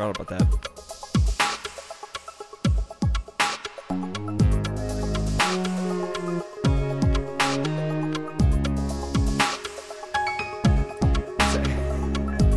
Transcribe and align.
Forgot 0.00 0.18
about 0.18 0.28
that. 0.28 0.40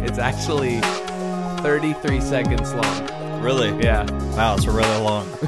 It's 0.05 0.19
actually 0.19 0.79
33 1.64 2.21
seconds 2.21 2.73
long. 2.73 3.41
Really? 3.41 3.78
Yeah. 3.83 4.10
Wow, 4.37 4.55
it's 4.55 4.65
really 4.65 5.01
long. 5.01 5.29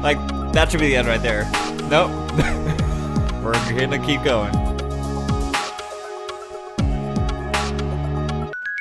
like 0.00 0.18
that 0.52 0.68
should 0.70 0.78
be 0.78 0.90
the 0.90 0.96
end 0.96 1.08
right 1.08 1.20
there. 1.22 1.42
Nope. 1.90 2.12
We're 3.42 3.54
gonna 3.76 3.98
keep 3.98 4.22
going. 4.22 4.63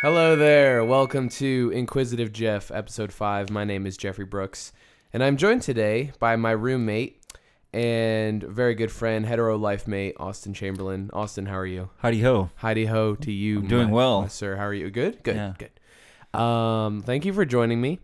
Hello 0.03 0.35
there. 0.35 0.84
Welcome 0.84 1.30
to 1.30 1.71
Inquisitive 1.73 2.34
Geoff, 2.34 2.71
episode 2.71 3.13
5. 3.13 3.49
My 3.49 3.63
name 3.63 3.85
is 3.85 3.95
Jeffrey 3.95 4.26
Brooks, 4.26 4.73
and 5.13 5.23
I'm 5.23 5.38
joined 5.38 5.62
today 5.62 6.12
by 6.20 6.35
my 6.35 6.52
roommate 6.52 7.23
and 7.71 8.43
very 8.43 8.76
good 8.76 8.91
friend, 8.91 9.26
hetero 9.26 9.57
life 9.57 9.88
mate, 9.88 10.16
Austin 10.20 10.53
Chamberlin. 10.53 11.09
Austin, 11.13 11.45
how 11.45 11.57
are 11.57 11.66
you? 11.66 11.89
Howdy 11.99 12.20
ho. 12.20 12.49
Heidi 12.55 12.84
ho 12.84 13.16
to 13.16 13.31
you. 13.31 13.59
I'm 13.59 13.67
doing 13.70 13.88
my- 13.88 13.93
well. 13.93 14.21
my 14.23 14.27
sir. 14.27 14.57
How 14.57 14.66
are 14.66 14.73
you? 14.73 14.89
Good? 14.91 15.23
Good. 15.23 15.38
Yeah. 15.38 15.53
Good. 15.57 16.38
Um, 16.38 17.01
thank 17.04 17.23
you 17.23 17.31
for 17.31 17.45
joining 17.45 17.79
me. 17.79 18.01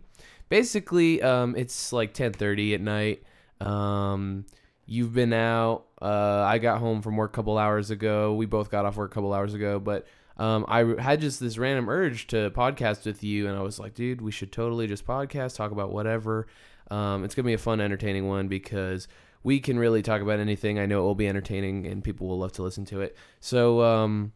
Basically, 0.48 1.20
um, 1.20 1.54
it's 1.54 1.92
like 1.92 2.14
10:30 2.14 2.72
at 2.72 2.80
night. 2.80 3.24
Um, 3.60 4.46
you've 4.86 5.12
been 5.12 5.34
out. 5.34 5.84
Uh, 6.00 6.44
I 6.46 6.56
got 6.56 6.78
home 6.78 7.02
from 7.02 7.18
work 7.18 7.34
a 7.34 7.36
couple 7.36 7.58
hours 7.58 7.90
ago. 7.90 8.32
We 8.32 8.46
both 8.46 8.70
got 8.70 8.86
off 8.86 8.96
work 8.96 9.10
a 9.10 9.14
couple 9.14 9.34
hours 9.34 9.52
ago, 9.52 9.78
but 9.78 10.06
um, 10.40 10.64
I 10.68 10.94
had 10.98 11.20
just 11.20 11.38
this 11.38 11.58
random 11.58 11.90
urge 11.90 12.26
to 12.28 12.50
podcast 12.50 13.04
with 13.04 13.22
you, 13.22 13.46
and 13.46 13.56
I 13.56 13.60
was 13.60 13.78
like, 13.78 13.94
dude, 13.94 14.22
we 14.22 14.30
should 14.30 14.50
totally 14.50 14.86
just 14.86 15.06
podcast, 15.06 15.54
talk 15.54 15.70
about 15.70 15.92
whatever. 15.92 16.46
Um, 16.90 17.24
it's 17.24 17.34
gonna 17.34 17.46
be 17.46 17.52
a 17.52 17.58
fun, 17.58 17.78
entertaining 17.78 18.26
one 18.26 18.48
because 18.48 19.06
we 19.42 19.60
can 19.60 19.78
really 19.78 20.00
talk 20.00 20.22
about 20.22 20.40
anything. 20.40 20.78
I 20.78 20.86
know 20.86 21.00
it 21.00 21.04
will 21.04 21.14
be 21.14 21.28
entertaining, 21.28 21.86
and 21.86 22.02
people 22.02 22.26
will 22.26 22.38
love 22.38 22.52
to 22.52 22.62
listen 22.62 22.86
to 22.86 23.02
it. 23.02 23.18
So, 23.40 23.82
um, 23.82 24.32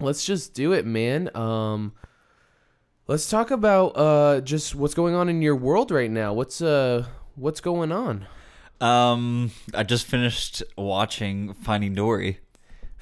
let's 0.00 0.24
just 0.24 0.52
do 0.52 0.72
it, 0.72 0.84
man. 0.84 1.34
Um, 1.36 1.92
let's 3.06 3.30
talk 3.30 3.52
about 3.52 3.96
uh, 3.96 4.40
just 4.40 4.74
what's 4.74 4.94
going 4.94 5.14
on 5.14 5.28
in 5.28 5.42
your 5.42 5.54
world 5.54 5.92
right 5.92 6.10
now. 6.10 6.32
What's 6.32 6.60
uh, 6.60 7.06
what's 7.36 7.60
going 7.60 7.92
on? 7.92 8.26
Um, 8.80 9.52
I 9.72 9.84
just 9.84 10.06
finished 10.06 10.64
watching 10.76 11.54
Finding 11.54 11.94
Dory. 11.94 12.40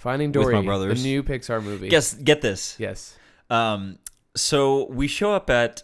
Finding 0.03 0.33
With 0.33 0.47
my 0.47 0.53
Dory, 0.53 0.65
brothers. 0.65 1.03
the 1.03 1.09
new 1.09 1.23
Pixar 1.23 1.63
movie. 1.63 1.89
Guess 1.89 2.15
get 2.15 2.43
this. 2.43 2.77
Yes. 2.79 3.17
Um, 3.51 3.99
so 4.37 4.87
we 4.91 5.07
show 5.07 5.33
up 5.33 5.49
at 5.51 5.83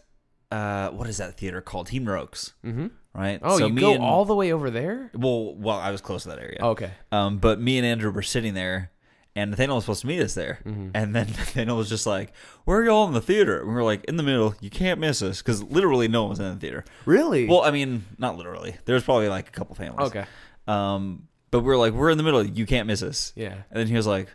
uh, 0.51 0.91
what 0.91 1.09
is 1.09 1.19
that 1.19 1.37
theater 1.37 1.61
called? 1.61 1.87
Team 1.87 2.05
Rokes, 2.07 2.55
Mm-hmm. 2.65 2.87
right? 3.15 3.39
Oh, 3.43 3.59
so 3.59 3.67
you 3.67 3.73
me 3.73 3.81
go 3.83 3.93
and- 3.95 4.03
all 4.03 4.25
the 4.25 4.35
way 4.35 4.53
over 4.53 4.71
there? 4.71 5.11
Well, 5.15 5.55
well, 5.55 5.77
I 5.79 5.91
was 5.91 6.01
close 6.01 6.23
to 6.25 6.31
that 6.31 6.39
area. 6.39 6.59
Okay. 6.61 6.91
Um, 7.13 7.39
but 7.39 7.61
me 7.61 7.79
and 7.79 7.87
Andrew 7.87 8.11
were 8.11 8.23
sitting 8.23 8.55
there, 8.55 8.91
and 9.37 9.51
Nathaniel 9.53 9.77
was 9.77 9.85
supposed 9.85 10.01
to 10.01 10.07
meet 10.09 10.21
us 10.21 10.35
there. 10.35 10.61
Mm-hmm. 10.65 10.89
And 10.95 11.15
then 11.15 11.27
Nathaniel 11.39 11.77
was 11.77 11.89
just 11.91 12.07
like, 12.07 12.33
"Where 12.65 12.79
are 12.79 12.85
y'all 12.85 13.07
in 13.07 13.13
the 13.15 13.21
theater?" 13.21 13.59
And 13.61 13.69
we 13.69 13.75
were 13.75 13.85
like, 13.85 14.03
"In 14.05 14.17
the 14.17 14.23
middle. 14.25 14.55
You 14.61 14.71
can't 14.71 14.99
miss 14.99 15.21
us," 15.23 15.43
because 15.43 15.63
literally 15.63 16.09
no 16.09 16.23
one 16.23 16.31
was 16.31 16.41
in 16.41 16.47
the 16.55 16.59
theater. 16.59 16.85
Really? 17.05 17.47
Well, 17.47 17.63
I 17.63 17.71
mean, 17.71 18.05
not 18.19 18.37
literally. 18.37 18.75
There 18.87 18.95
was 18.95 19.05
probably 19.05 19.29
like 19.29 19.49
a 19.49 19.53
couple 19.53 19.75
families. 19.77 20.09
okay. 20.09 20.25
Um, 20.67 21.29
but 21.51 21.61
we 21.61 21.73
are 21.73 21.77
like, 21.77 21.93
"We're 21.93 22.11
in 22.11 22.19
the 22.19 22.25
middle. 22.25 22.43
You 22.45 22.67
can't 22.67 22.87
miss 22.87 23.03
us." 23.03 23.33
Yeah. 23.37 23.53
And 23.71 23.81
then 23.81 23.87
he 23.87 23.95
was 23.95 24.07
like, 24.07 24.29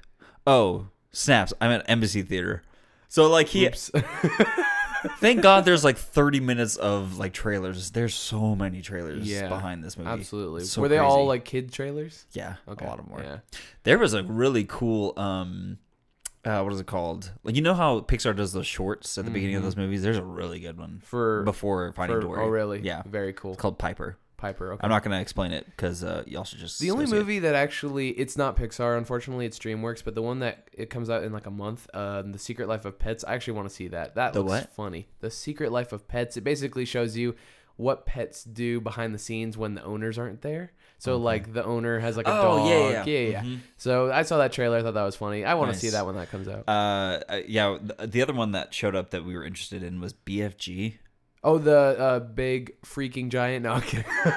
"Oh, 0.48 0.88
snaps! 1.12 1.54
I'm 1.62 1.72
at 1.72 1.90
Embassy 1.90 2.22
Theater." 2.22 2.64
So 3.10 3.30
like 3.30 3.48
he, 3.48 3.68
Oops. 3.68 3.92
thank 5.20 5.42
God, 5.42 5.66
there's 5.66 5.84
like 5.84 5.98
30 5.98 6.40
minutes 6.40 6.78
of 6.78 7.18
like 7.18 7.34
trailers. 7.34 7.92
There's 7.92 8.16
so 8.16 8.56
many 8.56 8.82
trailers 8.82 9.30
Yeah, 9.30 9.48
behind 9.50 9.84
this 9.84 9.98
movie. 9.98 10.10
Absolutely. 10.10 10.64
So 10.64 10.82
Were 10.82 10.88
they 10.88 10.98
all 10.98 11.16
crazy. 11.18 11.28
like 11.28 11.46
kid 11.46 11.72
trailers? 11.72 12.26
Yeah, 12.32 12.56
Okay. 12.68 12.86
a 12.86 12.90
lot 12.90 13.00
of 13.00 13.06
them 13.06 13.14
were. 13.16 13.24
Yeah. 13.24 13.38
There 13.84 13.98
was 14.00 14.14
a 14.14 14.24
really 14.24 14.66
cool 14.68 15.14
um 15.18 15.78
uh 16.46 16.62
what 16.62 16.74
is 16.74 16.80
it 16.80 16.88
called? 16.88 17.32
Like 17.44 17.56
you 17.56 17.62
know 17.62 17.74
how 17.74 18.00
Pixar 18.02 18.36
does 18.36 18.54
those 18.54 18.68
shorts 18.68 19.18
at 19.18 19.26
the 19.26 19.32
beginning 19.32 19.56
of 19.58 19.64
those 19.64 19.78
movies? 19.78 20.02
There's 20.02 20.18
a 20.18 20.24
really 20.24 20.60
good 20.60 20.78
one 20.78 20.90
Mm-hmm. 20.90 21.06
For 21.06 21.44
before 21.44 21.94
Finding 21.94 22.18
for- 22.18 22.22
Dory. 22.22 22.42
Oh, 22.44 22.48
really? 22.48 22.82
Yeah. 22.82 23.04
Very 23.06 23.34
cool. 23.34 23.54
It's 23.54 23.62
called 23.62 23.78
Piper. 23.78 24.18
Piper. 24.44 24.74
Okay. 24.74 24.82
I'm 24.84 24.90
not 24.90 25.04
going 25.04 25.16
to 25.16 25.22
explain 25.22 25.52
it 25.54 25.66
cuz 25.78 26.04
uh 26.04 26.24
y'all 26.28 26.44
should 26.44 26.60
just 26.60 26.80
The 26.80 26.92
only 26.92 27.06
go 27.06 27.12
it. 27.14 27.20
movie 27.20 27.40
that 27.40 27.56
actually 27.56 28.10
it's 28.10 28.38
not 28.38 28.58
Pixar, 28.58 28.98
unfortunately, 28.98 29.46
it's 29.46 29.58
DreamWorks, 29.58 30.04
but 30.04 30.16
the 30.16 30.22
one 30.22 30.40
that 30.40 30.68
it 30.74 30.90
comes 30.90 31.10
out 31.10 31.24
in 31.24 31.32
like 31.32 31.46
a 31.46 31.52
month, 31.52 31.88
uh, 31.94 32.22
The 32.24 32.38
Secret 32.40 32.68
Life 32.68 32.84
of 32.86 33.00
Pets. 33.00 33.24
I 33.28 33.34
actually 33.36 33.54
want 33.54 33.70
to 33.70 33.74
see 33.74 33.88
that. 33.90 34.16
That 34.16 34.34
The 34.34 34.42
looks 34.42 34.64
what? 34.66 34.74
funny. 34.76 35.08
The 35.22 35.32
Secret 35.32 35.72
Life 35.72 35.94
of 35.94 36.08
Pets. 36.08 36.36
It 36.38 36.44
basically 36.44 36.86
shows 36.86 37.16
you 37.18 37.36
what 37.76 38.06
pets 38.06 38.44
do 38.44 38.80
behind 38.80 39.16
the 39.16 39.18
scenes 39.18 39.58
when 39.58 39.74
the 39.74 39.84
owners 39.84 40.20
aren't 40.20 40.42
there. 40.44 40.72
So 41.00 41.18
like 41.18 41.52
the 41.54 41.66
owner 41.66 42.00
has 42.00 42.16
like 42.16 42.28
a 42.28 42.32
Oh, 42.32 42.44
dog. 42.60 42.70
yeah, 42.70 42.90
yeah, 42.90 43.04
yeah. 43.06 43.30
yeah. 43.30 43.42
Mhm. 43.44 43.60
So 43.78 44.12
I 44.12 44.22
saw 44.24 44.38
that 44.38 44.54
trailer. 44.54 44.78
I 44.78 44.84
thought 44.84 44.94
that 44.94 45.04
was 45.04 45.16
funny. 45.16 45.44
I 45.44 45.56
want 45.56 45.74
to 45.74 45.80
see 45.80 45.90
that 45.90 46.06
when 46.06 46.16
that 46.16 46.30
comes 46.32 46.48
out. 46.48 46.64
Uh 46.68 47.20
uh, 47.28 47.42
yeah, 47.48 47.78
the, 47.82 48.08
the 48.08 48.22
other 48.22 48.32
one 48.34 48.52
that 48.54 48.74
showed 48.74 48.96
up 48.96 49.10
that 49.10 49.26
we 49.26 49.36
were 49.36 49.44
interested 49.44 49.82
in 49.84 50.00
was 50.00 50.14
BFG. 50.14 51.00
Oh, 51.44 51.58
the 51.58 51.78
uh, 51.78 52.20
big 52.20 52.80
freaking 52.84 53.30
giant. 53.30 53.64
No, 53.64 53.74
I'm. 53.74 53.84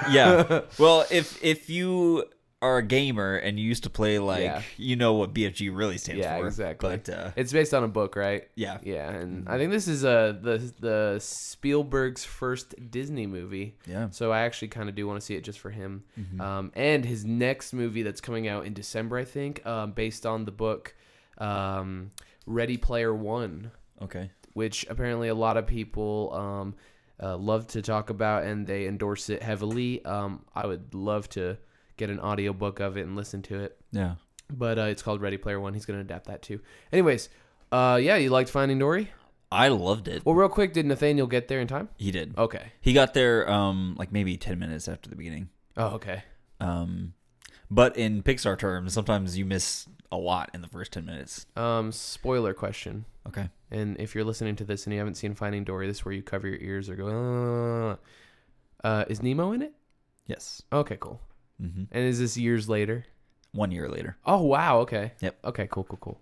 Yeah. 0.12 0.62
well, 0.78 1.04
if 1.10 1.42
if 1.42 1.70
you 1.70 2.24
are 2.62 2.78
a 2.78 2.82
gamer 2.82 3.36
and 3.36 3.60
you 3.60 3.66
used 3.66 3.82
to 3.84 3.90
play 3.90 4.18
like 4.18 4.42
Yeah. 4.42 4.62
you 4.78 4.96
know 4.96 5.12
what 5.12 5.34
BFG 5.34 5.70
really 5.76 5.98
stands 5.98 6.20
Yeah, 6.22 6.38
for. 6.38 6.46
exactly. 6.46 6.96
But 6.96 7.08
uh 7.10 7.30
it's 7.36 7.52
based 7.52 7.74
on 7.74 7.84
a 7.84 7.88
book, 7.88 8.16
right? 8.16 8.48
yeah. 8.56 8.78
Yeah, 8.82 9.10
and 9.10 9.46
I 9.46 9.58
think 9.58 9.70
this 9.72 9.86
is 9.86 10.04
uh 10.06 10.34
the 10.40 10.72
the 10.80 11.18
Spielberg's 11.20 12.24
first 12.24 12.74
Disney 12.90 13.26
movie. 13.26 13.76
Yeah. 13.86 14.08
So 14.10 14.32
I 14.32 14.40
actually 14.40 14.68
kind 14.68 14.88
of 14.88 14.94
do 14.94 15.06
want 15.06 15.20
to 15.20 15.24
see 15.24 15.34
it 15.36 15.44
just 15.44 15.58
for 15.60 15.70
him. 15.70 16.04
Mm-hmm. 16.18 16.40
Um, 16.40 16.72
and 16.74 17.04
his 17.04 17.24
next 17.26 17.72
movie 17.74 18.02
that's 18.02 18.22
coming 18.22 18.48
out 18.48 18.64
in 18.66 18.72
December, 18.72 19.18
I 19.18 19.24
think, 19.24 19.64
um, 19.66 19.92
based 19.92 20.24
on 20.26 20.44
the 20.46 20.50
book 20.52 20.94
um, 21.38 22.10
Ready 22.46 22.78
Player 22.78 23.14
One, 23.14 23.70
Okay. 24.02 24.30
which 24.54 24.86
apparently 24.88 25.28
a 25.28 25.34
lot 25.34 25.56
of 25.58 25.66
people 25.66 26.32
um, 26.34 26.74
uh, 27.22 27.36
love 27.36 27.66
to 27.68 27.82
talk 27.82 28.10
about 28.10 28.44
and 28.44 28.66
they 28.66 28.86
endorse 28.86 29.30
it 29.30 29.42
heavily. 29.42 30.04
Um, 30.04 30.44
I 30.54 30.66
would 30.66 30.94
love 30.94 31.28
to 31.30 31.58
get 31.96 32.10
an 32.10 32.20
audiobook 32.20 32.80
of 32.80 32.96
it 32.96 33.02
and 33.02 33.16
listen 33.16 33.42
to 33.42 33.60
it. 33.60 33.78
Yeah. 33.92 34.16
But 34.50 34.78
uh, 34.78 34.82
it's 34.82 35.02
called 35.02 35.20
Ready 35.20 35.38
Player 35.38 35.58
One. 35.58 35.74
He's 35.74 35.86
going 35.86 35.98
to 35.98 36.04
adapt 36.04 36.26
that 36.26 36.42
too. 36.42 36.60
Anyways, 36.92 37.28
uh, 37.72 37.98
yeah, 38.00 38.16
you 38.16 38.30
liked 38.30 38.50
Finding 38.50 38.78
Dory? 38.78 39.10
I 39.50 39.68
loved 39.68 40.08
it. 40.08 40.24
Well, 40.24 40.34
real 40.34 40.48
quick, 40.48 40.72
did 40.72 40.86
Nathaniel 40.86 41.26
get 41.26 41.48
there 41.48 41.60
in 41.60 41.68
time? 41.68 41.88
He 41.96 42.10
did. 42.10 42.36
Okay. 42.36 42.72
He 42.80 42.92
got 42.92 43.14
there 43.14 43.48
um 43.50 43.94
like 43.98 44.12
maybe 44.12 44.36
10 44.36 44.58
minutes 44.58 44.88
after 44.88 45.08
the 45.08 45.16
beginning. 45.16 45.48
Oh, 45.76 45.94
okay. 45.94 46.24
Um 46.60 47.14
but 47.70 47.96
in 47.96 48.22
Pixar 48.22 48.58
terms, 48.58 48.92
sometimes 48.92 49.36
you 49.36 49.44
miss 49.44 49.86
a 50.12 50.16
lot 50.16 50.50
in 50.54 50.62
the 50.62 50.68
first 50.68 50.92
10 50.92 51.04
minutes. 51.04 51.46
Um, 51.56 51.90
spoiler 51.90 52.54
question. 52.54 53.06
Okay. 53.26 53.48
And 53.70 53.98
if 53.98 54.14
you're 54.14 54.24
listening 54.24 54.56
to 54.56 54.64
this 54.64 54.86
and 54.86 54.92
you 54.92 54.98
haven't 55.00 55.16
seen 55.16 55.34
Finding 55.34 55.64
Dory, 55.64 55.86
this 55.86 55.98
is 55.98 56.04
where 56.04 56.14
you 56.14 56.22
cover 56.22 56.46
your 56.46 56.58
ears 56.60 56.88
or 56.88 56.94
go. 56.96 57.98
Uh, 58.82 58.86
uh, 58.86 59.04
is 59.08 59.22
Nemo 59.22 59.52
in 59.52 59.62
it? 59.62 59.72
Yes. 60.26 60.62
Okay, 60.72 60.96
cool. 61.00 61.20
hmm 61.60 61.84
And 61.90 62.04
is 62.04 62.18
this 62.18 62.36
years 62.36 62.68
later? 62.68 63.04
1 63.52 63.70
year 63.70 63.88
later. 63.88 64.16
Oh 64.26 64.42
wow. 64.42 64.78
Okay. 64.80 65.12
Yep. 65.20 65.38
Okay. 65.44 65.66
Cool. 65.70 65.84
Cool. 65.84 65.98
Cool. 66.00 66.20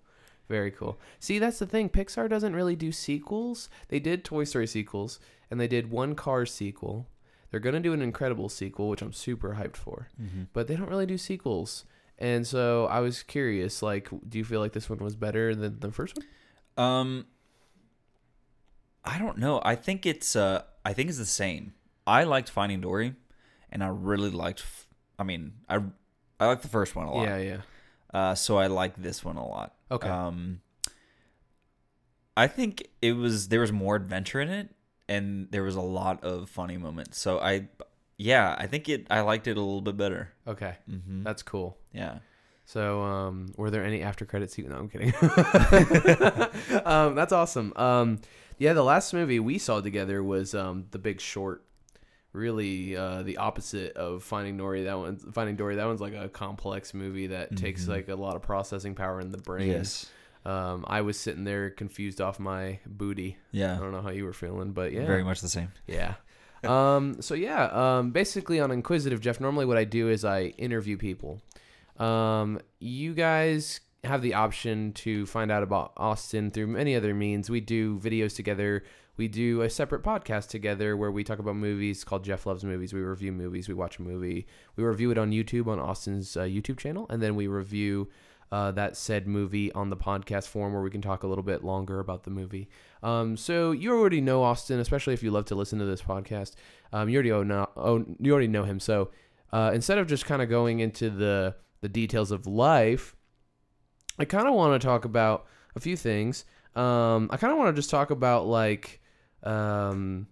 Very 0.49 0.71
cool. 0.71 1.01
See, 1.19 1.39
that's 1.39 1.59
the 1.59 1.67
thing. 1.67 1.89
Pixar 1.89 2.29
doesn't 2.29 2.55
really 2.55 2.77
do 2.77 2.93
sequels. 2.93 3.69
They 3.89 3.99
did 3.99 4.25
Toy 4.25 4.45
Story 4.45 4.67
sequels, 4.67 5.19
and 5.51 5.59
they 5.59 5.67
did 5.69 5.91
one 5.91 6.15
Cars 6.15 6.53
sequel. 6.53 7.09
They're 7.51 7.61
gonna 7.61 7.81
do 7.81 7.93
an 7.95 8.03
Incredible 8.03 8.49
sequel, 8.49 8.89
which 8.89 9.01
I'm 9.03 9.13
super 9.13 9.55
hyped 9.55 9.77
for. 9.77 10.09
But 10.53 10.67
they 10.69 10.77
don't 10.77 10.91
really 10.91 11.07
do 11.07 11.17
sequels. 11.19 11.85
And 12.19 12.47
so 12.47 12.87
I 12.87 13.01
was 13.01 13.23
curious, 13.23 13.83
like, 13.83 14.09
do 14.29 14.39
you 14.39 14.45
feel 14.45 14.61
like 14.61 14.73
this 14.73 14.89
one 14.91 14.99
was 14.99 15.17
better 15.17 15.55
than 15.55 15.81
the 15.81 15.91
first 15.91 16.17
one? 16.17 16.27
Um 16.77 17.27
I 19.05 19.19
don't 19.19 19.39
know. 19.39 19.61
I 19.65 19.75
think 19.75 20.07
it's 20.07 20.35
uh 20.37 20.63
I 20.85 20.93
think 20.93 21.09
it's 21.09 21.19
the 21.19 21.25
same. 21.27 21.75
I 22.07 22.25
liked 22.25 22.51
Finding 22.51 22.81
Dory 22.81 23.15
and 23.71 23.83
I 23.83 23.89
really 23.89 24.31
liked 24.31 24.61
f- 24.61 24.87
I 25.19 25.25
mean, 25.25 25.53
I 25.69 25.81
I 26.41 26.47
liked 26.47 26.63
the 26.63 26.69
first 26.69 26.97
one 26.97 27.07
a 27.07 27.13
lot. 27.13 27.23
Yeah, 27.29 27.37
yeah. 27.39 27.61
Uh, 28.13 28.35
so 28.35 28.59
I 28.59 28.69
like 28.69 28.97
this 28.97 29.25
one 29.25 29.37
a 29.37 29.47
lot. 29.47 29.75
Okay. 29.91 30.09
Um, 30.09 30.61
I 32.37 32.47
think 32.47 32.89
it 33.03 33.13
was 33.13 33.49
there 33.49 33.61
was 33.61 33.73
more 33.73 33.97
adventure 33.97 34.41
in 34.41 34.49
it, 34.51 34.71
and 35.09 35.49
there 35.51 35.63
was 35.63 35.77
a 35.77 35.81
lot 35.81 36.23
of 36.25 36.49
funny 36.49 36.77
moments. 36.77 37.19
So 37.19 37.39
I, 37.41 37.69
yeah, 38.17 38.55
I 38.59 38.67
think 38.67 38.89
it. 38.89 39.07
I 39.11 39.21
liked 39.21 39.47
it 39.47 39.57
a 39.57 39.61
little 39.61 39.81
bit 39.81 39.97
better. 39.97 40.33
Okay. 40.47 40.77
hmm 40.89 41.23
That's 41.23 41.43
cool. 41.43 41.77
Yeah. 41.93 42.19
So, 42.67 43.03
um, 43.03 43.53
were 43.57 43.71
there 43.71 43.85
any 43.85 44.03
after 44.03 44.25
credit 44.25 44.51
sequels? 44.51 44.73
No, 44.73 44.79
I'm 44.79 44.89
kidding. 44.89 45.13
um, 46.85 47.15
that's 47.15 47.33
awesome. 47.33 47.73
Um, 47.77 48.21
yeah, 48.59 48.73
the 48.73 48.83
last 48.85 49.13
movie 49.13 49.39
we 49.41 49.59
saw 49.59 49.81
together 49.81 50.23
was 50.23 50.55
um, 50.55 50.87
The 50.91 50.99
Big 50.99 51.21
Short. 51.21 51.63
Really, 52.33 52.97
uh, 52.97 53.23
the 53.23 53.37
opposite 53.37 53.97
of 53.97 54.25
Finding 54.25 54.57
Dory. 54.57 54.85
That 54.85 54.99
one, 54.99 55.19
Finding 55.19 55.55
Dory. 55.55 55.77
That 55.77 55.87
one's 55.87 56.01
like 56.01 56.15
a 56.15 56.29
complex 56.29 56.93
movie 56.93 57.29
that 57.29 57.57
takes 57.57 57.87
like 57.87 58.09
a 58.09 58.17
lot 58.17 58.35
of 58.35 58.43
processing 58.43 58.97
power 58.97 59.21
in 59.21 59.31
the 59.31 59.39
brain. 59.39 59.69
Yes. 59.69 60.07
Um, 60.45 60.85
I 60.89 61.03
was 61.03 61.19
sitting 61.19 61.45
there 61.45 61.71
confused 61.71 62.21
off 62.21 62.41
my 62.41 62.81
booty. 62.87 63.37
Yeah. 63.53 63.77
I 63.77 63.79
don't 63.79 63.93
know 63.93 64.03
how 64.03 64.11
you 64.11 64.25
were 64.25 64.33
feeling, 64.33 64.73
but 64.73 64.93
yeah, 64.93 65.07
Very 65.07 65.23
much 65.23 65.41
the 65.43 65.49
same. 65.49 65.71
yeah. 65.87 66.15
um, 66.65 67.21
so 67.23 67.35
yeah, 67.35 67.67
um, 67.67 68.11
basically 68.11 68.59
on 68.59 68.71
Inquisitive 68.71 69.21
Geoff, 69.21 69.39
normally 69.39 69.67
what 69.67 69.77
I 69.77 69.85
do 69.85 70.09
is 70.09 70.25
I 70.25 70.47
interview 70.59 70.97
people. 70.97 71.41
Um, 71.99 72.61
you 72.81 73.15
guys 73.15 73.81
have 74.05 74.23
the 74.23 74.35
option 74.35 74.93
to 74.93 75.27
find 75.27 75.51
out 75.51 75.63
about 75.63 75.93
Austin 75.97 76.51
through 76.51 76.67
many 76.69 76.95
other 76.95 77.15
means. 77.15 77.49
We 77.49 77.61
do 77.61 77.99
videos 77.99 78.37
together. 78.37 78.85
We 79.17 79.29
do 79.29 79.63
a 79.63 79.71
separate 79.71 80.03
podcast 80.03 80.49
together 80.49 80.97
where 80.97 81.11
we 81.11 81.23
talk 81.25 81.39
about 81.39 81.57
movies 81.57 82.03
called 82.05 82.25
Geoff 82.25 82.47
Loves 82.47 82.65
Movies. 82.65 82.93
We 82.93 83.01
review 83.01 83.33
movies. 83.33 83.69
We 83.69 83.75
watch 83.75 83.99
a 83.99 84.03
movie. 84.03 84.47
We 84.77 84.85
review 84.85 85.11
it 85.11 85.19
on 85.19 85.31
YouTube 85.31 85.69
on 85.69 85.79
Austin's 85.79 86.37
uh, 86.37 86.43
YouTube 86.43 86.79
channel, 86.79 87.07
and 87.09 87.23
then 87.23 87.37
we 87.37 87.47
review 87.47 88.09
uh, 88.51 88.71
that 88.73 88.97
said 88.97 89.27
movie 89.27 89.73
on 89.73 89.91
the 89.91 89.97
podcast 89.97 90.47
form 90.47 90.73
where 90.73 90.83
we 90.83 90.91
can 90.91 91.01
talk 91.01 91.23
a 91.23 91.27
little 91.27 91.43
bit 91.45 91.65
longer 91.65 92.01
about 92.01 92.25
the 92.25 92.31
movie. 92.31 92.69
Um, 93.03 93.37
so 93.37 93.73
you 93.73 93.93
already 93.93 94.21
know 94.21 94.43
Austin, 94.43 94.81
especially 94.81 95.15
if 95.15 95.23
you 95.23 95.31
love 95.31 95.47
to 95.47 95.55
listen 95.55 95.79
to 95.79 95.85
this 95.85 96.03
podcast. 96.03 96.55
Um, 96.93 97.09
you 97.09 97.17
already 97.17 97.31
know, 97.49 97.69
oh, 97.77 98.05
you 98.21 98.33
already 98.33 98.49
know 98.49 98.65
him. 98.65 98.79
So 98.79 99.11
uh, 99.53 99.73
instead 99.75 99.99
of 99.99 100.07
just 100.07 100.27
kind 100.27 100.43
of 100.43 100.49
going 100.49 100.81
into 100.81 101.11
the 101.11 101.57
the 101.85 101.89
details 101.91 102.31
of 102.31 102.47
life, 102.47 103.15
I 104.19 104.25
kind 104.25 104.49
of 104.49 104.55
want 104.55 104.81
to 104.81 104.85
talk 104.85 105.05
about 105.05 105.45
a 105.77 105.81
few 105.81 105.97
things. 105.97 106.45
Um, 106.75 107.29
I 107.31 107.37
kind 107.37 107.53
of 107.53 107.59
want 107.59 107.69
to 107.77 107.79
just 107.79 107.91
talk 107.91 108.11
about 108.11 108.47
like, 108.47 109.01
um, 109.43 110.27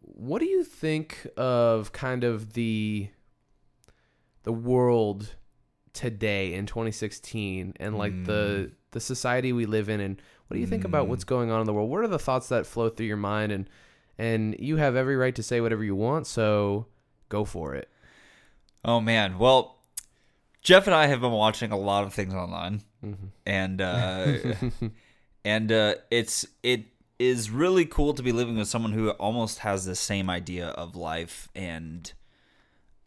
what 0.00 0.38
do 0.40 0.46
you 0.46 0.64
think 0.64 1.26
of 1.36 1.92
kind 1.92 2.24
of 2.24 2.54
the 2.54 3.10
the 4.44 4.52
world 4.52 5.34
today 5.92 6.54
in 6.54 6.64
2016 6.66 7.74
and 7.80 7.98
like 7.98 8.24
the 8.24 8.70
the 8.92 9.00
society 9.00 9.52
we 9.52 9.66
live 9.66 9.88
in 9.88 10.00
and 10.00 10.22
what 10.46 10.54
do 10.54 10.60
you 10.60 10.66
think 10.66 10.84
about 10.84 11.06
Mm. 11.06 11.08
what's 11.10 11.24
going 11.24 11.50
on 11.50 11.60
in 11.60 11.66
the 11.66 11.72
world 11.74 11.90
what 11.90 12.00
are 12.02 12.08
the 12.08 12.18
thoughts 12.18 12.48
that 12.50 12.64
flow 12.66 12.88
through 12.88 13.06
your 13.06 13.16
mind 13.16 13.50
and 13.50 13.68
and 14.18 14.54
you 14.58 14.76
have 14.76 14.94
every 14.94 15.16
right 15.16 15.34
to 15.34 15.42
say 15.42 15.60
whatever 15.60 15.82
you 15.84 15.96
want 15.96 16.26
so 16.26 16.86
go 17.28 17.44
for 17.44 17.74
it 17.74 17.88
Oh 18.84 19.00
man. 19.00 19.38
Well, 19.38 19.75
Geoff 20.66 20.86
and 20.88 20.96
I 20.96 21.06
have 21.06 21.20
been 21.20 21.30
watching 21.30 21.70
a 21.70 21.76
lot 21.78 22.02
of 22.02 22.12
things 22.12 22.34
online, 22.34 22.82
Mhm. 23.04 23.28
and 23.46 23.80
uh, 23.80 24.32
and 25.44 25.70
uh, 25.70 25.94
it's 26.10 26.44
it 26.64 26.86
is 27.20 27.50
really 27.50 27.84
cool 27.86 28.14
to 28.14 28.22
be 28.22 28.32
living 28.32 28.56
with 28.56 28.66
someone 28.66 28.90
who 28.92 29.10
almost 29.10 29.60
has 29.60 29.84
the 29.84 29.94
same 29.94 30.28
idea 30.28 30.66
of 30.70 30.96
life, 30.96 31.48
and 31.54 32.12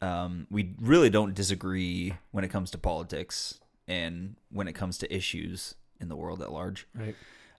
um, 0.01 0.47
we 0.49 0.73
really 0.79 1.09
don't 1.09 1.33
disagree 1.35 2.13
when 2.31 2.45
it 2.45 2.47
comes 2.47 2.71
to 2.71 2.77
politics 2.77 3.59
and 3.89 4.37
when 4.49 4.69
it 4.69 4.73
comes 4.73 4.97
to 4.99 5.13
issues 5.13 5.75
in 5.99 6.07
the 6.07 6.15
world 6.15 6.41
at 6.41 6.53
large. 6.53 6.87
right 6.95 7.15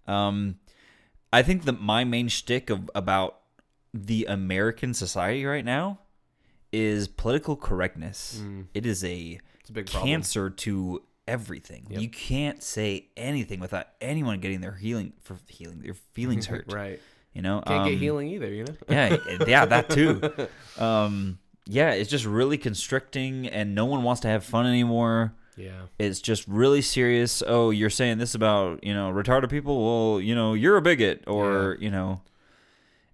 Um, 0.06 0.60
I 1.30 1.42
think 1.42 1.64
that 1.66 1.78
my 1.78 2.04
main 2.04 2.28
shtick 2.28 2.70
of 2.70 2.90
about 2.94 3.36
the 3.92 4.24
American 4.24 4.94
society 4.94 5.44
right 5.44 5.64
now 5.64 5.98
is 6.72 7.08
political 7.08 7.56
correctness. 7.56 8.40
It 8.74 8.86
is 8.86 9.04
a 9.04 9.40
it's 9.60 9.70
a 9.70 9.72
big 9.72 9.86
problem 9.90 10.08
cancer 10.10 10.50
to 10.50 11.02
everything. 11.28 11.86
Yep. 11.90 12.00
You 12.00 12.08
can't 12.08 12.62
say 12.62 13.06
anything 13.16 13.60
without 13.60 13.86
anyone 14.00 14.40
getting 14.40 14.60
their 14.60 14.74
healing 14.74 15.12
for 15.22 15.36
healing 15.48 15.80
their 15.80 15.94
feelings 15.94 16.46
hurt. 16.52 16.72
right 16.72 17.00
You 17.32 17.42
know, 17.42 17.62
can't 17.66 17.84
get 17.84 17.94
Um, 17.94 18.00
healing 18.00 18.28
either 18.28 18.48
you 18.52 18.64
know 18.64 18.74
yeah, 18.88 19.16
yeah, 19.46 19.64
that 19.66 19.90
too. 19.90 20.20
Um, 20.78 21.38
yeah, 21.66 21.92
it's 21.92 22.10
just 22.10 22.24
really 22.24 22.58
constricting, 22.58 23.46
and 23.46 23.74
no 23.74 23.84
one 23.84 24.02
wants 24.02 24.20
to 24.22 24.28
have 24.28 24.42
fun 24.44 24.66
anymore. 24.66 25.34
yeah 25.56 25.82
It's 25.98 26.20
just 26.20 26.48
really 26.48 26.82
serious. 26.82 27.42
Oh, 27.46 27.70
you're 27.70 27.90
saying 27.90 28.18
this 28.18 28.34
about 28.34 28.82
you 28.82 28.94
know 28.94 29.12
retarded 29.12 29.50
people? 29.50 29.76
Well, 29.84 30.20
you 30.20 30.34
know 30.34 30.54
you're 30.54 30.76
a 30.76 30.82
bigot, 30.82 31.22
or 31.28 31.76
you 31.80 31.90
know 31.90 32.22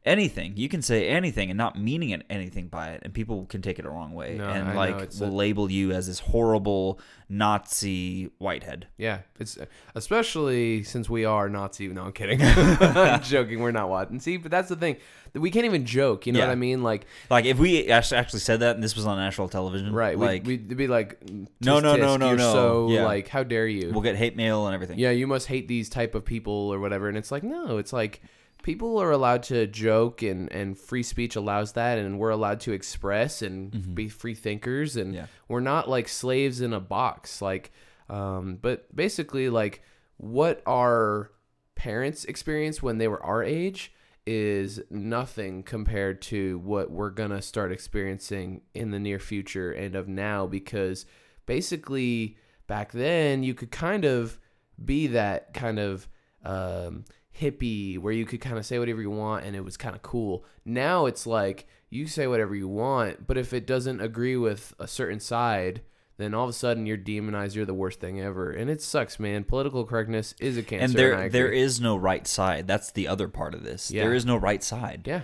anything. 0.06 0.56
You 0.56 0.69
can 0.69 0.81
say 0.82 1.08
anything 1.08 1.50
and 1.50 1.58
not 1.58 1.79
meaning 1.79 2.11
it, 2.11 2.23
anything 2.31 2.69
by 2.69 2.91
it, 2.91 3.00
and 3.05 3.12
people 3.12 3.44
can 3.47 3.61
take 3.61 3.79
it 3.79 3.85
a 3.85 3.91
wrong 3.91 4.12
way, 4.14 4.37
No, 4.38 4.49
and 4.49 4.69
I 4.69 4.75
like 4.75 5.11
will 5.20 5.29
a- 5.29 5.31
label 5.31 5.70
you 5.70 5.93
as 5.93 6.06
this 6.06 6.20
horrible 6.20 7.00
Nazi 7.29 8.31
whitehead. 8.38 8.87
Yeah, 8.97 9.20
it's 9.38 9.58
especially 9.94 10.82
since 10.82 11.08
we 11.11 11.25
are 11.25 11.49
Nazi. 11.49 11.88
No, 11.88 12.05
I'm 12.05 12.12
kidding. 12.12 12.41
I'm 12.43 13.20
joking. 13.23 13.61
We're 13.61 13.73
not 13.73 13.88
watching. 13.88 14.20
See, 14.20 14.37
but 14.37 14.50
that's 14.50 14.69
the 14.69 14.76
thing. 14.76 14.97
that 15.32 15.41
We 15.41 15.50
can't 15.50 15.64
even 15.67 15.85
joke. 15.87 16.26
You 16.26 16.32
know 16.32 16.41
what 16.41 16.50
I 16.50 16.55
mean? 16.55 16.82
Like, 16.82 17.06
Like 17.31 17.44
if 17.44 17.58
we 17.58 17.88
actually 17.88 18.41
said 18.41 18.61
that 18.61 18.75
and 18.76 18.85
this 18.85 18.94
was 18.97 19.06
on 19.06 19.17
national 19.19 19.49
television, 19.49 19.93
right? 19.93 20.19
Like 20.19 20.47
we'd, 20.47 20.69
we'd 20.69 20.76
be 20.79 20.87
like, 20.87 21.20
No, 21.61 21.81
no, 21.81 21.97
no, 21.97 22.17
no, 22.17 22.35
no." 22.35 22.53
So 22.53 22.88
Yeah. 22.91 23.05
like, 23.05 23.29
how 23.29 23.43
dare 23.43 23.67
you? 23.67 23.91
we'll 23.93 24.03
get 24.03 24.17
hate 24.17 24.37
mail 24.37 24.67
and 24.67 24.75
everything. 24.75 24.99
yeah, 24.99 25.11
you 25.11 25.26
must 25.26 25.47
hate 25.47 25.69
these 25.69 25.88
type 25.88 26.14
of 26.14 26.25
people 26.25 26.53
or 26.73 26.79
whatever. 26.81 27.08
And 27.08 27.17
it's 27.19 27.31
like, 27.32 27.43
no, 27.43 27.79
it's 27.79 27.93
like 27.93 28.23
people 28.67 28.99
are 28.99 29.13
allowed 29.13 29.45
to 29.45 29.67
joke 29.69 30.23
and 30.23 30.51
and 30.53 30.77
free 30.77 31.05
speech 31.05 31.37
allows 31.37 31.73
that, 31.73 31.99
and 31.99 32.19
we're 32.19 32.31
allowed 32.31 32.59
to 32.61 32.73
express 32.73 33.41
and 33.41 33.95
be 33.95 34.09
free 34.09 34.35
thinkers, 34.35 34.97
and 34.97 35.07
Mm-hmm. 35.15 35.15
Yeah. 35.23 35.27
we're 35.49 35.61
not 35.61 35.89
like 35.89 36.09
slaves 36.09 36.61
in 36.61 36.73
a 36.73 36.81
box. 36.81 37.41
Like, 37.41 37.73
um, 38.11 38.59
but 38.61 38.95
basically, 38.95 39.49
like 39.49 39.83
what 40.17 40.63
our 40.67 41.31
parents 41.77 42.25
experienced 42.25 42.83
when 42.83 42.99
they 42.99 43.07
were 43.09 43.23
our 43.25 43.45
age 43.45 43.93
is 44.27 44.81
nothing 44.91 45.63
compared 45.63 46.21
to 46.21 46.59
what 46.59 46.91
we're 46.91 47.11
gonna 47.11 47.41
start 47.41 47.71
experiencing 47.71 48.61
in 48.75 48.91
the 48.91 48.99
near 48.99 49.21
future 49.21 49.71
and 49.71 49.95
of 49.95 50.09
now 50.09 50.45
because 50.47 51.07
basically 51.47 52.37
back 52.67 52.91
then 52.93 53.45
you 53.45 53.55
could 53.55 53.71
kind 53.71 54.05
of 54.05 54.41
be 54.85 55.07
that 55.07 55.55
kind 55.55 55.79
of 55.79 56.09
um, 56.45 57.05
hippie 57.41 57.99
where 57.99 58.12
you 58.12 58.25
could 58.25 58.41
kind 58.41 58.59
of 58.59 58.65
say 58.67 58.79
whatever 58.79 59.00
you 59.00 59.11
want 59.11 59.44
and 59.44 59.55
it 59.56 59.65
was 59.65 59.77
kind 59.77 59.94
of 59.94 60.03
cool. 60.03 60.44
Now 60.65 61.06
it's 61.06 61.27
like 61.27 61.67
you 61.91 62.06
say 62.06 62.27
whatever 62.27 62.55
you 62.55 62.69
want, 62.69 63.27
but 63.27 63.37
if 63.37 63.53
it 63.53 63.67
doesn't 63.67 64.00
agree 64.00 64.37
with 64.37 64.75
a 64.79 64.87
certain 64.87 65.21
side, 65.21 65.83
then 66.19 66.33
all 66.35 66.44
of 66.44 66.50
a 66.50 66.55
sudden 66.55 66.87
you're 66.87 66.97
demonized. 66.97 67.55
You're 67.55 67.67
the 67.67 67.75
worst 67.75 68.00
thing 68.00 68.21
ever, 68.21 68.50
and 68.50 68.71
it 68.71 68.81
sucks, 68.81 69.21
man. 69.21 69.44
Political 69.44 69.85
correctness 69.85 70.35
is 70.41 70.56
a 70.56 70.62
cancer. 70.62 70.85
and 70.85 70.94
there 70.94 71.12
agree. 71.15 71.29
there 71.29 71.53
is 71.53 71.79
no 71.81 71.97
right 71.97 72.27
side. 72.27 72.67
That's 72.67 72.91
the 72.91 73.06
other 73.06 73.29
part 73.29 73.55
of 73.55 73.62
this. 73.65 73.91
Yeah. 73.91 74.03
There 74.05 74.15
is 74.15 74.25
no 74.25 74.37
right 74.37 74.62
side. 74.65 75.03
yeah, 75.06 75.23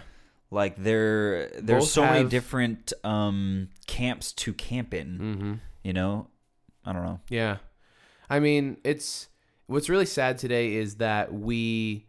Like 0.50 0.76
there 0.76 1.48
there's 1.58 1.84
Both 1.84 1.88
so 1.88 2.02
many 2.02 2.28
different 2.28 2.92
um 3.04 3.70
camps 3.86 4.32
to 4.34 4.52
camp 4.52 4.92
in. 4.92 5.18
mm-hmm. 5.18 5.52
You 5.82 5.94
know, 5.94 6.28
I 6.84 6.92
don't 6.92 7.04
know. 7.04 7.20
Yeah. 7.28 7.56
I 8.28 8.38
mean, 8.38 8.76
it's 8.84 9.28
what's 9.66 9.88
really 9.88 10.06
sad 10.06 10.36
today 10.38 10.74
is 10.74 10.96
that 10.96 11.32
we 11.32 12.06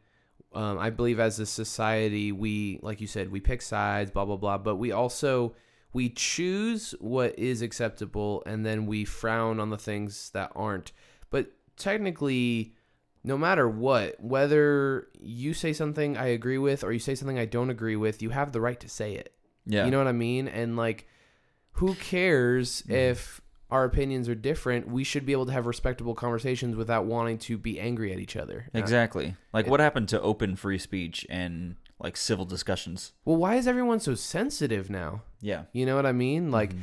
um, 0.53 0.77
I 0.77 0.89
believe 0.89 1.19
as 1.19 1.39
a 1.39 1.45
society 1.45 2.31
we 2.31 2.79
like 2.81 3.01
you 3.01 3.07
said, 3.07 3.31
we 3.31 3.39
pick 3.39 3.61
sides, 3.61 4.11
blah 4.11 4.25
blah 4.25 4.37
blah, 4.37 4.57
but 4.57 4.75
we 4.75 4.91
also 4.91 5.55
we 5.93 6.09
choose 6.09 6.95
what 6.99 7.37
is 7.37 7.61
acceptable 7.61 8.41
and 8.45 8.65
then 8.65 8.85
we 8.87 9.05
frown 9.05 9.59
on 9.59 9.69
the 9.69 9.77
things 9.77 10.29
that 10.31 10.51
aren't. 10.55 10.91
But 11.29 11.51
technically 11.77 12.73
no 13.23 13.37
matter 13.37 13.69
what, 13.69 14.21
whether 14.21 15.07
you 15.19 15.53
say 15.53 15.71
something 15.71 16.17
I 16.17 16.27
agree 16.27 16.57
with 16.57 16.83
or 16.83 16.91
you 16.91 16.99
say 16.99 17.15
something 17.15 17.39
I 17.39 17.45
don't 17.45 17.69
agree 17.69 17.95
with, 17.95 18.21
you 18.21 18.31
have 18.31 18.51
the 18.51 18.59
right 18.59 18.79
to 18.81 18.89
say 18.89 19.13
it. 19.15 19.33
Yeah. 19.65 19.85
You 19.85 19.91
know 19.91 19.97
what 19.99 20.07
I 20.07 20.13
mean? 20.13 20.49
And 20.49 20.75
like, 20.75 21.07
who 21.77 21.95
cares 21.95 22.81
Mm-hmm. 22.81 22.91
if 22.91 23.41
our 23.73 23.83
opinions 23.85 24.29
are 24.29 24.35
different? 24.35 24.87
We 24.87 25.03
should 25.03 25.25
be 25.25 25.31
able 25.31 25.47
to 25.47 25.51
have 25.51 25.65
respectable 25.65 26.13
conversations 26.15 26.75
without 26.75 27.05
wanting 27.05 27.39
to 27.39 27.57
be 27.57 27.79
angry 27.79 28.13
at 28.13 28.19
each 28.19 28.35
other. 28.35 28.69
Exactly. 28.73 29.35
Like 29.51 29.67
what 29.67 29.79
happened 29.79 30.09
to 30.09 30.21
open 30.21 30.55
free 30.55 30.77
speech 30.77 31.25
and 31.29 31.75
like 31.99 32.15
civil 32.15 32.45
discussions? 32.45 33.13
well, 33.25 33.37
why 33.37 33.55
is 33.55 33.67
everyone 33.67 33.99
so 33.99 34.13
sensitive 34.15 34.89
now? 34.89 35.23
Yeah. 35.41 35.63
You 35.73 35.85
know 35.87 35.95
what 35.95 36.05
I 36.05 36.11
mean? 36.11 36.51
Like 36.51 36.73
Mhm. 36.73 36.81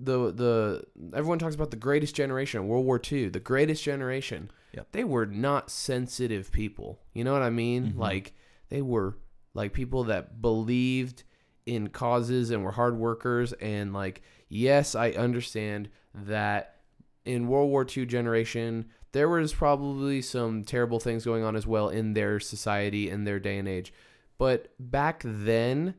the 0.00 0.32
the 0.32 0.84
everyone 1.14 1.38
talks 1.38 1.54
about 1.54 1.70
the 1.70 1.76
greatest 1.76 2.14
generation, 2.16 2.66
World 2.66 2.84
War 2.86 3.00
II, 3.12 3.28
the 3.28 3.40
greatest 3.40 3.84
generation. 3.84 4.50
Yep. 4.74 4.86
They 4.92 5.04
were 5.04 5.26
not 5.26 5.70
sensitive 5.70 6.50
people. 6.50 6.98
You 7.14 7.22
know 7.24 7.32
what 7.32 7.42
I 7.42 7.50
mean? 7.50 7.92
Mhm. 7.92 7.98
Like 7.98 8.32
they 8.68 8.82
were 8.82 9.16
like 9.54 9.72
people 9.74 10.04
that 10.04 10.40
believed 10.40 11.22
in 11.66 11.88
causes 11.88 12.50
and 12.50 12.64
were 12.64 12.72
hard 12.72 12.96
workers 12.96 13.52
and 13.54 13.92
like 13.92 14.22
yes, 14.48 14.94
I 14.94 15.10
understand 15.10 15.88
that 16.14 16.76
in 17.24 17.48
World 17.48 17.70
War 17.70 17.86
II 17.88 18.06
generation 18.06 18.86
there 19.12 19.28
was 19.28 19.52
probably 19.52 20.22
some 20.22 20.64
terrible 20.64 20.98
things 20.98 21.24
going 21.24 21.44
on 21.44 21.54
as 21.54 21.66
well 21.66 21.88
in 21.88 22.14
their 22.14 22.40
society 22.40 23.10
in 23.10 23.24
their 23.24 23.38
day 23.38 23.58
and 23.58 23.68
age. 23.68 23.92
But 24.38 24.72
back 24.78 25.22
then 25.24 25.94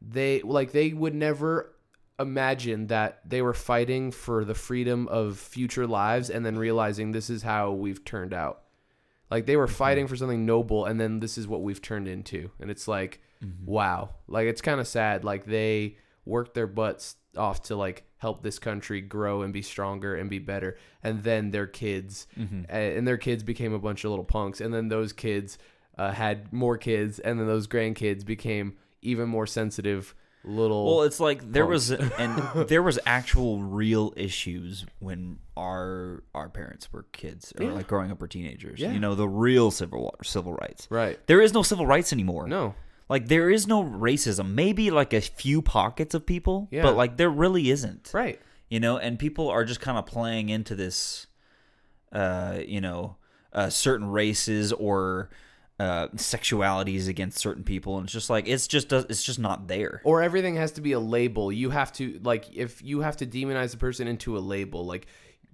they 0.00 0.40
like 0.42 0.72
they 0.72 0.92
would 0.92 1.14
never 1.14 1.74
imagine 2.18 2.86
that 2.86 3.20
they 3.28 3.42
were 3.42 3.54
fighting 3.54 4.12
for 4.12 4.44
the 4.44 4.54
freedom 4.54 5.08
of 5.08 5.38
future 5.38 5.86
lives 5.86 6.30
and 6.30 6.46
then 6.46 6.56
realizing 6.56 7.10
this 7.10 7.28
is 7.28 7.42
how 7.42 7.72
we've 7.72 8.04
turned 8.04 8.32
out. 8.32 8.62
Like 9.30 9.46
they 9.46 9.56
were 9.56 9.66
mm-hmm. 9.66 9.74
fighting 9.74 10.06
for 10.06 10.16
something 10.16 10.46
noble 10.46 10.84
and 10.84 11.00
then 11.00 11.20
this 11.20 11.36
is 11.36 11.48
what 11.48 11.62
we've 11.62 11.82
turned 11.82 12.06
into. 12.06 12.50
And 12.60 12.70
it's 12.70 12.86
like, 12.86 13.20
Mhm. 13.44 13.64
wow. 13.66 14.10
Like 14.28 14.46
it's 14.46 14.60
kind 14.62 14.80
of 14.80 14.86
sad. 14.88 15.24
Like 15.24 15.44
they 15.44 15.96
worked 16.24 16.54
their 16.54 16.66
butts 16.66 17.16
off 17.36 17.62
to 17.64 17.76
like 17.76 18.04
help 18.18 18.42
this 18.42 18.58
country 18.58 19.00
grow 19.00 19.42
and 19.42 19.52
be 19.52 19.60
stronger 19.60 20.14
and 20.14 20.30
be 20.30 20.38
better 20.38 20.78
and 21.02 21.22
then 21.24 21.50
their 21.50 21.66
kids 21.66 22.26
Mm-hmm. 22.38 22.62
and 22.68 23.06
their 23.06 23.18
kids 23.18 23.42
became 23.42 23.74
a 23.74 23.78
bunch 23.78 24.04
of 24.04 24.10
little 24.10 24.24
punks 24.24 24.60
and 24.60 24.72
then 24.72 24.88
those 24.88 25.12
kids 25.12 25.58
uh, 25.98 26.12
had 26.12 26.50
more 26.52 26.78
kids 26.78 27.18
and 27.18 27.38
then 27.38 27.46
those 27.46 27.66
grandkids 27.66 28.24
became 28.24 28.76
even 29.02 29.28
more 29.28 29.46
sensitive 29.46 30.14
little 30.44 30.86
Well, 30.86 31.02
it's 31.02 31.20
like 31.20 31.52
there 31.52 31.64
punks. 31.66 31.90
was 31.90 32.10
and 32.18 32.68
there 32.68 32.82
was 32.82 32.98
actual 33.04 33.58
real 33.62 34.12
issues 34.16 34.86
when 35.00 35.38
our 35.56 36.22
our 36.34 36.48
parents 36.48 36.90
were 36.92 37.04
kids 37.12 37.52
or 37.58 37.64
Yeah. 37.66 37.72
like 37.72 37.86
growing 37.88 38.10
up 38.10 38.22
or 38.22 38.28
teenagers. 38.28 38.78
Yeah. 38.80 38.92
You 38.92 39.00
know, 39.00 39.14
the 39.14 39.28
real 39.28 39.70
civil 39.70 40.14
civil 40.22 40.54
rights. 40.54 40.86
right 40.90 41.18
There 41.26 41.42
is 41.42 41.52
no 41.52 41.62
civil 41.62 41.86
rights 41.86 42.12
anymore. 42.12 42.46
no 42.48 42.74
Like 43.08 43.28
there 43.28 43.50
is 43.50 43.66
no 43.66 43.84
racism. 43.84 44.54
Maybe 44.54 44.90
like 44.90 45.12
a 45.12 45.20
few 45.20 45.60
pockets 45.62 46.14
of 46.14 46.24
people, 46.26 46.68
Yeah. 46.70 46.82
but 46.82 46.96
like 46.96 47.16
there 47.16 47.30
really 47.30 47.70
isn't. 47.70 48.10
right 48.14 48.40
You 48.68 48.80
know, 48.80 48.96
and 48.98 49.18
people 49.18 49.48
are 49.50 49.64
just 49.64 49.80
kind 49.80 49.98
of 49.98 50.06
playing 50.06 50.48
into 50.48 50.74
this 50.74 51.26
uh, 52.12 52.58
you 52.66 52.80
know, 52.80 53.16
uh 53.52 53.70
certain 53.70 54.08
races 54.08 54.72
or 54.72 55.30
uh 55.80 56.06
sexualities 56.16 57.08
against 57.08 57.38
certain 57.38 57.64
people 57.64 57.96
and 57.98 58.04
it's 58.04 58.12
just 58.12 58.30
like 58.30 58.46
it's 58.48 58.66
just 58.68 58.92
it's 58.92 59.22
just 59.24 59.38
not 59.40 59.66
there. 59.68 60.00
or 60.04 60.22
everything 60.22 60.54
has 60.56 60.70
to 60.72 60.80
be 60.80 60.92
a 60.92 61.00
label 61.00 61.50
you 61.52 61.70
have 61.70 61.92
to 61.92 62.20
like 62.22 62.44
if 62.54 62.80
you 62.82 63.00
have 63.00 63.16
to 63.16 63.26
demonize 63.26 63.74
a 63.74 63.76
person 63.76 64.06
into 64.06 64.36
a 64.36 64.40
label 64.40 64.84
like 64.86 65.06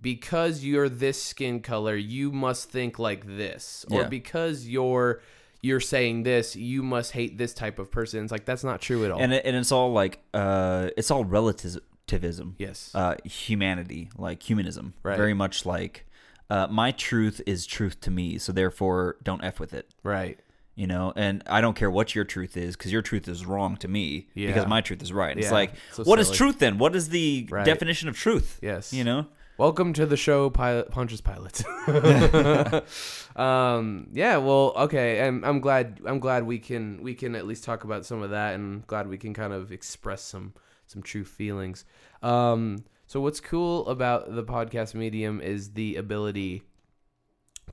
because 0.03 0.63
you're 0.65 0.89
this 0.91 1.23
skin 1.23 1.61
color 1.61 1.97
you 1.97 2.31
must 2.33 2.71
think 2.71 2.99
like 2.99 3.27
this 3.27 3.85
or 3.91 4.03
Yeah. 4.03 4.09
because 4.09 4.67
you're 4.69 5.21
you're 5.63 5.81
saying 5.81 6.23
this 6.23 6.57
you 6.57 6.83
must 6.83 7.13
hate 7.13 7.37
this 7.39 7.53
type 7.55 7.79
of 7.79 7.91
person. 7.91 8.23
It's 8.23 8.33
like 8.33 8.45
that's 8.45 8.65
not 8.65 8.81
true 8.81 9.05
at 9.05 9.11
all. 9.11 9.21
And 9.21 9.33
it, 9.35 9.45
and 9.45 9.57
it's 9.57 9.73
all 9.73 9.93
like 9.93 10.21
uh 10.35 10.89
it's 10.97 11.11
all 11.11 11.25
relativism. 11.25 12.55
Yes. 12.59 12.91
Uh 12.95 13.17
humanity 13.25 14.11
like 14.17 14.43
humanism. 14.43 14.95
Right. 15.03 15.17
very 15.17 15.35
much 15.35 15.67
like 15.67 16.07
uh 16.49 16.67
my 16.71 16.93
truth 16.93 17.41
is 17.47 17.67
truth 17.67 18.01
to 18.03 18.11
me 18.11 18.39
so 18.39 18.53
therefore 18.53 19.17
don't 19.23 19.45
f 19.45 19.61
with 19.61 19.75
it. 19.75 19.89
Right. 20.03 20.39
You 20.77 20.87
know? 20.87 21.13
And 21.15 21.43
i 21.47 21.61
don't 21.61 21.75
care 21.77 21.91
what 21.91 22.15
your 22.15 22.25
truth 22.25 22.57
is 22.57 22.77
because 22.77 22.91
your 22.93 23.03
truth 23.03 23.29
is 23.29 23.45
wrong 23.45 23.77
to 23.79 23.89
me 23.89 24.29
Yeah. 24.35 24.47
because 24.49 24.67
my 24.67 24.81
truth 24.81 25.03
is 25.03 25.13
right. 25.13 25.37
It's 25.37 25.51
like 25.53 25.73
so 25.93 26.05
what 26.05 26.19
is 26.19 26.27
silly. 26.29 26.37
truth 26.39 26.59
then? 26.59 26.79
What 26.79 26.97
is 26.97 27.11
the 27.11 27.47
Right. 27.51 27.67
definition 27.67 28.09
of 28.09 28.17
truth? 28.17 28.59
Yes. 28.63 28.93
You 28.93 29.05
know 29.05 29.27
Welcome 29.61 29.93
to 29.93 30.07
the 30.07 30.17
show, 30.17 30.49
Pilot 30.49 30.91
Punches 30.91 31.21
Pilots. 31.21 31.63
um, 33.37 34.07
yeah, 34.11 34.39
well, 34.39 34.73
okay, 34.75 35.19
and 35.19 35.45
I'm 35.45 35.61
glad 35.61 36.01
I'm 36.07 36.19
glad 36.19 36.47
we 36.47 36.59
can 36.59 37.03
we 37.03 37.15
can 37.15 37.35
at 37.35 37.47
least 37.47 37.65
talk 37.65 37.85
about 37.85 38.07
some 38.07 38.23
of 38.23 38.31
that, 38.31 38.55
and 38.55 38.87
glad 38.87 39.07
we 39.07 39.19
can 39.19 39.35
kind 39.35 39.53
of 39.53 39.71
express 39.71 40.23
some 40.23 40.55
some 40.87 41.03
true 41.03 41.25
feelings. 41.25 41.85
Um, 42.23 42.87
so 43.07 43.21
what's 43.21 43.39
cool 43.39 43.87
about 43.87 44.35
the 44.35 44.43
podcast 44.43 44.95
medium 44.95 45.43
is 45.43 45.75
the 45.75 45.97
ability 45.97 46.63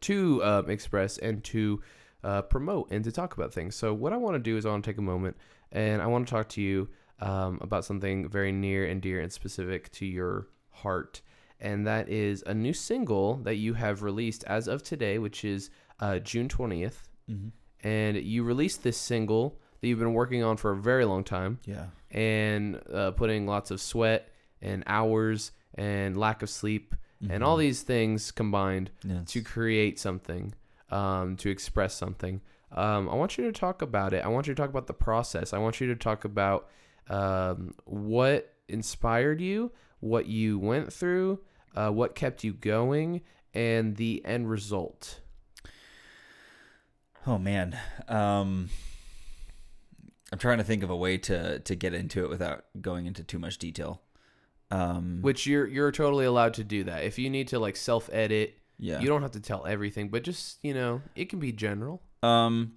to 0.02 0.44
um, 0.44 0.70
express 0.70 1.18
and 1.18 1.42
to 1.46 1.82
uh, 2.22 2.42
promote 2.42 2.92
and 2.92 3.02
to 3.06 3.14
talk 3.14 3.38
about 3.38 3.54
things. 3.54 3.78
So 3.78 3.94
what 3.94 4.12
I 4.12 4.18
want 4.18 4.36
to 4.36 4.40
do 4.40 4.58
is 4.58 4.66
I 4.66 4.72
want 4.72 4.84
to 4.84 4.92
take 4.92 4.98
a 4.98 5.02
moment 5.02 5.38
and 5.72 6.02
I 6.02 6.08
want 6.08 6.28
to 6.28 6.32
talk 6.34 6.50
to 6.50 6.62
you 6.62 6.90
um, 7.22 7.60
about 7.62 7.86
something 7.86 8.28
very 8.28 8.52
near 8.52 8.86
and 8.86 9.02
dear 9.02 9.22
and 9.22 9.32
specific 9.32 9.90
to 9.94 10.06
your 10.06 10.50
heart, 10.70 11.22
and 11.60 11.88
that 11.88 12.10
is 12.10 12.44
a 12.46 12.54
new 12.54 12.74
single 12.74 13.38
that 13.38 13.56
you 13.56 13.74
have 13.74 14.04
released 14.04 14.44
as 14.46 14.68
of 14.68 14.84
today, 14.84 15.18
which 15.18 15.44
is 15.44 15.70
uh, 16.00 16.20
June 16.20 16.48
twentieth. 16.48 17.08
mm-hmm. 17.30 17.50
And 17.88 18.18
you 18.18 18.44
released 18.44 18.84
this 18.84 18.98
single 18.98 19.60
that 19.80 19.88
you've 19.88 20.00
been 20.00 20.14
working 20.14 20.44
on 20.44 20.58
for 20.58 20.72
a 20.72 20.76
very 20.76 21.06
long 21.06 21.24
time 21.24 21.60
yeah 21.66 21.86
and 22.10 22.82
uh, 22.92 23.12
putting 23.12 23.46
lots 23.46 23.70
of 23.70 23.80
sweat 23.80 24.30
and 24.62 24.84
hours 24.88 25.52
and 25.76 26.18
lack 26.18 26.42
of 26.42 26.50
sleep 26.50 26.96
and 27.30 27.44
all 27.44 27.58
these 27.58 27.82
things 27.82 28.32
combined 28.32 28.92
yes. 29.04 29.32
to 29.32 29.42
create 29.42 30.00
something, 30.00 30.54
um, 30.92 31.36
to 31.38 31.50
express 31.50 31.96
something. 31.96 32.42
Um, 32.72 33.10
I 33.10 33.16
want 33.16 33.38
you 33.38 33.46
to 33.46 33.52
talk 33.52 33.82
about 33.82 34.14
it. 34.14 34.24
I 34.24 34.28
want 34.28 34.48
you 34.48 34.54
to 34.54 34.62
talk 34.62 34.70
about 34.70 34.88
the 34.88 34.94
process. 34.94 35.54
I 35.54 35.58
want 35.58 35.82
you 35.82 35.88
to 35.88 35.96
talk 35.96 36.26
about 36.26 36.70
um, 37.10 37.74
what 37.86 38.54
inspired 38.70 39.42
you, 39.42 39.72
what 40.00 40.26
you 40.28 40.60
went 40.60 40.92
through, 40.94 41.40
uh, 41.76 41.90
what 41.90 42.16
kept 42.16 42.44
you 42.44 42.54
going, 42.54 43.22
and 43.54 43.96
the 43.96 44.24
end 44.26 44.50
result. 44.50 45.20
oh 47.26 47.38
man 47.38 47.78
um 48.08 48.70
i'm 50.32 50.38
trying 50.40 50.58
to 50.60 50.64
think 50.64 50.82
of 50.84 50.90
a 50.90 50.96
way 50.96 51.18
to 51.18 51.60
to 51.60 51.76
get 51.76 51.94
into 51.94 52.24
it 52.24 52.30
without 52.30 52.64
going 52.82 53.06
into 53.06 53.22
too 53.24 53.38
much 53.40 53.58
detail 53.58 54.02
um 54.72 55.20
Which 55.22 55.46
you're 55.48 55.66
you're 55.68 55.92
totally 55.92 56.26
allowed 56.26 56.54
to 56.56 56.64
do 56.64 56.84
that. 56.86 57.04
If 57.06 57.18
you 57.18 57.30
need 57.30 57.48
to 57.50 57.60
like 57.60 57.76
self 57.78 58.10
edit, 58.14 58.56
yeah 58.78 59.00
you 59.00 59.08
don't 59.08 59.22
have 59.22 59.32
to 59.32 59.40
tell 59.42 59.66
everything, 59.66 60.10
but 60.10 60.24
just 60.24 60.60
you 60.62 60.74
know, 60.74 61.02
it 61.16 61.30
can 61.30 61.40
be 61.40 61.52
general. 61.54 62.02
Um 62.22 62.74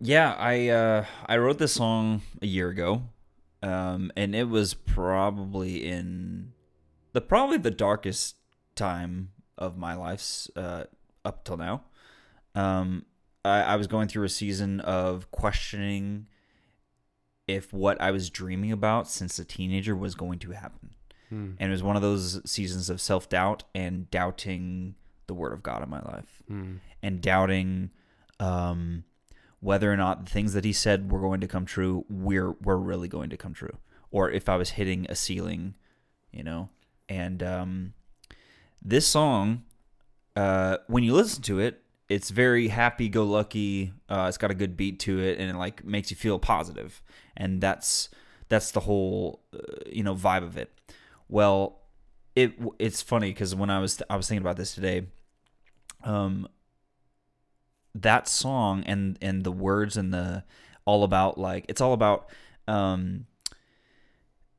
Yeah, 0.00 0.34
I 0.38 0.68
uh 0.68 1.04
I 1.26 1.36
wrote 1.38 1.58
this 1.58 1.72
song 1.72 2.22
a 2.40 2.46
year 2.46 2.68
ago. 2.70 3.02
Um 3.62 4.12
and 4.16 4.34
it 4.34 4.48
was 4.48 4.74
probably 4.74 5.84
in 5.86 6.52
the 7.12 7.20
probably 7.20 7.58
the 7.58 7.70
darkest 7.70 8.36
time 8.74 9.30
of 9.56 9.76
my 9.76 9.94
life's 9.94 10.50
uh 10.56 10.84
up 11.24 11.44
till 11.44 11.56
now. 11.56 11.82
Um 12.54 13.04
I, 13.44 13.62
I 13.62 13.76
was 13.76 13.86
going 13.86 14.08
through 14.08 14.24
a 14.24 14.28
season 14.28 14.80
of 14.80 15.30
questioning 15.30 16.26
if 17.46 17.72
what 17.72 18.00
I 18.00 18.10
was 18.10 18.28
dreaming 18.30 18.72
about 18.72 19.08
since 19.08 19.38
a 19.38 19.44
teenager 19.44 19.96
was 19.96 20.14
going 20.14 20.38
to 20.40 20.50
happen. 20.52 20.90
Hmm. 21.30 21.52
And 21.58 21.70
it 21.70 21.72
was 21.72 21.82
one 21.82 21.96
of 21.96 22.02
those 22.02 22.40
seasons 22.50 22.90
of 22.90 23.00
self 23.00 23.28
doubt 23.28 23.64
and 23.74 24.10
doubting 24.10 24.94
the 25.26 25.34
word 25.34 25.52
of 25.52 25.62
God 25.62 25.82
in 25.82 25.88
my 25.90 26.00
life 26.02 26.42
Hmm. 26.46 26.76
and 27.02 27.20
doubting 27.20 27.90
um, 28.40 29.04
whether 29.60 29.92
or 29.92 29.96
not 29.96 30.24
the 30.24 30.30
things 30.30 30.52
that 30.52 30.64
he 30.64 30.72
said 30.72 31.10
were 31.10 31.20
going 31.20 31.40
to 31.40 31.48
come 31.48 31.66
true 31.66 32.04
were 32.08 32.52
were 32.62 32.78
really 32.78 33.08
going 33.08 33.30
to 33.30 33.36
come 33.36 33.54
true, 33.54 33.76
or 34.10 34.30
if 34.30 34.48
I 34.48 34.56
was 34.56 34.70
hitting 34.70 35.06
a 35.08 35.14
ceiling, 35.14 35.74
you 36.32 36.42
know. 36.42 36.70
And 37.08 37.42
um, 37.42 37.94
this 38.82 39.06
song, 39.06 39.64
uh, 40.36 40.78
when 40.86 41.02
you 41.02 41.14
listen 41.14 41.42
to 41.44 41.58
it, 41.58 41.82
it's 42.08 42.30
very 42.30 42.68
happy-go-lucky. 42.68 43.92
Uh, 44.08 44.26
it's 44.28 44.38
got 44.38 44.50
a 44.50 44.54
good 44.54 44.76
beat 44.76 45.00
to 45.00 45.18
it, 45.18 45.38
and 45.38 45.50
it 45.50 45.56
like 45.56 45.84
makes 45.84 46.10
you 46.10 46.16
feel 46.16 46.38
positive, 46.38 47.02
and 47.36 47.60
that's 47.60 48.08
that's 48.48 48.70
the 48.70 48.80
whole 48.80 49.42
uh, 49.54 49.58
you 49.86 50.02
know 50.02 50.14
vibe 50.14 50.44
of 50.44 50.56
it. 50.56 50.72
Well, 51.28 51.80
it 52.36 52.54
it's 52.78 53.02
funny 53.02 53.30
because 53.30 53.54
when 53.54 53.70
I 53.70 53.80
was 53.80 54.00
I 54.08 54.16
was 54.16 54.28
thinking 54.28 54.42
about 54.42 54.56
this 54.56 54.74
today, 54.74 55.06
um, 56.04 56.48
that 57.94 58.28
song 58.28 58.82
and 58.84 59.18
and 59.20 59.44
the 59.44 59.52
words 59.52 59.96
and 59.96 60.12
the 60.12 60.44
all 60.84 61.04
about 61.04 61.38
like 61.38 61.64
it's 61.68 61.80
all 61.80 61.92
about 61.92 62.30
um 62.66 63.26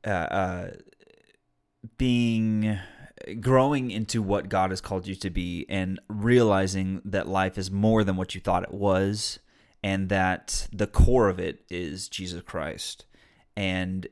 uh, 0.06 0.10
uh 0.10 0.70
being 1.96 2.78
growing 3.40 3.90
into 3.90 4.22
what 4.22 4.48
God 4.48 4.70
has 4.70 4.80
called 4.80 5.06
you 5.06 5.14
to 5.16 5.30
be 5.30 5.66
and 5.68 6.00
realizing 6.08 7.02
that 7.04 7.28
life 7.28 7.58
is 7.58 7.70
more 7.70 8.02
than 8.04 8.16
what 8.16 8.34
you 8.34 8.40
thought 8.40 8.62
it 8.62 8.72
was 8.72 9.38
and 9.82 10.08
that 10.08 10.68
the 10.72 10.86
core 10.86 11.28
of 11.28 11.38
it 11.38 11.64
is 11.70 12.08
Jesus 12.08 12.42
Christ. 12.42 13.04
And 13.56 14.08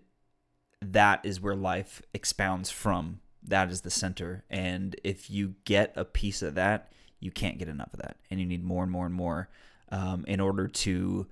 that 0.81 1.21
is 1.25 1.41
where 1.41 1.57
life 1.57 2.03
expounds 2.15 2.71
from. 2.71 3.21
That 3.43 3.71
is 3.71 3.83
the 3.83 3.91
center. 3.91 4.45
And 4.51 4.97
if 5.05 5.31
you 5.31 5.55
get 5.65 5.93
a 5.97 6.05
piece 6.05 6.43
of 6.43 6.55
that 6.55 6.93
you 7.21 7.31
can't 7.31 7.59
get 7.59 7.69
enough 7.69 7.93
of 7.93 8.01
that 8.01 8.17
and 8.31 8.41
you 8.41 8.47
need 8.47 8.65
more 8.65 8.83
and 8.83 8.93
more 8.93 9.07
and 9.07 9.15
more 9.15 9.49
um, 9.91 10.25
in 10.29 10.41
order 10.41 10.69
to 10.69 11.27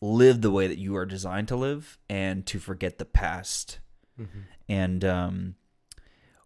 live 0.00 0.40
the 0.40 0.50
way 0.50 0.66
that 0.66 0.78
you 0.78 0.96
are 0.96 1.06
designed 1.06 1.48
to 1.48 1.56
live 1.56 1.98
and 2.08 2.46
to 2.46 2.58
forget 2.58 2.98
the 2.98 3.04
past 3.04 3.78
Mm-hmm. 4.20 4.40
and 4.68 5.04
um, 5.04 5.54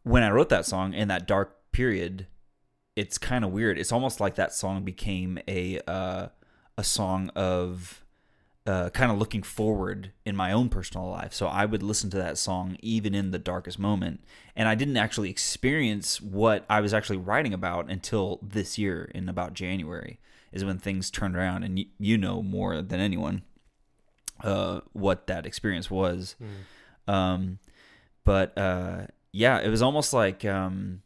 when 0.05 0.23
I 0.23 0.31
wrote 0.31 0.49
that 0.51 0.65
song 0.65 0.95
in 0.95 1.09
that 1.09 1.27
dark 1.27 1.57
period, 1.73 2.29
it's 2.95 3.19
kind 3.19 3.45
of 3.45 3.51
weird. 3.51 3.79
It's 3.79 3.91
almost 3.91 4.21
like 4.21 4.37
that 4.37 4.53
song 4.55 4.85
became 4.85 5.41
a 5.49 5.81
uh, 5.89 6.29
a 6.79 6.85
song 6.85 7.31
of 7.31 8.04
uh, 8.67 8.89
kind 8.91 9.13
of 9.13 9.19
looking 9.19 9.43
forward 9.43 10.13
in 10.25 10.35
my 10.35 10.51
own 10.51 10.69
personal 10.71 11.09
life. 11.09 11.35
So 11.35 11.47
I 11.47 11.67
would 11.67 11.83
listen 11.83 12.09
to 12.11 12.17
that 12.17 12.39
song 12.39 12.79
even 12.81 13.15
in 13.15 13.31
the 13.31 13.39
darkest 13.39 13.79
moment, 13.79 14.21
and 14.57 14.69
I 14.69 14.75
didn't 14.75 14.97
actually 14.97 15.29
experience 15.31 16.21
what 16.21 16.65
I 16.69 16.81
was 16.81 16.95
actually 16.95 17.19
writing 17.19 17.53
about 17.53 17.91
until 17.91 18.39
this 18.43 18.79
year 18.79 19.11
in 19.15 19.29
about 19.29 19.53
January 19.55 20.19
is 20.51 20.65
when 20.65 20.79
things 20.79 21.11
turned 21.11 21.37
around, 21.37 21.63
and 21.65 21.77
y- 21.77 21.87
you 21.99 22.17
know 22.17 22.43
more 22.43 22.81
than 22.81 23.01
anyone 23.01 23.43
uh, 24.43 24.81
what 24.93 25.27
that 25.27 25.45
experience 25.47 25.91
was. 25.91 26.37
Um, 27.07 27.59
but 28.25 28.57
uh, 28.57 29.09
yeah, 29.33 29.61
it 29.61 29.69
was 29.69 29.83
almost 29.83 30.13
like 30.15 30.45
um, 30.47 31.03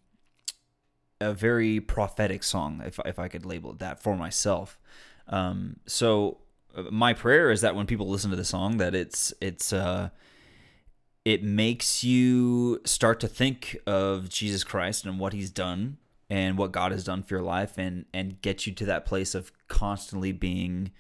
a 1.20 1.32
very 1.32 1.80
prophetic 1.80 2.44
song, 2.44 2.82
if 2.86 3.00
if 3.04 3.18
I 3.18 3.26
could 3.28 3.44
label 3.44 3.72
it 3.72 3.80
that 3.80 4.00
for 4.00 4.16
myself. 4.16 4.78
Um, 5.26 5.80
so 5.86 6.38
my 6.90 7.12
prayer 7.12 7.50
is 7.50 7.60
that 7.60 7.74
when 7.74 7.86
people 7.86 8.08
listen 8.08 8.30
to 8.30 8.36
the 8.36 8.44
song 8.44 8.78
that 8.78 8.94
it's 8.94 9.32
it's 9.40 9.72
uh 9.72 10.10
it 11.24 11.42
makes 11.42 12.02
you 12.02 12.80
start 12.84 13.20
to 13.20 13.28
think 13.28 13.76
of 13.86 14.28
Jesus 14.28 14.64
Christ 14.64 15.04
and 15.04 15.18
what 15.18 15.32
he's 15.32 15.50
done 15.50 15.98
and 16.30 16.56
what 16.56 16.72
God 16.72 16.92
has 16.92 17.04
done 17.04 17.22
for 17.22 17.34
your 17.34 17.42
life 17.42 17.78
and 17.78 18.04
and 18.14 18.40
get 18.40 18.66
you 18.66 18.72
to 18.74 18.84
that 18.86 19.04
place 19.04 19.34
of 19.34 19.52
constantly 19.68 20.32
being 20.32 20.92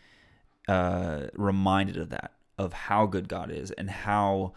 uh 0.66 1.26
reminded 1.34 1.96
of 1.96 2.10
that 2.10 2.32
of 2.58 2.72
how 2.72 3.06
good 3.06 3.28
God 3.28 3.50
is 3.50 3.70
and 3.72 3.88
how 3.88 4.54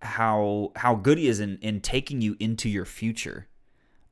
how 0.00 0.72
how 0.76 0.94
good 0.94 1.18
he 1.18 1.28
is 1.28 1.40
in 1.40 1.58
in 1.58 1.80
taking 1.80 2.20
you 2.20 2.36
into 2.38 2.68
your 2.68 2.84
future 2.84 3.47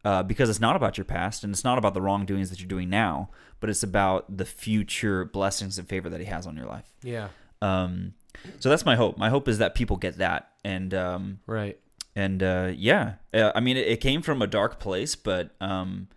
uh, 0.07 0.23
because 0.23 0.49
it's 0.49 0.61
not 0.61 0.77
about 0.77 0.97
your 0.97 1.05
past 1.05 1.43
and 1.45 1.53
it's 1.55 1.65
not 1.65 1.77
about 1.79 1.93
the 1.95 2.01
wrongdoings 2.01 2.49
that 2.51 2.61
you're 2.61 2.69
doing 2.77 2.89
now, 2.89 3.29
but 3.61 3.69
it's 3.69 3.83
about 3.83 4.21
the 4.41 4.45
future 4.45 5.25
blessings 5.25 5.79
and 5.79 5.89
favor 5.89 6.09
that 6.09 6.21
He 6.21 6.27
has 6.27 6.47
on 6.47 6.57
your 6.57 6.67
life. 6.67 6.89
Yeah. 7.03 7.29
Um, 7.61 8.15
so 8.61 8.69
that's 8.69 8.85
my 8.87 8.97
hope. 8.97 9.19
My 9.19 9.31
hope 9.31 9.49
is 9.49 9.59
that 9.59 9.75
people 9.75 9.97
get 9.97 10.19
that, 10.19 10.51
and 10.65 10.93
um, 10.95 11.41
Right. 11.47 11.77
and 12.15 12.43
uh, 12.43 12.71
yeah, 12.77 13.15
uh, 13.35 13.51
I 13.55 13.61
mean, 13.61 13.77
it, 13.77 13.87
it 13.89 14.01
came 14.01 14.23
from 14.23 14.43
a 14.43 14.47
dark 14.47 14.79
place, 14.79 15.17
but 15.17 15.51
um, 15.61 16.09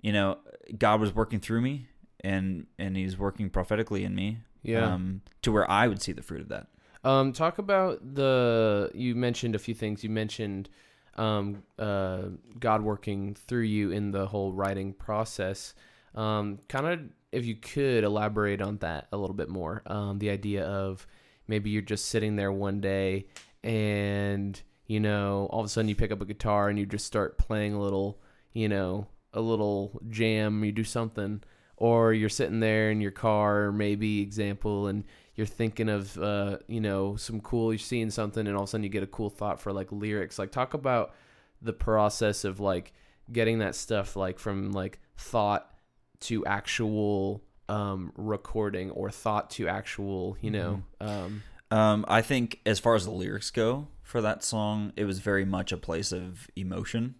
you 0.00 0.12
know, 0.12 0.38
God 0.78 1.00
was 1.00 1.14
working 1.14 1.40
through 1.40 1.60
me, 1.62 1.88
and 2.22 2.66
and 2.78 2.96
He's 2.96 3.18
working 3.18 3.50
prophetically 3.50 4.04
in 4.04 4.14
me, 4.14 4.38
Yeah. 4.62 4.92
um, 4.94 5.20
to 5.42 5.50
where 5.52 5.68
I 5.70 5.88
would 5.88 6.00
see 6.00 6.12
the 6.12 6.22
fruit 6.22 6.40
of 6.40 6.48
that. 6.48 6.68
Um, 7.02 7.32
talk 7.32 7.58
about 7.58 8.14
the. 8.14 8.90
You 8.94 9.14
mentioned 9.16 9.54
a 9.54 9.58
few 9.58 9.74
things. 9.74 10.02
You 10.04 10.10
mentioned 10.10 10.70
um, 11.16 11.62
uh, 11.78 12.22
God 12.58 12.82
working 12.82 13.34
through 13.34 13.62
you 13.62 13.90
in 13.90 14.10
the 14.10 14.26
whole 14.26 14.52
writing 14.52 14.92
process. 14.92 15.74
Um, 16.14 16.60
kind 16.68 16.86
of, 16.86 17.00
if 17.32 17.44
you 17.44 17.56
could 17.56 18.04
elaborate 18.04 18.62
on 18.62 18.78
that 18.78 19.08
a 19.12 19.16
little 19.16 19.34
bit 19.34 19.48
more. 19.48 19.82
Um, 19.86 20.18
the 20.18 20.30
idea 20.30 20.64
of 20.64 21.06
maybe 21.48 21.70
you're 21.70 21.82
just 21.82 22.06
sitting 22.06 22.36
there 22.36 22.52
one 22.52 22.80
day 22.80 23.26
and 23.62 24.60
you 24.86 25.00
know 25.00 25.48
all 25.50 25.60
of 25.60 25.66
a 25.66 25.68
sudden 25.68 25.88
you 25.88 25.94
pick 25.94 26.12
up 26.12 26.20
a 26.20 26.26
guitar 26.26 26.68
and 26.68 26.78
you 26.78 26.86
just 26.86 27.06
start 27.06 27.38
playing 27.38 27.74
a 27.74 27.80
little, 27.80 28.20
you 28.52 28.68
know, 28.68 29.06
a 29.32 29.40
little 29.40 30.00
jam. 30.08 30.64
You 30.64 30.72
do 30.72 30.84
something, 30.84 31.42
or 31.76 32.12
you're 32.12 32.28
sitting 32.28 32.60
there 32.60 32.90
in 32.90 33.00
your 33.00 33.10
car, 33.10 33.72
maybe 33.72 34.20
example, 34.20 34.86
and 34.86 35.04
you're 35.34 35.46
thinking 35.46 35.88
of 35.88 36.16
uh, 36.18 36.58
you 36.66 36.80
know 36.80 37.16
some 37.16 37.40
cool 37.40 37.72
you're 37.72 37.78
seeing 37.78 38.10
something 38.10 38.46
and 38.46 38.56
all 38.56 38.62
of 38.62 38.68
a 38.68 38.70
sudden 38.70 38.84
you 38.84 38.88
get 38.90 39.02
a 39.02 39.08
cool 39.08 39.30
thought 39.30 39.60
for 39.60 39.72
like 39.72 39.90
lyrics. 39.92 40.38
Like 40.38 40.52
talk 40.52 40.74
about 40.74 41.14
the 41.62 41.72
process 41.72 42.44
of 42.44 42.60
like 42.60 42.92
getting 43.32 43.58
that 43.58 43.74
stuff 43.74 44.16
like 44.16 44.38
from 44.38 44.72
like 44.72 44.98
thought 45.16 45.70
to 46.20 46.44
actual 46.46 47.42
um 47.68 48.12
recording 48.16 48.90
or 48.90 49.10
thought 49.10 49.50
to 49.50 49.66
actual 49.68 50.36
you 50.40 50.50
know 50.50 50.82
um 51.00 51.42
Um, 51.70 52.04
I 52.06 52.22
think 52.22 52.60
as 52.64 52.78
far 52.78 52.94
as 52.94 53.04
the 53.04 53.10
lyrics 53.10 53.50
go 53.50 53.88
for 54.02 54.20
that 54.20 54.44
song, 54.44 54.92
it 54.96 55.06
was 55.06 55.18
very 55.18 55.44
much 55.44 55.72
a 55.72 55.76
place 55.76 56.12
of 56.12 56.46
emotion, 56.54 57.16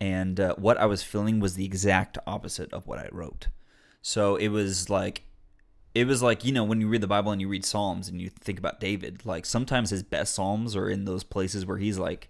and 0.00 0.40
uh, 0.40 0.56
what 0.56 0.78
I 0.78 0.86
was 0.86 1.04
feeling 1.04 1.38
was 1.38 1.54
the 1.54 1.64
exact 1.64 2.18
opposite 2.26 2.72
of 2.72 2.88
what 2.88 2.98
I 2.98 3.08
wrote. 3.12 3.48
So 4.02 4.34
it 4.34 4.48
was 4.48 4.90
like, 4.90 5.22
it 5.94 6.06
was 6.06 6.22
like 6.22 6.44
you 6.44 6.52
know 6.52 6.64
when 6.64 6.80
you 6.80 6.88
read 6.88 7.00
the 7.00 7.06
Bible 7.06 7.32
and 7.32 7.40
you 7.40 7.48
read 7.48 7.64
Psalms 7.64 8.08
and 8.08 8.20
you 8.20 8.28
think 8.30 8.58
about 8.58 8.80
David, 8.80 9.24
like 9.24 9.46
sometimes 9.46 9.90
his 9.90 10.02
best 10.02 10.34
psalms 10.34 10.76
are 10.76 10.88
in 10.88 11.04
those 11.04 11.24
places 11.24 11.64
where 11.66 11.78
he's 11.78 11.98
like 11.98 12.28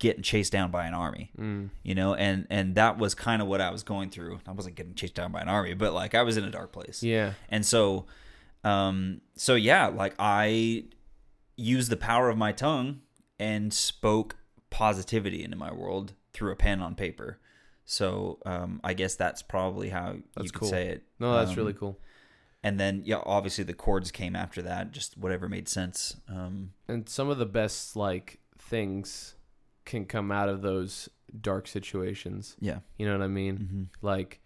getting 0.00 0.22
chased 0.22 0.52
down 0.52 0.70
by 0.70 0.86
an 0.86 0.94
army, 0.94 1.30
mm, 1.38 1.70
you 1.82 1.94
know, 1.94 2.14
and 2.14 2.46
and 2.50 2.74
that 2.74 2.98
was 2.98 3.14
kind 3.14 3.40
of 3.40 3.48
what 3.48 3.60
I 3.60 3.70
was 3.70 3.82
going 3.82 4.10
through. 4.10 4.40
I 4.46 4.52
wasn't 4.52 4.74
getting 4.76 4.94
chased 4.94 5.14
down 5.14 5.32
by 5.32 5.40
an 5.40 5.48
army, 5.48 5.74
but 5.74 5.92
like 5.92 6.14
I 6.14 6.22
was 6.22 6.36
in 6.36 6.44
a 6.44 6.50
dark 6.50 6.72
place. 6.72 7.02
yeah 7.02 7.34
And 7.48 7.64
so, 7.64 8.06
um, 8.64 9.20
so 9.36 9.54
yeah, 9.54 9.86
like 9.88 10.14
I 10.18 10.84
used 11.56 11.90
the 11.90 11.96
power 11.96 12.28
of 12.28 12.36
my 12.36 12.52
tongue 12.52 13.00
and 13.38 13.72
spoke 13.72 14.36
positivity 14.70 15.44
into 15.44 15.56
my 15.56 15.72
world 15.72 16.14
through 16.32 16.52
a 16.52 16.56
pen 16.56 16.80
on 16.80 16.94
paper. 16.94 17.38
So, 17.84 18.38
um, 18.46 18.80
I 18.82 18.94
guess 18.94 19.14
that's 19.14 19.42
probably 19.42 19.90
how 19.90 20.16
That's 20.34 20.46
you 20.46 20.50
could 20.50 20.60
cool. 20.60 20.68
say 20.70 20.86
it. 20.88 21.02
no 21.20 21.34
that's 21.34 21.50
Um, 21.50 21.56
really 21.56 21.74
cool 21.74 21.98
And 22.64 22.80
then, 22.80 23.02
yeah, 23.04 23.20
obviously 23.24 23.62
the 23.62 23.74
chords 23.74 24.10
came 24.10 24.34
after 24.34 24.62
that, 24.62 24.90
just 24.90 25.16
whatever 25.16 25.48
made 25.48 25.68
sense. 25.68 26.16
Um, 26.28 26.72
and 26.88 27.08
some 27.08 27.28
of 27.28 27.38
the 27.38 27.46
best 27.46 27.94
like 27.94 28.40
things 28.58 29.36
can 29.84 30.06
come 30.06 30.32
out 30.32 30.48
of 30.48 30.62
those 30.62 31.08
dark 31.40 31.66
situations 31.66 32.56
yeah. 32.60 32.78
you 32.96 33.06
know 33.06 33.12
what 33.12 33.24
i 33.24 33.28
mean 33.28 33.56
hmm 33.56 34.06
like 34.06 34.40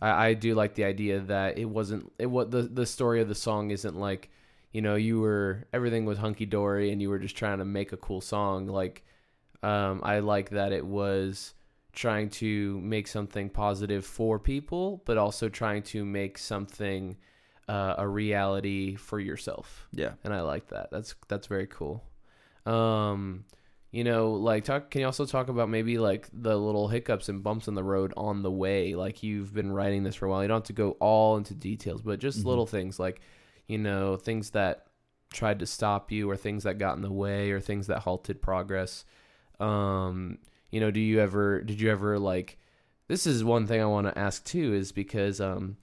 I, 0.00 0.28
I 0.28 0.34
do 0.34 0.54
like 0.54 0.74
the 0.74 0.84
idea 0.84 1.20
that 1.20 1.58
it 1.58 1.64
wasn't 1.64 2.12
it 2.18 2.26
what 2.26 2.50
the 2.50 2.62
the 2.62 2.86
story 2.86 3.20
of 3.20 3.28
the 3.28 3.34
song 3.34 3.70
isn't 3.70 3.96
like 3.96 4.30
you 4.72 4.82
know 4.82 4.94
you 4.94 5.20
were 5.20 5.66
everything 5.72 6.04
was 6.04 6.18
hunky 6.18 6.46
dory 6.46 6.90
and 6.92 7.00
you 7.00 7.10
were 7.10 7.18
just 7.18 7.36
trying 7.36 7.58
to 7.58 7.64
make 7.64 7.92
a 7.92 7.96
cool 7.96 8.20
song 8.20 8.66
like 8.66 9.04
um 9.62 10.00
I 10.02 10.20
like 10.20 10.50
that 10.50 10.72
it 10.72 10.86
was 10.86 11.54
trying 11.92 12.30
to 12.30 12.80
make 12.80 13.06
something 13.06 13.50
positive 13.50 14.04
for 14.04 14.38
people 14.38 15.02
but 15.04 15.18
also 15.18 15.48
trying 15.48 15.82
to 15.82 16.04
make 16.04 16.38
something 16.38 17.16
uh, 17.68 17.94
a 17.98 18.08
reality 18.08 18.96
for 18.96 19.20
yourself 19.20 19.86
Yeah. 19.92 20.12
and 20.24 20.34
I 20.34 20.40
like 20.42 20.68
that. 20.68 20.90
That's 20.90 21.14
that's 21.28 21.46
very 21.46 21.66
cool. 21.66 22.02
Um, 22.66 23.44
you 23.90 24.04
know, 24.04 24.32
like 24.32 24.64
talk. 24.64 24.90
Can 24.90 25.00
you 25.02 25.06
also 25.06 25.26
talk 25.26 25.48
about 25.48 25.68
maybe 25.68 25.98
like 25.98 26.28
the 26.32 26.56
little 26.56 26.88
hiccups 26.88 27.28
and 27.28 27.42
bumps 27.42 27.68
in 27.68 27.74
the 27.74 27.84
road 27.84 28.14
on 28.16 28.42
the 28.42 28.50
way? 28.50 28.94
Like 28.94 29.22
you've 29.22 29.52
been 29.52 29.70
writing 29.72 30.02
this 30.02 30.14
for 30.14 30.26
a 30.26 30.30
while. 30.30 30.42
You 30.42 30.48
don't 30.48 30.58
have 30.58 30.64
to 30.64 30.72
go 30.72 30.92
all 30.92 31.36
into 31.36 31.54
details, 31.54 32.00
but 32.02 32.18
just 32.18 32.40
Mhm. 32.42 32.46
little 32.46 32.66
things 32.66 32.98
like, 32.98 33.20
you 33.66 33.78
know, 33.78 34.16
things 34.16 34.50
that 34.50 34.86
tried 35.32 35.58
to 35.60 35.66
stop 35.66 36.10
you, 36.12 36.28
or 36.30 36.36
things 36.36 36.64
that 36.64 36.78
got 36.78 36.96
in 36.96 37.02
the 37.02 37.12
way, 37.12 37.50
or 37.50 37.60
things 37.60 37.86
that 37.88 38.00
halted 38.00 38.40
progress. 38.42 39.04
Um, 39.60 40.38
you 40.70 40.80
know, 40.80 40.90
do 40.90 41.00
you 41.00 41.20
ever? 41.20 41.60
Did 41.62 41.80
you 41.80 41.90
ever 41.90 42.18
like? 42.18 42.58
This 43.08 43.26
is 43.26 43.44
one 43.44 43.66
thing 43.66 43.80
I 43.82 43.86
want 43.86 44.06
to 44.06 44.18
ask 44.18 44.42
too, 44.44 44.72
is 44.72 44.90
because 44.92 45.40
um, 45.40 45.76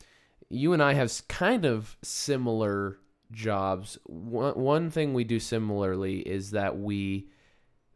you 0.50 0.74
and 0.74 0.82
I 0.82 0.94
have 0.94 1.12
kind 1.28 1.66
of 1.66 1.98
similar 2.02 2.98
jobs. 3.32 3.98
One 4.06 4.54
one 4.56 4.90
thing 4.90 5.14
we 5.14 5.24
do 5.24 5.40
similarly 5.40 6.20
is 6.20 6.52
that 6.52 6.78
we 6.80 7.28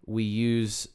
we 0.05 0.23
use 0.23 0.87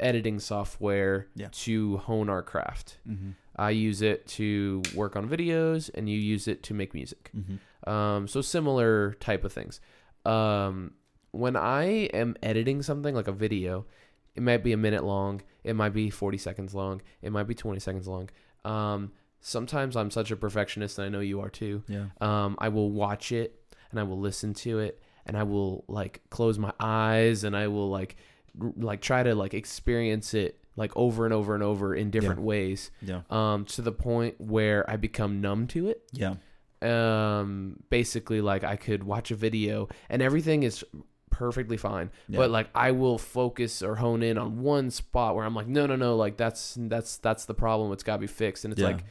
editing 0.00 0.40
software 0.40 1.28
Yeah. 1.36 1.48
to 1.52 1.98
hone 1.98 2.28
our 2.28 2.42
craft. 2.42 2.98
hmm 3.06 3.30
I 3.56 3.70
use 3.70 4.02
it 4.02 4.26
to 4.38 4.82
work 4.96 5.14
on 5.14 5.28
videos, 5.28 5.88
and 5.94 6.08
you 6.10 6.18
use 6.18 6.48
it 6.48 6.64
to 6.64 6.74
make 6.74 6.92
music. 6.92 7.30
hmm 7.32 7.88
Um, 7.88 8.26
so 8.26 8.40
similar 8.40 9.12
type 9.20 9.44
of 9.44 9.52
things. 9.52 9.80
Um, 10.26 10.94
when 11.30 11.54
I 11.54 11.84
am 12.12 12.34
editing 12.42 12.82
something 12.82 13.14
like 13.14 13.28
a 13.28 13.32
video, 13.32 13.86
it 14.34 14.42
might 14.42 14.64
be 14.64 14.72
a 14.72 14.76
minute 14.76 15.04
long, 15.04 15.42
it 15.62 15.74
might 15.76 15.90
be 15.92 16.10
40 16.10 16.36
seconds 16.38 16.74
long, 16.74 17.00
it 17.22 17.30
might 17.30 17.44
be 17.46 17.54
20 17.54 17.78
seconds 17.78 18.08
long. 18.08 18.28
Um, 18.64 19.12
sometimes 19.46 19.94
I'm 19.96 20.10
such 20.10 20.30
a 20.30 20.36
perfectionist, 20.36 20.98
and 20.98 21.04
I 21.06 21.08
know 21.10 21.20
you 21.20 21.40
are 21.40 21.50
too. 21.50 21.82
Yeah. 21.86 22.06
Um, 22.20 22.56
I 22.58 22.70
will 22.70 22.90
watch 22.90 23.30
it 23.30 23.60
and 23.90 24.00
I 24.00 24.02
will 24.02 24.18
listen 24.18 24.54
to 24.54 24.78
it 24.78 25.02
and 25.26 25.36
I 25.36 25.42
will 25.42 25.84
like 25.86 26.22
close 26.30 26.58
my 26.58 26.72
eyes 26.80 27.44
and 27.44 27.54
I 27.56 27.68
will 27.68 27.90
like 27.90 28.16
r- 28.60 28.72
like 28.76 29.00
try 29.02 29.22
to 29.22 29.34
like 29.34 29.54
experience 29.54 30.34
it 30.34 30.58
like 30.76 30.90
over 30.96 31.24
and 31.26 31.32
over 31.34 31.54
and 31.54 31.62
over 31.62 31.94
in 31.94 32.10
different 32.10 32.40
ways 32.40 32.90
Yeah. 33.00 33.20
um 33.30 33.64
to 33.66 33.82
the 33.82 33.92
point 33.92 34.40
where 34.40 34.88
I 34.90 34.96
become 34.96 35.40
numb 35.40 35.66
to 35.68 35.88
it 35.88 36.02
Yeah. 36.12 36.34
um 36.82 37.76
basically 37.90 38.40
like 38.40 38.64
I 38.64 38.76
could 38.76 39.04
watch 39.04 39.30
a 39.30 39.34
video 39.36 39.88
and 40.08 40.20
everything 40.22 40.62
is 40.62 40.84
perfectly 41.30 41.76
fine 41.76 42.10
Yeah. 42.28 42.38
but 42.38 42.50
like 42.50 42.68
I 42.74 42.92
will 42.92 43.18
focus 43.18 43.82
or 43.82 43.96
hone 43.96 44.22
in 44.22 44.38
on 44.38 44.60
one 44.60 44.90
spot 44.90 45.34
where 45.36 45.44
I'm 45.44 45.54
like 45.54 45.66
no 45.68 45.86
no 45.86 45.96
no 45.96 46.16
like 46.16 46.36
that's 46.36 46.76
that's 46.78 47.16
that's 47.18 47.44
the 47.46 47.54
problem 47.54 47.92
it's 47.92 48.02
got 48.04 48.14
to 48.16 48.20
be 48.20 48.26
fixed 48.26 48.64
and 48.64 48.72
it's 48.72 48.80
Yeah. 48.80 48.88
like 48.88 49.04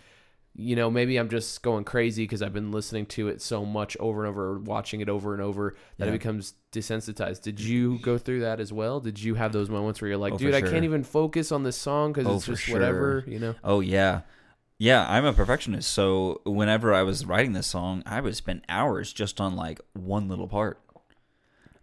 you 0.56 0.76
know 0.76 0.90
maybe 0.92 1.18
I'm 1.18 1.30
just 1.30 1.62
going 1.64 1.84
crazy 1.84 2.24
because 2.24 2.42
I've 2.42 2.54
been 2.54 2.72
listening 2.72 3.06
to 3.08 3.28
it 3.28 3.42
so 3.42 3.66
much 3.66 3.98
over 4.00 4.24
and 4.24 4.30
over 4.30 4.60
watching 4.60 5.02
it 5.02 5.10
over 5.10 5.34
and 5.34 5.42
over 5.42 5.76
that 5.98 6.08
it 6.08 6.12
becomes 6.12 6.54
desensitized 6.72 7.42
did 7.42 7.60
you 7.60 8.00
go 8.00 8.18
through 8.18 8.42
that 8.42 8.60
as 8.60 8.72
well 8.72 9.00
did 9.00 9.22
you 9.22 9.36
have 9.36 9.52
those 9.52 9.70
moments 9.70 10.02
where 10.02 10.10
you're 10.10 10.18
like 10.18 10.34
Oh, 10.34 10.38
dude 10.38 10.54
I 10.54 10.62
can't 10.62 10.84
even 10.84 11.04
focus 11.04 11.52
on 11.52 11.64
this 11.64 11.76
song 11.76 12.14
because 12.14 12.28
Oh, 12.28 12.36
it's 12.36 12.46
just 12.46 12.70
whatever 12.70 13.24
you 13.28 13.40
know 13.40 13.56
Oh 13.64 13.80
yeah. 13.80 14.22
Yeah, 14.80 15.06
I'm 15.08 15.24
a 15.24 15.32
perfectionist. 15.32 15.90
So 15.94 16.42
whenever 16.46 16.94
I 16.94 17.04
was 17.04 17.26
writing 17.26 17.54
this 17.54 17.68
song, 17.68 18.04
I 18.06 18.20
would 18.20 18.36
spend 18.36 18.66
hours 18.68 19.14
just 19.14 19.40
on 19.40 19.56
like 19.56 19.80
one 19.94 20.28
little 20.28 20.48
part. 20.48 20.82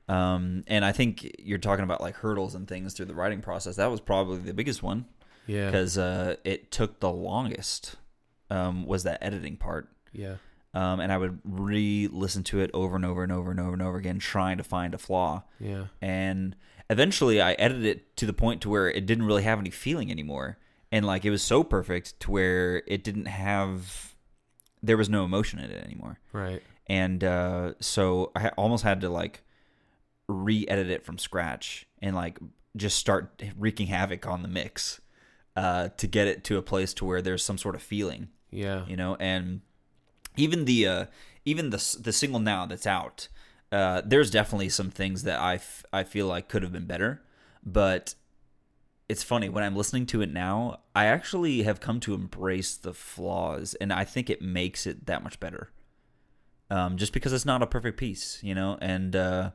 Um, 0.09 0.65
and 0.67 0.85
I 0.85 0.93
think 0.93 1.37
you're 1.39 1.59
talking 1.59 1.85
about 1.85 2.01
like 2.01 2.17
hurdles 2.17 2.55
and 2.55 2.67
things 2.67 2.95
through 2.95 3.07
the 3.07 3.15
writing 3.15 3.41
process. 3.41 3.77
That 3.77 3.91
was 3.91 4.01
probably 4.01 4.39
the 4.39 4.53
biggest 4.53 4.83
one 4.83 5.07
yeah 5.47 5.67
because 5.67 5.97
uh, 5.97 6.37
it 6.45 6.71
took 6.71 7.01
the 7.01 7.11
longest. 7.11 7.97
Um, 8.51 8.87
was 8.87 9.05
that 9.05 9.19
editing 9.23 9.57
part? 9.57 9.89
yeah. 10.13 10.37
Um, 10.73 11.01
and 11.01 11.11
I 11.11 11.19
would 11.19 11.41
re-listen 11.45 12.45
to 12.45 12.61
it 12.61 12.71
over 12.73 12.95
and 12.95 13.05
over 13.05 13.25
and 13.25 13.33
over 13.33 13.51
and 13.51 13.59
over 13.59 13.73
and 13.73 13.83
over 13.83 13.99
again, 13.99 14.21
trying 14.21 14.59
to 14.59 14.63
find 14.63 14.95
a 14.95 14.99
flaw. 14.99 15.43
yeah. 15.59 15.87
And 16.01 16.55
eventually 16.89 17.41
I 17.41 17.55
edited 17.55 17.85
it 17.87 18.17
to 18.19 18.27
the 18.27 18.33
point 18.33 18.61
to 18.63 18.71
where 18.71 18.89
it 18.89 19.05
didn't 19.05 19.25
really 19.25 19.43
have 19.43 19.59
any 19.59 19.71
feeling 19.71 20.13
anymore. 20.13 20.59
And 20.93 21.05
like 21.05 21.25
it 21.25 21.31
was 21.31 21.43
so 21.43 21.65
perfect 21.65 22.21
to 22.21 22.31
where 22.31 22.85
it 22.87 23.03
didn't 23.03 23.27
have 23.27 24.15
there 24.83 24.97
was 24.97 25.09
no 25.09 25.25
emotion 25.25 25.59
in 25.59 25.71
it 25.71 25.85
anymore. 25.85 26.21
Right. 26.33 26.63
And 26.87 27.23
uh, 27.25 27.75
so 27.81 28.31
I 28.35 28.49
almost 28.51 28.85
had 28.85 29.01
to 29.03 29.09
like 29.09 29.43
re-edit 30.29 30.89
it 30.89 31.05
from 31.05 31.19
scratch 31.19 31.87
and 32.01 32.15
like 32.15 32.39
just 32.77 32.97
start 32.97 33.43
wreaking 33.59 33.89
havoc 33.89 34.27
on 34.27 34.43
the 34.43 34.49
mix 34.49 35.01
uh, 35.57 35.89
to 35.97 36.07
get 36.07 36.29
it 36.29 36.45
to 36.45 36.59
a 36.59 36.63
place 36.63 36.95
to 36.95 37.05
where 37.05 37.21
there's 37.21 37.43
some 37.43 37.59
sort 37.59 37.75
of 37.75 37.83
feeling, 37.83 38.29
Yeah. 38.51 38.85
you 38.87 38.97
know. 38.97 39.17
And 39.21 39.61
even 40.37 40.65
the 40.65 40.87
uh, 40.87 41.05
even 41.45 41.71
the 41.71 41.97
the 42.01 42.13
single 42.13 42.41
now 42.41 42.67
that's 42.67 42.87
out, 42.87 43.29
uh, 43.73 44.03
there's 44.05 44.31
definitely 44.31 44.69
some 44.69 44.91
things 44.91 45.23
that 45.25 45.41
I, 45.41 45.55
f- 45.55 45.85
I 45.93 46.05
feel 46.05 46.27
like 46.27 46.49
could 46.49 46.63
have 46.63 46.73
been 46.73 46.87
better, 46.87 47.23
but 47.65 48.15
it's 49.09 49.23
funny 49.25 49.49
when 49.49 49.65
I'm 49.65 49.75
listening 49.75 50.07
to 50.07 50.23
it 50.23 50.33
now, 50.33 50.81
I 50.95 51.07
actually 51.07 51.63
have 51.63 51.81
come 51.81 51.99
to 52.01 52.15
embrace 52.15 52.77
the 52.77 52.95
flaws, 52.95 53.75
and 53.81 53.93
I 53.93 54.05
think 54.05 54.31
it 54.31 54.41
makes 54.41 54.87
it 54.87 55.07
that 55.07 55.25
much 55.25 55.41
better. 55.41 55.71
Um, 56.71 56.97
just 56.97 57.13
because 57.13 57.33
it's 57.33 57.45
not 57.45 57.63
a 57.63 57.67
perfect 57.67 57.99
piece, 57.99 58.39
you 58.43 58.55
know, 58.55 58.79
and 58.81 59.17
uh, 59.17 59.51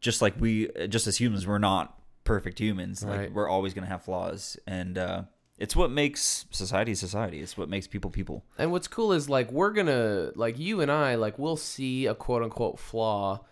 just 0.00 0.20
like 0.20 0.38
we, 0.38 0.68
just 0.88 1.06
as 1.06 1.16
humans, 1.18 1.46
we're 1.46 1.56
not 1.56 1.98
perfect 2.24 2.58
humans. 2.58 3.02
Like 3.02 3.30
we're 3.30 3.48
always 3.48 3.72
gonna 3.72 3.86
have 3.86 4.02
flaws, 4.04 4.58
and 4.66 4.98
uh, 4.98 5.22
it's 5.58 5.76
what 5.76 5.90
makes 5.90 6.46
society 6.50 6.94
society. 6.94 7.40
It's 7.40 7.56
what 7.56 7.68
makes 7.68 7.86
people 7.86 8.10
people. 8.10 8.44
And 8.58 8.72
what's 8.72 8.88
cool 8.88 9.12
is 9.12 9.28
like 9.28 9.50
we're 9.52 9.72
gonna 9.72 10.32
like 10.34 10.58
you 10.58 10.80
and 10.80 10.90
I 10.90 11.14
like 11.16 11.38
we'll 11.38 11.56
see 11.56 12.06
a 12.06 12.14
quote 12.14 12.42
unquote 12.42 12.78
flaw 12.78 13.44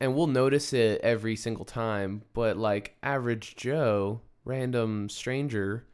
and 0.00 0.14
we'll 0.14 0.26
notice 0.26 0.72
it 0.72 1.00
every 1.02 1.36
single 1.36 1.64
time, 1.64 2.22
but 2.34 2.56
like 2.56 2.96
average 3.02 3.56
Joe, 3.56 4.20
random 4.44 5.08
stranger 5.08 5.86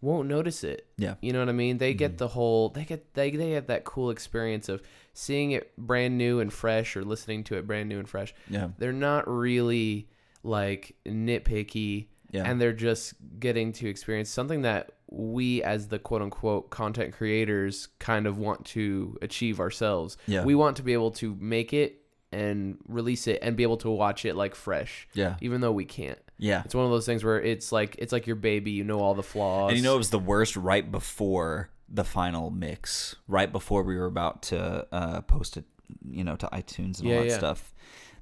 won't 0.00 0.28
notice 0.28 0.64
it. 0.64 0.86
Yeah. 0.98 1.14
You 1.20 1.32
know 1.32 1.38
what 1.38 1.48
I 1.48 1.52
mean? 1.52 1.78
They 1.78 1.94
get 1.94 2.12
mm-hmm. 2.12 2.16
the 2.18 2.28
whole 2.28 2.68
they 2.70 2.84
get 2.84 3.14
they 3.14 3.30
they 3.30 3.52
have 3.52 3.68
that 3.68 3.84
cool 3.84 4.10
experience 4.10 4.68
of 4.68 4.82
seeing 5.14 5.52
it 5.52 5.76
brand 5.76 6.18
new 6.18 6.40
and 6.40 6.52
fresh 6.52 6.96
or 6.96 7.04
listening 7.04 7.44
to 7.44 7.56
it 7.56 7.66
brand 7.66 7.88
new 7.88 7.98
and 7.98 8.08
fresh. 8.08 8.34
Yeah, 8.48 8.68
They're 8.78 8.92
not 8.92 9.28
really 9.28 10.08
like 10.42 10.96
nitpicky 11.06 12.06
yeah, 12.32 12.42
and 12.44 12.60
they're 12.60 12.72
just 12.72 13.14
getting 13.38 13.72
to 13.74 13.88
experience 13.88 14.28
something 14.30 14.62
that 14.62 14.90
we 15.08 15.62
as 15.62 15.88
the 15.88 15.98
quote 15.98 16.22
unquote 16.22 16.70
content 16.70 17.12
creators 17.14 17.88
kind 17.98 18.26
of 18.26 18.38
want 18.38 18.64
to 18.66 19.16
achieve 19.22 19.60
ourselves. 19.60 20.16
Yeah. 20.26 20.44
We 20.44 20.54
want 20.54 20.76
to 20.78 20.82
be 20.82 20.94
able 20.94 21.10
to 21.12 21.36
make 21.38 21.72
it 21.72 21.98
and 22.32 22.78
release 22.88 23.26
it 23.26 23.38
and 23.42 23.56
be 23.56 23.62
able 23.62 23.76
to 23.76 23.90
watch 23.90 24.24
it 24.24 24.34
like 24.34 24.54
fresh 24.54 25.06
yeah, 25.12 25.36
even 25.42 25.60
though 25.60 25.70
we 25.72 25.84
can't. 25.84 26.18
yeah. 26.38 26.62
It's 26.64 26.74
one 26.74 26.86
of 26.86 26.90
those 26.90 27.04
things 27.04 27.22
where 27.22 27.38
it's 27.40 27.70
like 27.72 27.94
it's 27.98 28.10
like 28.12 28.26
your 28.26 28.36
baby, 28.36 28.70
you 28.70 28.84
know 28.84 29.00
all 29.00 29.14
the 29.14 29.22
flaws. 29.22 29.68
And 29.70 29.76
you 29.78 29.84
know 29.84 29.94
it 29.94 29.98
was 29.98 30.08
the 30.10 30.18
worst 30.18 30.56
right 30.56 30.90
before 30.90 31.68
the 31.94 32.04
final 32.04 32.50
mix, 32.50 33.14
right 33.28 33.52
before 33.52 33.82
we 33.82 33.96
were 33.96 34.06
about 34.06 34.44
to 34.44 34.86
uh, 34.92 35.20
post 35.20 35.58
it, 35.58 35.64
you 36.08 36.24
know, 36.24 36.36
to 36.36 36.46
iTunes 36.46 37.00
and 37.00 37.08
Yeah, 37.10 37.16
all 37.16 37.22
that 37.24 37.28
yeah. 37.28 37.36
stuff. 37.36 37.74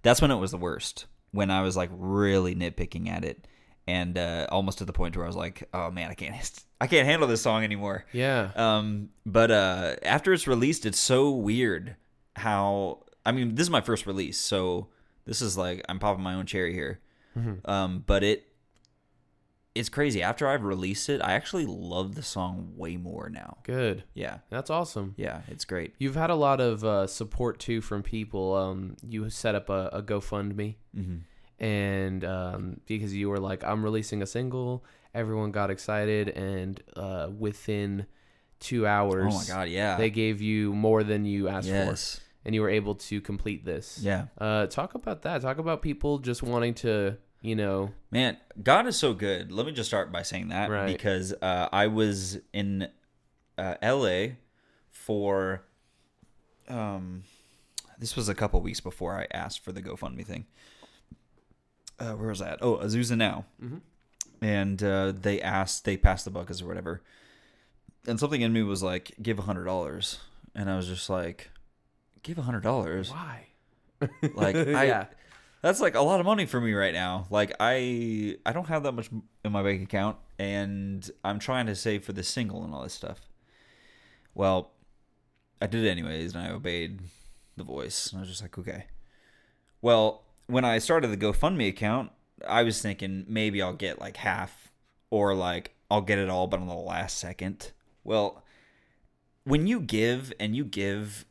That's 0.02 0.20
when 0.20 0.32
it 0.32 0.36
was 0.38 0.50
the 0.50 0.56
worst. 0.58 1.06
When 1.30 1.52
I 1.52 1.62
was 1.62 1.76
like 1.76 1.90
really 1.92 2.56
nitpicking 2.56 3.08
at 3.08 3.24
it, 3.24 3.46
and 3.90 4.16
uh, 4.16 4.46
almost 4.50 4.78
to 4.78 4.84
the 4.84 4.92
point 4.92 5.16
where 5.16 5.24
I 5.26 5.28
was 5.28 5.36
like, 5.36 5.68
"Oh 5.74 5.90
man, 5.90 6.10
I 6.10 6.14
can't, 6.14 6.34
I 6.80 6.86
can't 6.86 7.06
handle 7.06 7.28
this 7.28 7.42
song 7.42 7.64
anymore." 7.64 8.04
Yeah. 8.12 8.50
Um, 8.56 9.10
but 9.26 9.50
uh, 9.50 9.96
after 10.02 10.32
it's 10.32 10.46
released, 10.46 10.86
it's 10.86 10.98
so 11.00 11.30
weird 11.30 11.96
how. 12.36 13.04
I 13.26 13.32
mean, 13.32 13.54
this 13.54 13.64
is 13.64 13.70
my 13.70 13.82
first 13.82 14.06
release, 14.06 14.38
so 14.38 14.88
this 15.26 15.42
is 15.42 15.56
like 15.58 15.84
I'm 15.88 15.98
popping 15.98 16.22
my 16.24 16.34
own 16.34 16.46
cherry 16.46 16.72
here. 16.72 17.00
Mm-hmm. 17.36 17.70
Um, 17.70 18.02
but 18.06 18.22
it 18.24 18.46
it's 19.74 19.88
crazy. 19.88 20.22
After 20.22 20.48
I've 20.48 20.64
released 20.64 21.08
it, 21.08 21.20
I 21.22 21.32
actually 21.32 21.66
love 21.66 22.14
the 22.16 22.22
song 22.22 22.72
way 22.76 22.96
more 22.96 23.28
now. 23.30 23.58
Good. 23.62 24.02
Yeah, 24.14 24.38
That's 24.50 24.68
awesome. 24.70 25.14
yeah, 25.16 25.42
it's 25.48 25.64
great. 25.64 25.94
You've 25.98 26.16
had 26.16 26.30
a 26.30 26.34
lot 26.34 26.60
of 26.60 26.82
uh, 26.84 27.06
support 27.06 27.60
too 27.60 27.80
from 27.80 28.02
people. 28.02 28.54
Um, 28.56 28.96
you 29.06 29.30
set 29.30 29.54
up 29.54 29.68
a, 29.68 29.88
a 29.92 30.02
GoFundMe, 30.02 30.74
Mm-hmm. 30.96 31.18
And 31.60 32.24
um, 32.24 32.80
because 32.86 33.14
you 33.14 33.28
were 33.28 33.38
like, 33.38 33.62
"I'm 33.64 33.84
releasing 33.84 34.22
a 34.22 34.26
single," 34.26 34.84
everyone 35.14 35.52
got 35.52 35.70
excited, 35.70 36.28
and 36.30 36.82
uh, 36.96 37.28
within 37.38 38.06
two 38.58 38.86
hours, 38.86 39.32
Oh 39.34 39.38
my 39.38 39.44
god, 39.44 39.68
yeah. 39.68 39.96
they 39.96 40.10
gave 40.10 40.40
you 40.40 40.72
more 40.74 41.02
than 41.02 41.24
you 41.24 41.48
asked 41.48 41.68
yes. 41.68 42.16
for, 42.16 42.22
and 42.44 42.54
you 42.54 42.60
were 42.62 42.68
able 42.70 42.94
to 42.96 43.20
complete 43.20 43.64
this. 43.64 43.98
Yeah. 44.02 44.26
Uh, 44.38 44.66
talk 44.66 44.94
about 44.94 45.22
that. 45.22 45.42
Talk 45.42 45.58
about 45.58 45.80
people 45.82 46.18
just 46.18 46.42
wanting 46.42 46.74
to, 46.74 47.16
you 47.42 47.56
know, 47.56 47.92
Man, 48.10 48.36
God 48.62 48.86
is 48.86 48.96
so 48.98 49.14
good. 49.14 49.50
Let 49.52 49.66
me 49.66 49.72
just 49.72 49.88
start 49.88 50.10
by 50.12 50.22
saying 50.22 50.48
that 50.48 50.70
Right. 50.70 50.86
because 50.86 51.32
uh, 51.40 51.68
I 51.72 51.86
was 51.86 52.38
in 52.52 52.88
uh, 53.56 53.74
LA 53.82 54.34
for 54.90 55.62
um 56.68 57.22
this 57.98 58.16
was 58.16 58.28
a 58.28 58.34
couple 58.34 58.60
weeks 58.62 58.80
before 58.80 59.14
I 59.18 59.26
asked 59.32 59.62
for 59.62 59.72
the 59.72 59.82
GoFundMe 59.82 60.24
thing. 60.24 60.46
Uh, 62.00 62.12
where 62.14 62.28
was 62.30 62.38
that? 62.40 62.58
Oh, 62.62 62.78
Azusa 62.78 63.16
Now. 63.16 63.44
Mhm. 63.62 63.80
And 64.42 64.82
uh, 64.82 65.12
they 65.12 65.40
asked, 65.40 65.84
they 65.84 65.96
passed 65.98 66.24
the 66.24 66.30
buckets 66.30 66.62
or 66.62 66.66
whatever. 66.66 67.02
And 68.06 68.18
something 68.18 68.40
in 68.40 68.52
me 68.54 68.62
was 68.62 68.82
like, 68.82 69.12
give 69.20 69.38
a 69.38 69.42
hundred 69.42 69.64
dollars. 69.64 70.18
And 70.54 70.70
I 70.70 70.76
was 70.76 70.86
just 70.88 71.10
like, 71.10 71.50
give 72.22 72.38
a 72.38 72.42
hundred 72.42 72.62
dollars. 72.62 73.10
why? 73.10 73.46
Like 74.34 74.56
I, 74.56 74.84
yeah, 74.84 75.06
that's 75.60 75.78
like 75.80 75.94
a 75.94 76.00
lot 76.00 76.20
of 76.20 76.26
money 76.26 76.46
for 76.46 76.58
me 76.58 76.72
right 76.72 76.94
now. 76.94 77.26
Like 77.28 77.52
I 77.60 78.38
I 78.46 78.52
don't 78.52 78.68
have 78.68 78.82
that 78.84 78.92
much 78.92 79.10
in 79.44 79.52
my 79.52 79.62
bank 79.62 79.82
account 79.82 80.16
and 80.38 81.08
I'm 81.22 81.38
trying 81.38 81.66
to 81.66 81.76
save 81.76 82.02
for 82.04 82.14
the 82.14 82.22
single 82.22 82.64
and 82.64 82.72
all 82.72 82.82
this 82.82 82.94
stuff. 82.94 83.20
Well, 84.34 84.70
I 85.60 85.66
did 85.66 85.84
it 85.84 85.90
anyways 85.90 86.34
and 86.34 86.42
I 86.42 86.50
obeyed 86.50 87.00
the 87.58 87.64
voice. 87.64 88.10
And 88.10 88.18
I 88.18 88.20
was 88.22 88.30
just 88.30 88.40
like, 88.40 88.56
okay. 88.58 88.86
Well, 89.82 90.22
when 90.50 90.64
I 90.64 90.78
started 90.78 91.08
the 91.08 91.16
GoFundMe 91.16 91.68
account, 91.68 92.10
I 92.46 92.62
was 92.62 92.80
thinking 92.80 93.24
maybe 93.28 93.62
I'll 93.62 93.72
get 93.72 94.00
like 94.00 94.16
half 94.16 94.72
or 95.10 95.34
like 95.34 95.74
I'll 95.90 96.00
get 96.00 96.18
it 96.18 96.28
all 96.30 96.46
but 96.46 96.60
on 96.60 96.66
the 96.66 96.74
last 96.74 97.18
second. 97.18 97.72
Well, 98.04 98.42
when 99.44 99.66
you 99.66 99.80
give 99.80 100.32
and 100.38 100.54
you 100.54 100.64
give 100.64 101.24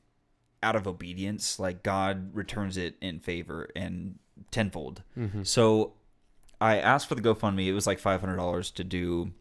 out 0.62 0.75
of 0.75 0.88
obedience, 0.88 1.60
like 1.60 1.84
God 1.84 2.36
returns 2.36 2.77
it 2.77 2.95
in 3.01 3.19
favor 3.19 3.69
and 3.75 4.19
tenfold. 4.51 5.03
Mm-hmm. 5.17 5.43
So 5.43 5.93
I 6.60 6.77
asked 6.77 7.08
for 7.08 7.15
the 7.15 7.21
GoFundMe. 7.21 7.67
It 7.67 7.73
was 7.73 7.88
like 7.88 7.99
five 7.99 8.19
hundred 8.19 8.38
dollars 8.38 8.71
to 8.71 8.84
do 8.84 9.32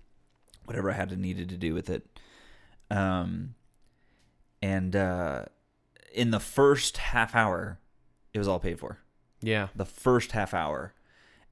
whatever 0.65 0.91
I 0.91 0.95
had 0.95 1.09
to 1.11 1.17
needed 1.17 1.49
to 1.49 1.57
do 1.57 1.75
with 1.75 1.91
it. 1.91 2.07
Um, 2.91 3.55
and 4.63 4.95
uh, 4.95 5.47
in 6.15 6.31
the 6.31 6.41
first 6.41 6.99
half 6.99 7.35
hour, 7.35 7.79
it 8.33 8.39
was 8.39 8.49
all 8.49 8.61
paid 8.61 8.79
for. 8.79 8.99
Yeah, 9.41 9.69
The 9.75 9.85
first 9.85 10.33
half 10.33 10.53
hour, 10.55 10.95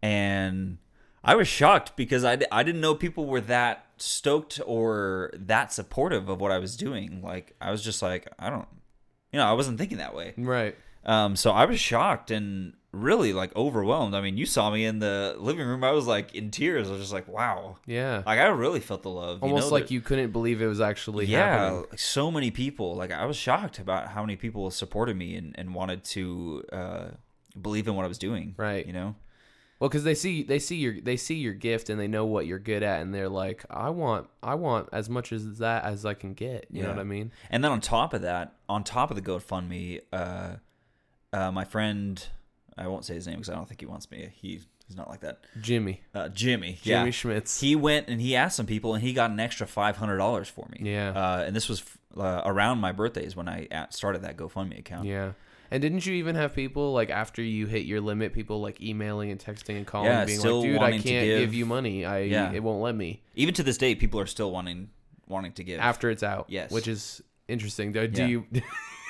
and 0.03 0.79
I 1.25 1.35
was 1.35 1.49
shocked 1.49 1.97
because 1.97 2.25
I, 2.25 2.39
I 2.53 2.63
didn't 2.63 2.81
know 2.81 2.95
people 2.95 3.27
were 3.27 3.41
that 3.43 3.87
stoked 3.97 4.61
or 4.67 5.31
that 5.35 5.73
supportive 5.73 6.29
of 6.29 6.41
what 6.41 6.53
I 6.53 6.59
was 6.59 6.77
doing. 6.77 7.23
Like 7.23 7.55
I 7.61 7.71
was 7.71 7.83
just 7.83 8.03
like 8.03 8.29
I 8.39 8.51
don't, 8.51 8.69
you 9.33 9.39
know, 9.39 9.47
I 9.47 9.53
wasn't 9.53 9.79
thinking 9.79 9.99
that 9.99 10.15
way. 10.15 10.35
right. 10.37 10.77
Um, 11.05 11.37
so 11.37 11.53
I 11.53 11.67
was 11.67 11.79
shocked 11.79 12.33
and 12.33 12.73
really 12.91 13.33
like 13.33 13.55
overwhelmed. 13.55 14.13
I 14.17 14.21
mean, 14.21 14.37
you 14.37 14.45
saw 14.45 14.71
me 14.73 14.85
in 14.85 14.99
the 14.99 15.37
living 15.39 15.65
room. 15.65 15.85
I 15.85 15.93
was 15.93 16.09
like 16.09 16.35
in 16.35 16.51
tears. 16.51 16.89
I 16.89 16.93
was 16.93 17.01
just 17.01 17.13
like, 17.13 17.29
wow. 17.29 17.77
Yeah, 17.87 18.25
Like 18.27 18.41
I 18.41 18.47
really 18.49 18.81
felt 18.81 19.05
the 19.05 19.11
love. 19.11 19.39
you 19.41 19.49
almost 19.49 19.69
know, 19.69 19.75
like 19.75 19.85
that- 19.85 19.91
you 19.93 20.01
couldn't 20.01 20.33
believe 20.33 20.61
it 20.61 20.67
was 20.67 20.81
actually 20.81 21.27
yeah, 21.27 21.59
happening. 21.59 21.85
like, 21.91 21.99
so 22.01 22.33
many 22.33 22.51
people. 22.51 22.97
Like 22.97 23.13
I 23.13 23.25
was 23.25 23.37
shocked 23.37 23.79
about 23.79 24.09
how 24.09 24.23
many 24.23 24.35
people 24.35 24.69
supported 24.73 25.17
me 25.17 25.37
and, 25.37 25.55
and 25.57 25.75
wanted 25.77 26.03
to 26.07 26.65
uh, 26.73 27.05
believe 27.61 27.89
in 27.89 27.95
what 27.95 28.05
I 28.05 28.09
was 28.09 28.19
doing. 28.19 28.55
Right. 28.57 28.87
You 28.87 28.93
know. 28.93 29.15
Well, 29.79 29.91
because 29.91 30.05
they 30.05 30.15
see 30.15 30.43
they 30.43 30.59
see 30.59 30.77
your 30.77 31.01
they 31.03 31.19
see 31.19 31.35
your 31.35 31.53
gift 31.53 31.91
and 31.91 32.01
they 32.01 32.09
know 32.09 32.25
what 32.25 32.47
you're 32.47 32.59
good 32.59 32.83
at, 32.83 33.03
and 33.03 33.15
they're 33.15 33.29
like, 33.29 33.63
I 33.69 33.91
want 33.91 34.27
I 34.43 34.55
want 34.55 34.89
as 34.91 35.11
much 35.11 35.33
as 35.33 35.59
that 35.59 35.85
as 35.85 36.07
I 36.07 36.15
can 36.15 36.33
get. 36.33 36.67
You 36.71 36.83
know 36.83 36.89
what 36.89 36.99
I 36.99 37.05
mean? 37.05 37.31
And 37.51 37.63
then 37.63 37.71
on 37.73 37.83
top 37.83 38.15
of 38.15 38.23
that, 38.23 38.55
on 38.71 38.85
top 38.85 39.11
of 39.11 39.17
the 39.17 39.23
GoFundMe, 39.23 40.01
uh, 40.15 40.53
uh, 41.33 41.53
my 41.53 41.65
friend, 41.65 42.27
I 42.79 42.89
won't 42.89 43.05
say 43.05 43.15
his 43.15 43.27
name 43.27 43.37
because 43.37 43.51
I 43.51 43.55
don't 43.55 43.69
think 43.69 43.81
he 43.81 43.87
wants 43.87 44.11
me. 44.11 44.31
He 44.35 44.63
he's 44.89 44.97
not 44.97 45.11
like 45.11 45.21
that. 45.21 45.41
Jimmy, 45.61 46.01
Uh, 46.15 46.31
Jimmy. 46.31 46.79
Jimmy 46.83 47.05
yeah. 47.07 47.11
Schmitz. 47.11 47.61
He 47.61 47.77
went 47.77 48.09
and 48.09 48.19
he 48.19 48.35
asked 48.35 48.57
some 48.57 48.67
people, 48.67 48.95
and 48.95 49.03
he 49.03 49.13
got 49.13 49.31
an 49.31 49.41
extra 49.41 49.67
five 49.67 49.99
hundred 49.99 50.17
dollars 50.17 50.49
for 50.49 50.67
me. 50.71 50.91
Yeah. 50.91 51.11
Uh, 51.11 51.45
and 51.47 51.55
this 51.55 51.69
was 51.69 51.85
uh, 52.17 52.41
around 52.47 52.79
my 52.79 52.93
birthdays 52.93 53.37
when 53.37 53.47
I 53.47 53.69
started 53.91 54.23
that 54.23 54.39
GoFundMe 54.39 54.79
account. 54.79 55.05
yeah. 55.07 55.33
And 55.71 55.83
didn't 55.83 56.07
you 56.07 56.15
even 56.15 56.37
have 56.37 56.55
people 56.55 56.93
like 56.93 57.11
after 57.11 57.43
you 57.43 57.67
hit 57.67 57.87
your 57.87 58.01
limit, 58.01 58.33
people 58.33 58.61
like 58.61 58.81
emailing 58.81 59.31
and 59.31 59.41
texting 59.41 59.77
and 59.77 59.87
calling, 59.87 60.09
Yeah, 60.11 60.25
being 60.25 60.39
still 60.39 60.61
like, 60.61 60.69
"Dude, 60.69 60.77
I 60.77 60.81
wanting 60.81 61.03
can't 61.03 61.21
to 61.23 61.27
give, 61.27 61.41
give- 61.41 61.55
you 61.55 61.67
money. 61.67 62.05
I 62.05 62.19
Yeah. 62.21 62.53
it 62.53 62.63
won't 62.63 62.83
let 62.83 62.95
me 62.95 63.23
Even 63.35 63.55
to 63.55 63.63
this 63.63 63.77
day, 63.79 63.95
people 63.95 64.21
are 64.21 64.27
still 64.27 64.51
wanting 64.53 64.91
wanting 65.29 65.53
to 65.53 65.65
give. 65.65 65.81
after 65.81 66.11
it's 66.11 66.23
out." 66.23 66.47
Yes. 66.49 66.71
which 66.71 66.87
is 66.89 67.23
interesting. 67.49 67.93
Do, 67.93 68.07
do 68.07 68.23
Yeah. 68.23 68.29
you 68.29 68.47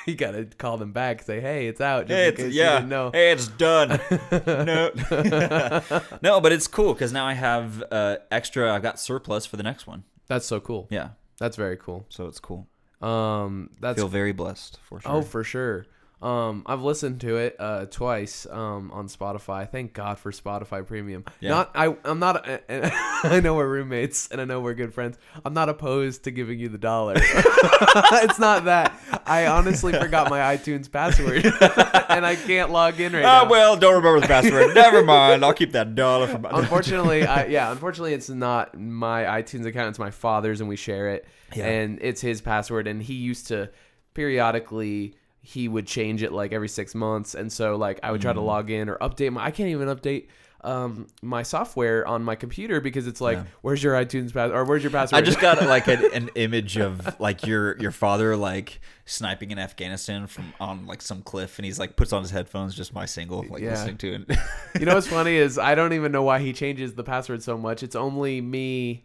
you 0.07 0.15
gotta 0.15 0.45
call 0.45 0.77
them 0.79 0.93
back? 0.93 1.23
Say, 1.23 1.41
"Hey, 1.41 1.67
it's 1.67 1.81
out." 1.81 2.07
Just 2.07 2.17
Hey, 2.17 2.23
in 2.29 2.33
it's, 2.35 2.43
case 2.43 2.55
you 2.55 2.61
yeah. 2.63 2.75
didn't 2.77 2.89
know. 2.91 3.11
Hey, 3.13 3.33
it's 3.33 3.49
done. 3.49 3.89
no, 4.47 4.91
no, 6.23 6.41
but 6.41 6.53
it's 6.53 6.67
cool 6.69 6.93
because 6.95 7.13
now 7.13 7.27
I 7.27 7.35
have 7.35 7.83
uh, 7.91 8.17
extra. 8.31 8.73
I've 8.75 8.83
got 8.83 8.99
surplus 9.01 9.47
for 9.47 9.57
the 9.57 9.63
next 9.63 9.87
one. 9.87 10.05
That's 10.27 10.47
so 10.47 10.59
cool. 10.61 10.89
Yeah, 10.91 11.11
That's 11.39 11.57
very 11.57 11.77
cool. 11.77 12.07
so 12.09 12.27
it's 12.27 12.41
cool. 12.41 12.67
Um, 13.03 13.71
that's 13.81 13.99
Feel 13.99 14.09
very 14.09 14.33
blessed 14.33 14.79
for 14.83 15.01
sure. 15.01 15.13
Oh, 15.13 15.23
for 15.23 15.45
sure. 15.45 15.87
Um, 16.23 16.63
I've 16.65 16.81
listened 16.81 17.21
to 17.21 17.37
it 17.37 17.57
uh, 17.59 17.85
twice 17.87 18.47
um, 18.51 18.91
on 18.91 19.07
Spotify. 19.07 19.71
Thank 19.71 19.93
God 19.93 20.19
for 20.19 20.33
Spotify 20.33 20.85
Premium. 20.87 21.27
Yeah. 21.41 21.51
Not 21.51 21.71
I. 21.75 21.95
I'm 22.07 22.19
not. 22.19 22.49
I 22.71 23.41
know 23.43 23.55
we're 23.55 23.69
roommates 23.69 24.29
and 24.31 24.41
I 24.41 24.47
know 24.47 24.61
we're 24.61 24.73
good 24.73 24.95
friends. 24.95 25.19
I'm 25.45 25.53
not 25.53 25.69
opposed 25.69 26.25
to 26.25 26.31
giving 26.31 26.59
you 26.59 26.71
the 26.71 26.79
dollar. 26.79 27.15
it's 27.19 28.39
not 28.39 28.65
that. 28.65 28.99
I 29.27 29.47
honestly 29.47 29.93
forgot 29.93 30.31
my 30.31 30.39
iTunes 30.57 30.91
password 30.91 31.45
and 31.45 32.25
I 32.25 32.35
can't 32.37 32.71
log 32.71 32.99
in 32.99 33.13
right 33.13 33.25
Ah, 33.25 33.43
now. 33.45 33.51
well, 33.51 33.77
don't 33.77 33.97
remember 33.97 34.21
the 34.21 34.27
password. 34.27 34.75
Never 34.75 35.05
mind. 35.05 35.45
I'll 35.45 35.53
keep 35.53 35.73
that 35.73 35.95
dollar 35.95 36.29
for 36.29 36.39
my. 36.39 36.49
unfortunately, 36.51 37.27
I, 37.27 37.45
yeah, 37.47 37.71
unfortunately, 37.71 38.15
it's 38.15 38.31
not 38.31 38.79
my 38.79 39.25
iTunes 39.25 39.67
account. 39.67 39.91
It's 39.91 39.99
my 39.99 40.11
father's, 40.11 40.61
and 40.61 40.69
we 40.69 40.77
share 40.77 41.11
it. 41.11 41.27
Yeah. 41.55 41.67
And 41.67 41.99
it's 42.01 42.23
his 42.23 42.41
password, 42.41 42.87
and 42.87 43.03
he 43.03 43.15
used 43.15 43.49
to 43.49 43.71
periodically 44.15 45.15
he 45.47 45.69
would 45.69 45.87
change 45.87 46.23
it 46.25 46.33
like 46.33 46.53
every 46.53 46.69
six 46.69 46.95
months, 46.95 47.35
and 47.37 47.53
so 47.53 47.77
like 47.77 48.01
I 48.03 48.11
would 48.11 48.21
try 48.21 48.33
to 48.33 48.41
Mm. 48.41 48.45
log 48.47 48.71
in 48.71 48.89
or 48.89 48.97
update 48.99 49.33
my. 49.33 49.45
I 49.45 49.51
can't 49.53 49.69
even 49.71 49.89
update 49.89 50.27
um 50.63 51.07
my 51.23 51.43
software 51.45 52.05
on 52.09 52.25
my 52.25 52.35
computer 52.35 52.81
because 52.81 53.07
it's 53.07 53.21
like 53.21 53.37
Yeah. 53.39 53.45
where's 53.61 53.83
your 53.83 53.95
iTunes 53.95 54.33
pass 54.35 54.51
or 54.51 54.65
where's 54.65 54.83
your 54.83 54.91
password? 54.91 55.23
I 55.23 55.25
just 55.25 55.39
got 55.39 55.63
like 55.75 55.87
an, 55.87 56.03
an 56.13 56.31
image 56.35 56.77
of 56.79 57.21
like 57.21 57.47
your 57.47 57.77
your 57.79 57.93
father 57.93 58.37
like 58.37 58.81
sniping 59.05 59.53
in 59.53 59.59
Afghanistan 59.61 60.27
from 60.27 60.53
on 60.59 60.87
like 60.87 61.01
some 61.03 61.23
cliff, 61.23 61.59
and 61.59 61.65
he's 61.67 61.79
like 61.79 61.95
puts 61.95 62.13
on 62.13 62.23
his 62.23 62.33
headphones, 62.33 62.75
just 62.75 62.93
my 62.93 63.07
single, 63.07 63.45
like 63.49 63.63
Yeah. 63.63 63.71
listening 63.71 63.99
to 63.99 64.15
it. 64.15 64.39
you 64.81 64.87
know 64.87 64.95
what's 64.95 65.07
funny 65.07 65.37
is 65.37 65.59
I 65.59 65.77
don't 65.77 65.93
even 65.93 66.11
know 66.11 66.25
why 66.25 66.41
he 66.41 66.53
changes 66.53 66.95
the 66.95 67.05
password 67.05 67.43
so 67.45 67.57
much. 67.57 67.85
It's 67.85 67.95
only 67.95 68.41
me 68.41 69.05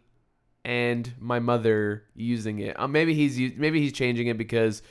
and 0.65 1.11
my 1.19 1.39
mother 1.39 2.03
using 2.15 2.59
it. 2.59 2.79
Um, 2.79 2.91
maybe 2.91 3.13
he's 3.13 3.37
maybe 3.57 3.79
he's 3.79 3.93
changing 3.93 4.27
it 4.27 4.37
because 4.37 4.81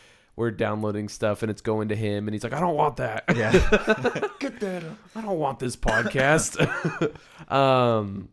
we're 0.41 0.51
downloading 0.51 1.07
stuff 1.11 1.43
and 1.43 1.51
it's 1.51 1.61
going 1.61 1.89
to 1.89 1.95
him, 1.95 2.27
and 2.27 2.35
he's 2.35 2.43
like, 2.43 2.55
I 2.55 2.61
don't 2.61 2.75
want 2.75 2.97
that. 2.97 3.25
yeah. 3.37 3.53
Get 4.41 4.59
that. 4.61 4.83
I 5.15 5.21
don't 5.21 5.39
want 5.39 5.59
this 5.59 5.77
podcast. 5.77 6.57
um, 7.53 8.31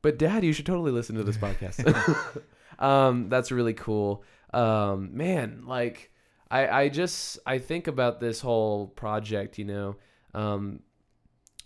but 0.00 0.16
Dad, 0.18 0.44
you 0.44 0.54
should 0.54 0.64
totally 0.64 0.92
listen 0.92 1.14
to 1.16 1.22
this 1.22 1.36
podcast. 1.36 2.42
um, 2.78 3.28
that's 3.28 3.52
really 3.52 3.74
cool. 3.74 4.24
Um, 4.54 5.14
man, 5.14 5.64
like 5.66 6.10
I, 6.50 6.68
I 6.68 6.88
just 6.88 7.38
I 7.44 7.58
think 7.58 7.86
about 7.86 8.18
this 8.18 8.40
whole 8.40 8.86
project. 8.86 9.58
You 9.58 9.66
know, 9.66 9.96
um, 10.32 10.80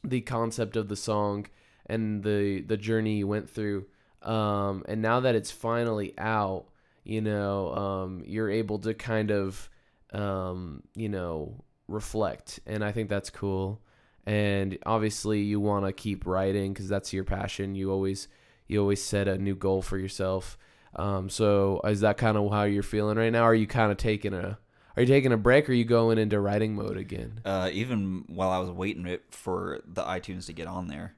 the 0.03 0.21
concept 0.21 0.75
of 0.75 0.89
the 0.89 0.97
song 0.97 1.47
and 1.87 2.25
the 2.25 2.63
the 2.63 2.77
journey 2.77 3.19
you 3.19 3.29
went 3.29 3.49
through. 3.49 3.87
Um, 4.23 4.83
and 4.89 5.01
now 5.01 5.21
that 5.21 5.37
it's 5.37 5.53
finally 5.53 6.13
out, 6.19 6.67
you 7.05 7.21
know, 7.21 7.75
um, 7.75 8.23
you're 8.27 8.51
able 8.51 8.79
to 8.81 8.95
kind 8.95 9.31
of, 9.31 9.69
um, 10.13 10.83
you 10.95 11.09
know, 11.09 11.65
reflect, 11.89 12.61
and 12.67 12.85
I 12.85 12.93
think 12.93 13.09
that's 13.09 13.31
cool. 13.31 13.81
And 14.27 14.79
obviously, 14.85 15.41
you 15.41 15.61
want 15.61 15.87
to 15.87 15.93
keep 15.93 16.27
writing 16.27 16.73
because 16.73 16.89
that's 16.89 17.13
your 17.13 17.25
passion. 17.25 17.75
You 17.75 17.91
always 17.91 18.29
you 18.69 18.81
always 18.81 19.03
set 19.03 19.27
a 19.29 19.39
new 19.39 19.57
goal 19.57 19.83
for 19.83 19.99
yourself. 19.99 20.57
Um, 20.95 21.29
so 21.29 21.81
is 21.85 22.01
that 22.01 22.17
kind 22.17 22.37
of 22.37 22.51
how 22.51 22.65
you're 22.65 22.83
feeling 22.83 23.17
right 23.17 23.33
now? 23.33 23.43
Are 23.43 23.55
you 23.55 23.67
kind 23.67 23.91
of 23.91 23.97
taking 23.97 24.35
a 24.35 24.59
are 24.97 25.03
you 25.03 25.07
taking 25.07 25.33
a 25.33 25.37
break? 25.37 25.69
Or 25.69 25.73
are 25.73 25.75
you 25.75 25.85
going 25.85 26.19
into 26.19 26.39
writing 26.41 26.75
mode 26.75 26.97
again? 26.97 27.41
Uh, 27.45 27.71
even 27.73 28.25
while 28.29 28.51
I 28.51 28.59
was 28.59 28.71
waiting 28.71 29.19
for 29.31 29.81
the 29.87 30.03
iTunes 30.03 30.47
to 30.47 30.53
get 30.53 30.67
on 30.67 30.89
there, 30.89 31.15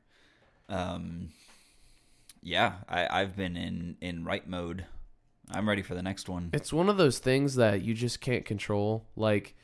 um, 0.68 1.30
yeah, 2.42 2.74
I, 2.88 3.20
I've 3.20 3.36
been 3.36 3.56
in 3.56 3.96
in 4.00 4.24
write 4.24 4.48
mode. 4.48 4.86
I'm 5.54 5.68
ready 5.68 5.82
for 5.82 5.94
the 5.94 6.02
next 6.02 6.28
one. 6.28 6.50
It's 6.52 6.72
one 6.72 6.88
of 6.88 6.96
those 6.96 7.18
things 7.18 7.54
that 7.56 7.82
you 7.82 7.94
just 7.94 8.20
can't 8.20 8.44
control, 8.44 9.06
like 9.16 9.54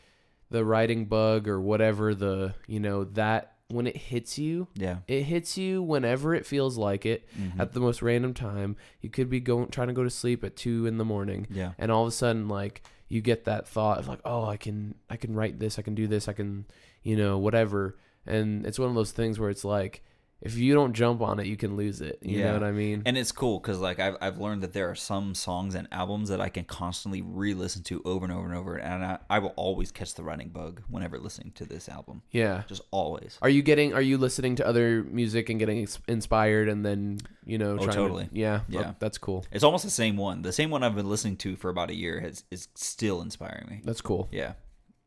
the 0.50 0.64
writing 0.64 1.04
bug 1.06 1.46
or 1.48 1.60
whatever 1.60 2.14
the 2.14 2.54
you 2.66 2.80
know 2.80 3.04
that 3.04 3.54
when 3.70 3.86
it 3.86 3.96
hits 3.98 4.38
you, 4.38 4.66
Yeah. 4.74 4.98
it 5.06 5.24
hits 5.24 5.58
you 5.58 5.82
whenever 5.82 6.34
it 6.34 6.46
feels 6.46 6.78
like 6.78 7.04
it 7.04 7.28
Mhm. 7.38 7.60
at 7.60 7.72
the 7.72 7.80
most 7.80 8.00
random 8.00 8.32
time. 8.32 8.76
You 9.02 9.10
could 9.10 9.28
be 9.28 9.40
going 9.40 9.68
trying 9.68 9.88
to 9.88 9.94
go 9.94 10.04
to 10.04 10.08
sleep 10.10 10.42
at 10.42 10.56
two 10.56 10.86
in 10.86 10.96
the 10.96 11.04
morning, 11.04 11.46
Yeah. 11.50 11.72
and 11.78 11.92
all 11.92 12.02
of 12.02 12.08
a 12.08 12.12
sudden 12.12 12.48
like 12.48 12.82
you 13.08 13.20
get 13.20 13.44
that 13.44 13.66
thought 13.68 13.98
of 13.98 14.08
like, 14.08 14.20
oh, 14.24 14.44
I 14.44 14.56
can 14.56 14.94
I 15.10 15.16
can 15.16 15.34
write 15.34 15.58
this, 15.58 15.78
I 15.78 15.82
can 15.82 15.94
do 15.94 16.06
this, 16.06 16.28
I 16.28 16.32
can 16.32 16.64
you 17.02 17.14
know 17.16 17.36
whatever, 17.38 17.98
and 18.26 18.64
it's 18.66 18.78
one 18.78 18.88
of 18.88 18.94
those 18.94 19.12
things 19.12 19.38
where 19.38 19.50
it's 19.50 19.64
like 19.66 20.02
if 20.40 20.56
you 20.56 20.72
don't 20.72 20.92
jump 20.92 21.20
on 21.20 21.40
it, 21.40 21.46
you 21.46 21.56
can 21.56 21.76
lose 21.76 22.00
it. 22.00 22.18
You 22.22 22.38
Yeah. 22.38 22.46
know 22.48 22.52
what 22.54 22.62
I 22.62 22.70
mean? 22.70 23.02
And 23.06 23.18
it's 23.18 23.32
cool 23.32 23.58
because 23.58 23.80
like 23.80 23.98
I've 23.98 24.16
I've 24.20 24.38
learned 24.38 24.62
that 24.62 24.72
there 24.72 24.88
are 24.88 24.94
some 24.94 25.34
songs 25.34 25.74
and 25.74 25.88
albums 25.90 26.28
that 26.28 26.40
I 26.40 26.48
can 26.48 26.64
constantly 26.64 27.22
re-listen 27.22 27.82
to 27.84 28.00
over 28.04 28.24
and 28.24 28.32
over 28.32 28.46
and 28.46 28.54
over, 28.56 28.76
and 28.76 29.04
I, 29.04 29.18
I 29.28 29.38
will 29.40 29.52
always 29.56 29.90
catch 29.90 30.14
the 30.14 30.22
writing 30.22 30.50
bug 30.50 30.82
whenever 30.88 31.18
listening 31.18 31.52
to 31.56 31.64
this 31.64 31.88
album. 31.88 32.22
yeah. 32.30 32.62
Just 32.68 32.82
always. 32.92 33.36
Are 33.42 33.48
you 33.48 33.62
getting? 33.62 33.94
Are 33.94 34.00
you 34.00 34.16
listening 34.18 34.54
to 34.56 34.66
other 34.66 35.02
music 35.02 35.48
and 35.50 35.58
getting 35.58 35.88
inspired, 36.06 36.68
and 36.68 36.84
then 36.86 37.18
you 37.44 37.58
know? 37.58 37.76
Oh, 37.80 37.86
totally. 37.86 38.26
To, 38.26 38.30
yeah, 38.38 38.60
Yeah. 38.68 38.90
oh, 38.90 38.94
that's 39.00 39.18
cool. 39.18 39.44
It's 39.50 39.64
almost 39.64 39.84
the 39.84 39.90
same 39.90 40.16
one. 40.16 40.42
The 40.42 40.52
same 40.52 40.70
one 40.70 40.82
I've 40.84 40.94
been 40.94 41.08
listening 41.08 41.36
to 41.38 41.56
for 41.56 41.68
about 41.70 41.90
a 41.90 41.94
year 41.94 42.20
has 42.20 42.44
is 42.50 42.68
still 42.76 43.22
inspiring 43.22 43.66
me. 43.70 43.80
That's 43.84 44.00
cool. 44.02 44.28
Yeah. 44.30 44.52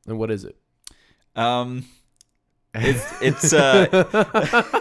And 0.08 0.18
what 0.20 0.30
is 0.32 0.44
it? 0.44 0.58
Um. 1.36 1.86
It's 2.74 3.22
it's 3.22 3.54
uh. 3.54 3.86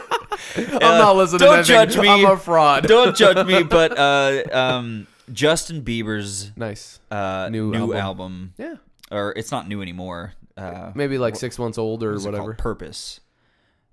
I'm 0.57 0.79
not 0.81 1.17
listening. 1.17 1.41
don't 1.41 1.59
to 1.59 1.63
judge 1.65 1.97
me. 1.97 2.09
I'm 2.09 2.25
a 2.25 2.37
fraud. 2.37 2.87
don't 2.87 3.17
judge 3.17 3.47
me, 3.47 3.63
but 3.79 3.97
uh, 3.99 4.43
um, 4.53 5.07
Justin 5.33 5.83
Bieber's 5.83 6.51
nice. 6.57 6.99
uh 7.11 7.49
New 7.51 7.71
new, 7.71 7.95
album. 7.95 7.97
album. 7.97 8.53
Yeah. 8.59 8.75
or 9.11 9.33
it's 9.37 9.51
not 9.51 9.69
new 9.69 9.81
anymore. 9.83 10.33
Uh, 10.57 10.93
Maybe 10.95 11.17
like 11.19 11.37
six 11.37 11.59
months 11.59 11.79
old 11.79 12.03
or 12.03 12.15
it 12.15 12.23
whatever. 12.23 12.55
Purpose. 12.55 13.21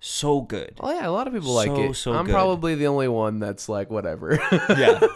So 0.00 0.42
good. 0.42 0.74
Oh 0.80 0.92
yeah, 0.92 1.08
a 1.08 1.10
lot 1.10 1.26
of 1.26 1.32
people 1.32 1.52
like 1.52 1.68
So, 1.68 1.82
it. 1.82 1.94
so 1.94 2.12
I'm 2.12 2.26
good. 2.26 2.32
probably 2.32 2.74
the 2.74 2.86
only 2.86 3.08
one 3.08 3.38
that's 3.40 3.68
like 3.68 3.90
whatever. 3.90 4.38
Yeah. 4.68 5.00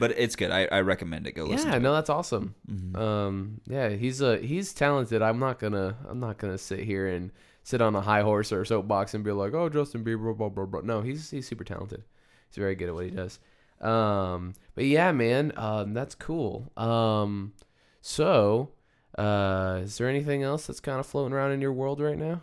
But 0.00 0.12
it's 0.16 0.36
good. 0.36 0.52
I, 0.52 0.66
I 0.70 0.82
recommend 0.82 1.26
it. 1.26 1.32
Go 1.32 1.42
listen. 1.46 1.72
yeah, 1.72 1.78
no, 1.78 1.92
that's 1.92 2.08
awesome. 2.08 2.54
It. 2.68 2.92
Mhm. 2.94 2.96
Um, 2.96 3.60
yeah, 3.66 3.88
he's 3.88 4.20
a 4.20 4.36
he's 4.38 4.72
talented. 4.72 5.22
I'm 5.22 5.40
not 5.40 5.58
gonna 5.58 5.96
I'm 6.08 6.20
not 6.20 6.38
gonna 6.38 6.56
sit 6.56 6.78
here 6.84 7.08
and 7.08 7.32
sit 7.68 7.82
on 7.82 7.94
a 7.94 8.00
high 8.00 8.22
horse 8.22 8.50
or 8.50 8.62
a 8.62 8.66
soapbox 8.66 9.12
and 9.12 9.22
be 9.22 9.30
like, 9.30 9.52
oh, 9.52 9.68
Justin 9.68 10.02
Bieber, 10.02 10.34
blah 10.34 10.48
blah 10.48 10.64
blah. 10.64 10.80
No, 10.80 11.02
he's 11.02 11.30
he's 11.30 11.46
super 11.46 11.64
talented. 11.64 12.02
He's 12.48 12.56
very 12.56 12.74
good 12.74 12.88
at 12.88 12.94
what 12.94 13.04
he 13.04 13.10
does. 13.10 13.38
Um, 13.82 14.54
but 14.74 14.86
yeah, 14.86 15.12
man, 15.12 15.52
um, 15.54 15.92
that's 15.92 16.14
cool. 16.14 16.72
Um, 16.78 17.52
so, 18.00 18.70
uh, 19.18 19.80
is 19.82 19.98
there 19.98 20.08
anything 20.08 20.42
else 20.42 20.66
that's 20.66 20.80
kind 20.80 20.98
of 20.98 21.04
floating 21.04 21.34
around 21.34 21.52
in 21.52 21.60
your 21.60 21.74
world 21.74 22.00
right 22.00 22.16
now? 22.16 22.40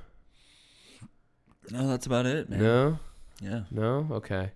No, 1.72 1.88
that's 1.88 2.06
about 2.06 2.28
it, 2.28 2.48
man. 2.48 2.60
No, 2.62 3.00
Yeah. 3.42 3.62
no, 3.72 4.08
okay. 4.12 4.52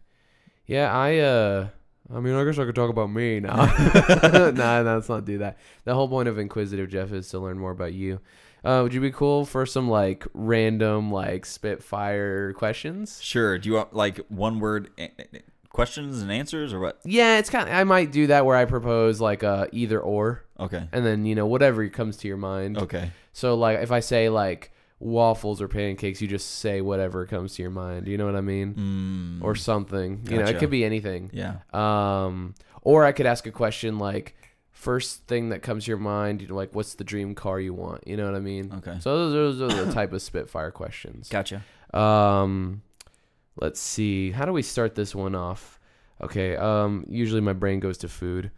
Yeah, 0.67 0.93
I 0.95 1.17
uh. 1.17 1.67
I 2.13 2.19
mean, 2.19 2.34
I 2.36 2.43
guess 2.43 2.58
I 2.60 2.65
could 2.65 2.75
talk 2.75 2.89
about 2.91 3.12
me 3.12 3.39
now. 3.39 3.55
nah, 4.51 4.84
no, 4.84 4.95
let's 4.95 5.10
not 5.10 5.25
do 5.25 5.39
that. 5.39 5.58
The 5.84 5.93
whole 5.95 6.08
point 6.08 6.27
of 6.27 6.38
Inquisitive 6.39 6.89
Geoff 6.89 7.12
is 7.12 7.29
to 7.29 7.39
learn 7.39 7.58
more 7.60 7.71
about 7.71 7.93
you. 7.93 8.19
Uh, 8.63 8.82
would 8.84 8.93
you 8.93 9.02
be 9.02 9.12
cool 9.12 9.45
for 9.45 9.65
some 9.65 9.89
like 9.89 10.26
random 10.34 11.12
like 11.12 11.45
spitfire 11.45 12.54
questions? 12.54 13.22
Sure. 13.22 13.58
Do 13.58 13.69
you 13.69 13.76
want 13.76 13.93
like 13.95 14.17
one 14.30 14.60
word 14.60 14.89
a- 14.98 15.12
a- 15.19 15.41
questions 15.69 16.22
and 16.22 16.32
answers 16.32 16.74
or 16.74 16.80
what? 16.80 17.00
Yeah, 17.06 17.38
it's 17.38 17.50
kind. 17.50 17.69
Of, 17.69 17.76
I 17.76 17.84
might 17.84 18.12
do 18.12 18.28
that 18.28 18.45
where 18.45 18.58
I 18.58 18.65
propose 18.65 19.22
like 19.22 19.43
uh, 19.43 19.67
either 19.72 20.00
or, 20.00 20.43
Okay. 20.60 20.88
and 20.91 21.06
then 21.06 21.26
you 21.26 21.36
know 21.36 21.45
whatever 21.45 21.88
comes 21.89 22.17
to 22.17 22.28
your 22.28 22.38
mind. 22.38 22.78
Okay. 22.78 23.12
So 23.34 23.56
like 23.56 23.80
if 23.80 23.91
I 23.91 24.02
say 24.02 24.28
like 24.30 24.72
waffles 25.00 25.62
or 25.62 25.69
pancakes, 25.69 26.22
you 26.22 26.28
just 26.28 26.60
say 26.60 26.82
whatever 26.82 27.26
comes 27.26 27.56
to 27.56 27.62
your 27.62 27.72
mind. 27.72 28.08
You 28.08 28.17
know 28.17 28.26
what 28.26 28.36
I 28.36 28.41
mean? 28.41 29.39
Mm, 29.39 29.45
Or 29.45 29.56
something. 29.56 30.26
You 30.30 30.39
know, 30.39 30.45
it 30.45 30.60
could 30.60 30.69
be 30.69 30.84
anything. 30.84 31.30
yeah. 31.34 31.60
Um, 31.74 32.56
or 32.82 33.06
I 33.06 33.13
could 33.13 33.26
ask 33.26 33.48
a 33.48 33.52
question 33.52 33.98
like, 34.00 34.36
first 34.80 35.28
thing 35.28 35.50
that 35.50 35.62
comes 35.62 35.84
to 35.84 35.92
your 35.92 35.98
mind, 35.98 36.42
you 36.42 36.48
know, 36.48 36.56
like, 36.56 36.74
what's 36.74 36.96
the 36.96 37.04
dream 37.04 37.36
car 37.36 37.60
you 37.60 37.74
want? 37.74 38.08
You 38.08 38.15
know 38.15 38.24
what 38.26 38.34
I 38.36 38.39
mean? 38.39 38.72
Okay. 38.78 38.98
So 39.02 39.30
those, 39.30 39.60
those 39.60 39.74
are 39.74 39.86
the 39.86 39.92
type 40.00 40.13
of 40.13 40.22
Spitfire 40.22 40.72
questions. 40.72 41.28
Gotcha. 41.28 41.63
Um, 41.94 42.82
let's 43.60 43.82
see. 43.82 44.32
How 44.32 44.46
do 44.46 44.54
we 44.54 44.62
start 44.62 44.96
this 44.96 45.13
one 45.13 45.36
off? 45.36 45.82
Okay. 46.22 46.56
Um, 46.56 47.06
usually 47.10 47.42
my 47.42 47.52
brain 47.52 47.82
goes 47.82 47.98
to 48.00 48.08
food. 48.08 48.52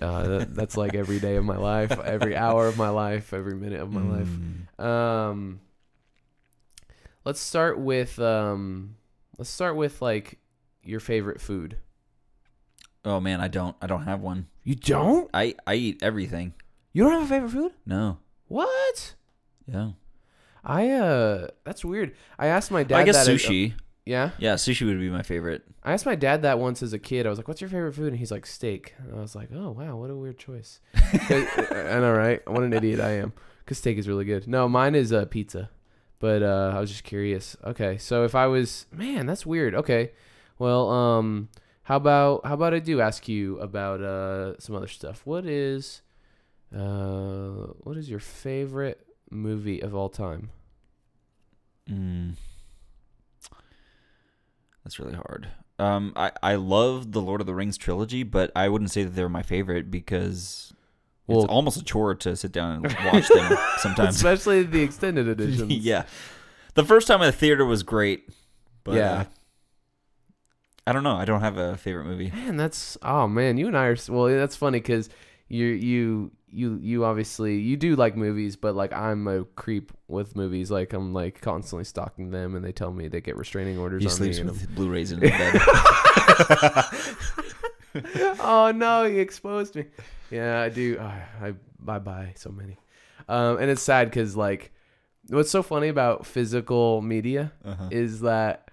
Uh, 0.00 0.28
that, 0.38 0.54
that's 0.54 0.76
like 0.76 0.94
every 1.02 1.18
day 1.18 1.34
of 1.34 1.44
my 1.44 1.56
life, 1.56 1.90
every 1.98 2.36
hour 2.36 2.68
of 2.68 2.78
my 2.78 2.90
life, 2.90 3.32
every 3.32 3.56
minute 3.56 3.80
of 3.80 3.90
my 3.90 4.02
life. 4.02 4.28
Mm, 4.28 4.84
Um, 4.84 5.60
let's 7.24 7.40
start 7.40 7.76
with 7.80 8.20
um, 8.20 8.94
let's 9.36 9.50
start 9.50 9.74
with 9.74 10.00
like 10.00 10.38
your 10.84 11.00
favorite 11.00 11.40
food. 11.40 11.78
Oh 13.04 13.18
man, 13.20 13.40
I 13.40 13.48
don't. 13.48 13.74
I 13.82 13.86
don't 13.88 14.04
have 14.04 14.20
one. 14.20 14.46
You 14.66 14.74
don't? 14.74 15.30
I 15.32 15.54
I 15.66 15.74
eat 15.76 16.02
everything. 16.02 16.52
You 16.92 17.04
don't 17.04 17.12
have 17.12 17.22
a 17.22 17.26
favorite 17.26 17.50
food? 17.52 17.72
No. 17.86 18.18
What? 18.48 19.14
Yeah. 19.66 19.92
I 20.64 20.90
uh, 20.90 21.48
that's 21.64 21.84
weird. 21.84 22.16
I 22.38 22.48
asked 22.48 22.70
my 22.72 22.82
dad. 22.82 22.98
I 22.98 23.04
guess 23.04 23.24
that 23.24 23.32
at- 23.32 23.38
sushi. 23.40 23.74
Yeah. 24.04 24.30
Yeah, 24.38 24.54
sushi 24.54 24.84
would 24.86 24.98
be 24.98 25.08
my 25.08 25.22
favorite. 25.22 25.62
I 25.84 25.92
asked 25.92 26.04
my 26.06 26.16
dad 26.16 26.42
that 26.42 26.58
once 26.58 26.82
as 26.82 26.92
a 26.92 26.98
kid. 26.98 27.26
I 27.26 27.30
was 27.30 27.38
like, 27.38 27.46
"What's 27.46 27.60
your 27.60 27.70
favorite 27.70 27.92
food?" 27.94 28.08
And 28.08 28.16
he's 28.18 28.32
like, 28.32 28.44
"Steak." 28.44 28.94
And 28.98 29.14
I 29.16 29.20
was 29.20 29.36
like, 29.36 29.50
"Oh 29.54 29.70
wow, 29.70 29.96
what 29.96 30.10
a 30.10 30.16
weird 30.16 30.38
choice." 30.38 30.80
'Cause- 30.94 31.46
I 31.70 32.00
know, 32.00 32.12
right? 32.12 32.40
What 32.50 32.64
an 32.64 32.72
idiot 32.72 32.98
I 33.00 33.12
am. 33.18 33.32
Because 33.64 33.78
steak 33.78 33.98
is 33.98 34.08
really 34.08 34.24
good. 34.24 34.48
No, 34.48 34.68
mine 34.68 34.94
is 34.96 35.12
uh, 35.12 35.26
pizza. 35.26 35.70
But 36.18 36.42
uh, 36.42 36.72
I 36.74 36.80
was 36.80 36.90
just 36.90 37.04
curious. 37.04 37.56
Okay, 37.64 37.98
so 37.98 38.24
if 38.24 38.34
I 38.34 38.46
was, 38.48 38.86
man, 38.90 39.26
that's 39.26 39.44
weird. 39.46 39.74
Okay, 39.76 40.10
well, 40.58 40.88
um, 40.90 41.48
how 41.86 41.94
about 41.96 42.44
how 42.44 42.54
about 42.54 42.74
I 42.74 42.80
do 42.80 43.00
ask 43.00 43.28
you 43.28 43.58
about 43.60 44.00
uh 44.02 44.58
some 44.58 44.74
other 44.74 44.88
stuff? 44.88 45.22
What 45.24 45.46
is, 45.46 46.02
uh, 46.76 47.68
what 47.84 47.96
is 47.96 48.10
your 48.10 48.18
favorite 48.18 49.06
movie 49.30 49.80
of 49.80 49.94
all 49.94 50.08
time? 50.08 50.50
Mm. 51.88 52.32
That's 54.84 54.98
really 54.98 55.14
hard. 55.14 55.48
Um, 55.78 56.12
I 56.16 56.32
I 56.42 56.54
love 56.56 57.12
the 57.12 57.20
Lord 57.22 57.40
of 57.40 57.46
the 57.46 57.54
Rings 57.54 57.76
trilogy, 57.76 58.24
but 58.24 58.50
I 58.56 58.68
wouldn't 58.68 58.90
say 58.90 59.04
that 59.04 59.10
they're 59.10 59.28
my 59.28 59.42
favorite 59.42 59.88
because 59.88 60.72
Well- 61.28 61.44
it's 61.44 61.48
almost 61.48 61.76
a 61.80 61.84
chore 61.84 62.16
to 62.16 62.34
sit 62.34 62.50
down 62.50 62.84
and 62.84 62.96
watch 63.12 63.28
them 63.28 63.56
sometimes. 63.78 64.16
Especially 64.16 64.64
the 64.64 64.82
extended 64.82 65.28
editions. 65.28 65.70
yeah, 65.84 66.04
the 66.74 66.84
first 66.84 67.06
time 67.06 67.20
in 67.22 67.26
the 67.26 67.32
theater 67.32 67.64
was 67.64 67.84
great, 67.84 68.28
but 68.82 68.94
Yeah. 68.94 69.24
I 70.86 70.92
don't 70.92 71.02
know. 71.02 71.16
I 71.16 71.24
don't 71.24 71.40
have 71.40 71.56
a 71.58 71.76
favorite 71.76 72.04
movie. 72.04 72.30
Man, 72.30 72.56
that's 72.56 72.96
oh 73.02 73.26
man, 73.26 73.56
you 73.56 73.66
and 73.66 73.76
I 73.76 73.86
are 73.86 73.96
well. 74.08 74.26
That's 74.26 74.56
funny 74.56 74.78
because 74.78 75.08
you 75.48 75.66
you 75.66 76.30
you 76.48 76.78
you 76.80 77.04
obviously 77.04 77.58
you 77.58 77.76
do 77.76 77.96
like 77.96 78.16
movies, 78.16 78.56
but 78.56 78.76
like 78.76 78.92
I'm 78.92 79.26
a 79.26 79.44
creep 79.44 79.92
with 80.06 80.36
movies. 80.36 80.70
Like 80.70 80.92
I'm 80.92 81.12
like 81.12 81.40
constantly 81.40 81.84
stalking 81.84 82.30
them, 82.30 82.54
and 82.54 82.64
they 82.64 82.72
tell 82.72 82.92
me 82.92 83.08
they 83.08 83.20
get 83.20 83.36
restraining 83.36 83.78
orders 83.78 84.02
He 84.02 84.08
on 84.08 84.12
me. 84.12 84.16
sleeps 84.16 84.38
and 84.38 84.50
with 84.50 84.74
Blu-rays 84.74 85.12
in 85.12 85.20
his 85.20 85.30
bed. 85.30 85.60
Oh 88.40 88.72
no, 88.74 89.08
he 89.08 89.18
exposed 89.20 89.74
me. 89.74 89.86
Yeah, 90.30 90.60
I 90.60 90.68
do. 90.68 90.98
Oh, 91.00 91.04
I 91.04 91.54
I 91.88 91.98
buy 91.98 92.34
so 92.36 92.50
many, 92.50 92.76
um, 93.28 93.58
and 93.58 93.70
it's 93.70 93.82
sad 93.82 94.10
because 94.10 94.36
like 94.36 94.70
what's 95.28 95.50
so 95.50 95.62
funny 95.62 95.88
about 95.88 96.26
physical 96.26 97.00
media 97.00 97.52
uh-huh. 97.64 97.88
is 97.90 98.20
that 98.20 98.65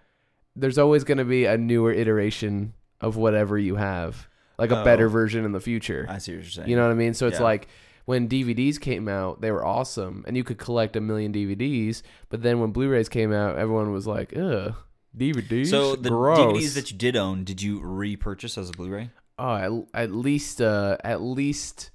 there's 0.55 0.77
always 0.77 1.03
going 1.03 1.17
to 1.17 1.25
be 1.25 1.45
a 1.45 1.57
newer 1.57 1.91
iteration 1.91 2.73
of 3.01 3.15
whatever 3.17 3.57
you 3.57 3.75
have, 3.75 4.27
like 4.57 4.71
a 4.71 4.83
better 4.83 5.07
Oh. 5.07 5.09
version 5.09 5.45
in 5.45 5.51
the 5.51 5.59
future. 5.59 6.05
I 6.09 6.17
see 6.19 6.33
what 6.33 6.43
you're 6.43 6.49
saying. 6.51 6.69
You 6.69 6.75
know 6.75 6.83
what 6.83 6.91
I 6.91 6.95
mean? 6.95 7.13
So 7.13 7.27
it's 7.27 7.37
Yeah. 7.39 7.43
like 7.43 7.67
when 8.05 8.27
DVDs 8.27 8.79
came 8.79 9.07
out, 9.07 9.41
they 9.41 9.51
were 9.51 9.65
awesome, 9.65 10.23
and 10.27 10.35
you 10.37 10.43
could 10.43 10.57
collect 10.57 10.95
a 10.95 11.01
million 11.01 11.31
DVDs. 11.31 12.01
But 12.29 12.41
then 12.43 12.59
when 12.59 12.71
Blu-rays 12.71 13.09
came 13.09 13.31
out, 13.33 13.57
everyone 13.57 13.91
was 13.91 14.05
like, 14.07 14.35
"Ugh, 14.37 14.73
DVDs." 15.17 15.69
so 15.69 15.95
the 15.95 16.09
Gross. 16.09 16.39
DVDs 16.39 16.73
that 16.75 16.91
you 16.91 16.97
did 16.97 17.15
own, 17.15 17.43
did 17.43 17.61
you 17.61 17.79
repurchase 17.81 18.57
as 18.57 18.69
a 18.69 18.73
Blu-ray? 18.73 19.09
oh, 19.39 19.55
at, 19.93 20.03
at 20.03 20.11
least 20.11 20.61
uh, 20.61 20.97
at 21.03 21.21
least 21.21 21.91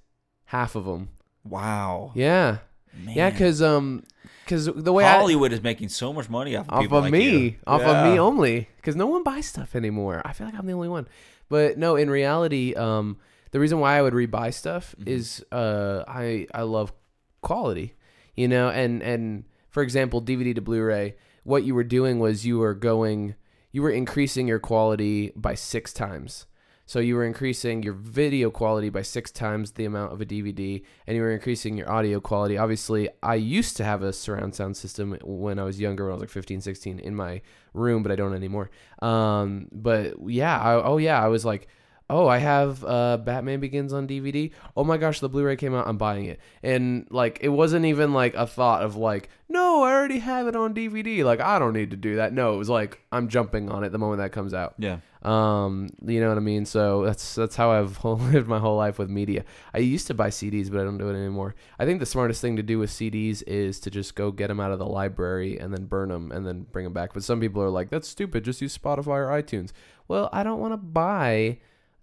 half 0.46 0.74
of 0.74 0.84
them. 0.86 1.08
Wow. 1.44 2.12
Yeah, 2.14 2.58
Man. 2.94 3.14
yeah, 3.16 3.30
because 3.30 3.62
um, 3.62 4.04
because 4.44 4.66
the 4.66 4.92
way 4.92 5.04
I, 5.04 5.18
Hollywood 5.18 5.52
is 5.52 5.62
making 5.62 5.88
so 5.90 6.12
much 6.12 6.28
money 6.30 6.56
off 6.56 6.66
of, 6.68 6.74
off 6.74 6.80
people 6.82 6.98
of 6.98 7.04
like 7.04 7.12
me, 7.12 7.28
you. 7.40 7.54
off 7.66 7.82
of 7.82 8.02
me 8.04 8.18
only, 8.18 8.68
because 8.76 8.96
no 8.96 9.06
one 9.06 9.22
buys 9.22 9.46
stuff 9.46 9.74
anymore. 9.76 10.22
I 10.24 10.32
feel 10.32 10.46
like 10.46 10.56
I'm 10.58 10.66
the 10.66 10.72
only 10.72 10.88
one. 10.88 11.06
But 11.48 11.78
no, 11.78 11.96
in 11.96 12.10
reality, 12.10 12.74
um, 12.74 13.18
the 13.52 13.60
reason 13.60 13.78
why 13.80 13.96
I 13.98 14.02
would 14.02 14.12
rebuy 14.14 14.52
stuff 14.52 14.94
Mhm. 15.00 15.08
is 15.08 15.44
uh, 15.52 16.04
I 16.08 16.46
I 16.54 16.62
love 16.62 16.92
quality, 17.40 17.94
you 18.34 18.48
know, 18.48 18.68
and 18.70 19.02
and 19.02 19.44
for 19.70 19.82
example, 19.82 20.20
DVD 20.22 20.54
to 20.54 20.60
Blu-ray, 20.62 21.16
what 21.44 21.62
you 21.64 21.74
were 21.74 21.84
doing 21.84 22.18
was 22.18 22.44
you 22.46 22.58
were 22.58 22.74
going, 22.74 23.34
you 23.70 23.82
were 23.82 23.90
increasing 23.90 24.48
your 24.48 24.58
quality 24.58 25.30
by 25.36 25.54
six 25.54 25.92
times. 25.92 26.46
So 26.88 27.00
you 27.00 27.16
were 27.16 27.26
increasing 27.26 27.82
your 27.82 27.92
video 27.92 28.50
quality 28.50 28.88
by 28.88 29.02
six 29.02 29.30
times 29.30 29.72
the 29.72 29.84
amount 29.84 30.14
of 30.14 30.22
a 30.22 30.24
DVD, 30.24 30.82
and 31.06 31.14
you 31.14 31.22
were 31.22 31.32
increasing 31.32 31.76
your 31.76 31.92
audio 31.92 32.18
quality. 32.18 32.56
Obviously, 32.56 33.10
I 33.22 33.34
used 33.34 33.76
to 33.76 33.84
have 33.84 34.02
a 34.02 34.10
surround 34.10 34.54
sound 34.54 34.74
system 34.74 35.18
when 35.22 35.58
I 35.58 35.64
was 35.64 35.78
younger, 35.78 36.04
when 36.04 36.12
I 36.12 36.14
was 36.14 36.22
like 36.22 36.30
15, 36.30 36.62
16, 36.62 36.98
in 36.98 37.14
my 37.14 37.42
room, 37.74 38.02
but 38.02 38.10
I 38.10 38.16
don't 38.16 38.32
anymore. 38.32 38.70
Um, 39.02 39.68
but 39.70 40.14
yeah, 40.28 40.58
I, 40.58 40.82
oh 40.82 40.96
yeah, 40.96 41.22
I 41.22 41.28
was 41.28 41.44
like, 41.44 41.68
oh, 42.10 42.26
I 42.26 42.38
have 42.38 42.84
uh, 42.84 43.18
Batman 43.18 43.60
Begins 43.60 43.92
on 43.92 44.08
DVD. 44.08 44.50
Oh 44.76 44.84
my 44.84 44.96
gosh, 44.96 45.20
the 45.20 45.28
Blu-ray 45.28 45.56
came 45.56 45.74
out. 45.74 45.86
I'm 45.86 45.98
buying 45.98 46.24
it. 46.24 46.40
And 46.62 47.06
like, 47.10 47.38
it 47.42 47.48
wasn't 47.48 47.84
even 47.84 48.12
like 48.12 48.34
a 48.34 48.46
thought 48.46 48.82
of 48.82 48.96
like, 48.96 49.28
no, 49.48 49.82
I 49.82 49.92
already 49.92 50.18
have 50.18 50.46
it 50.46 50.56
on 50.56 50.74
DVD. 50.74 51.24
Like, 51.24 51.40
I 51.40 51.58
don't 51.58 51.72
need 51.72 51.90
to 51.90 51.96
do 51.96 52.16
that. 52.16 52.32
No, 52.32 52.54
it 52.54 52.56
was 52.56 52.68
like 52.68 53.00
I'm 53.12 53.28
jumping 53.28 53.70
on 53.70 53.84
it 53.84 53.92
the 53.92 53.98
moment 53.98 54.18
that 54.18 54.32
comes 54.32 54.54
out. 54.54 54.74
Yeah. 54.78 54.98
Um, 55.22 55.88
you 56.06 56.20
know 56.20 56.28
what 56.28 56.36
I 56.36 56.40
mean? 56.40 56.64
So 56.64 57.04
that's 57.04 57.34
that's 57.34 57.56
how 57.56 57.72
I've 57.72 58.02
lived 58.04 58.46
my 58.46 58.58
whole 58.58 58.76
life 58.76 58.98
with 58.98 59.10
media. 59.10 59.44
I 59.74 59.78
used 59.78 60.06
to 60.08 60.14
buy 60.14 60.28
CDs, 60.28 60.70
but 60.70 60.80
I 60.80 60.84
don't 60.84 60.98
do 60.98 61.08
it 61.08 61.14
anymore. 61.14 61.54
I 61.78 61.84
think 61.86 62.00
the 62.00 62.06
smartest 62.06 62.40
thing 62.40 62.56
to 62.56 62.62
do 62.62 62.78
with 62.78 62.90
CDs 62.90 63.42
is 63.46 63.80
to 63.80 63.90
just 63.90 64.14
go 64.14 64.30
get 64.30 64.48
them 64.48 64.60
out 64.60 64.70
of 64.70 64.78
the 64.78 64.86
library 64.86 65.58
and 65.58 65.72
then 65.72 65.86
burn 65.86 66.10
them 66.10 66.30
and 66.30 66.46
then 66.46 66.66
bring 66.70 66.84
them 66.84 66.92
back. 66.92 67.14
But 67.14 67.24
some 67.24 67.40
people 67.40 67.62
are 67.62 67.70
like, 67.70 67.90
"That's 67.90 68.08
stupid. 68.08 68.44
Just 68.44 68.62
use 68.62 68.76
Spotify 68.76 69.08
or 69.08 69.28
iTunes." 69.28 69.72
Well, 70.06 70.28
I 70.32 70.42
don't 70.42 70.60
want 70.60 70.72
to 70.72 70.78
buy 70.78 71.58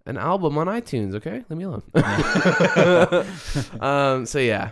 an 0.06 0.16
album 0.16 0.56
on 0.58 0.66
iTunes. 0.68 1.14
Okay, 1.14 1.44
leave 1.48 1.58
me 1.58 1.64
alone. 1.64 1.82
um. 3.80 4.26
So 4.26 4.38
yeah. 4.38 4.70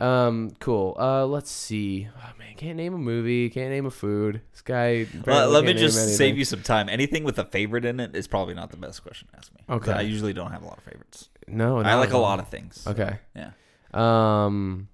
Um. 0.00 0.52
Cool. 0.60 0.96
Uh. 0.98 1.26
Let's 1.26 1.50
see. 1.50 2.08
Oh 2.14 2.32
man, 2.38 2.54
can't 2.56 2.76
name 2.76 2.94
a 2.94 2.98
movie. 2.98 3.48
Can't 3.48 3.70
name 3.70 3.86
a 3.86 3.90
food. 3.90 4.42
This 4.52 4.62
guy. 4.62 5.06
Well, 5.24 5.50
let 5.50 5.64
me 5.64 5.72
just 5.72 6.16
save 6.16 6.36
you 6.36 6.44
some 6.44 6.62
time. 6.62 6.88
Anything 6.88 7.24
with 7.24 7.38
a 7.38 7.44
favorite 7.44 7.84
in 7.84 8.00
it 8.00 8.14
is 8.14 8.26
probably 8.26 8.54
not 8.54 8.70
the 8.70 8.76
best 8.76 9.02
question 9.02 9.28
to 9.28 9.36
ask 9.38 9.52
me. 9.54 9.60
Okay. 9.68 9.92
I 9.92 10.02
usually 10.02 10.32
don't 10.32 10.50
have 10.50 10.62
a 10.62 10.66
lot 10.66 10.78
of 10.78 10.84
favorites. 10.84 11.30
No, 11.48 11.78
I 11.78 11.94
like 11.94 12.12
a 12.12 12.18
lot 12.18 12.40
of 12.40 12.48
things. 12.48 12.84
Okay. 12.86 13.18
Yeah. 13.34 13.50
Um. 13.94 14.88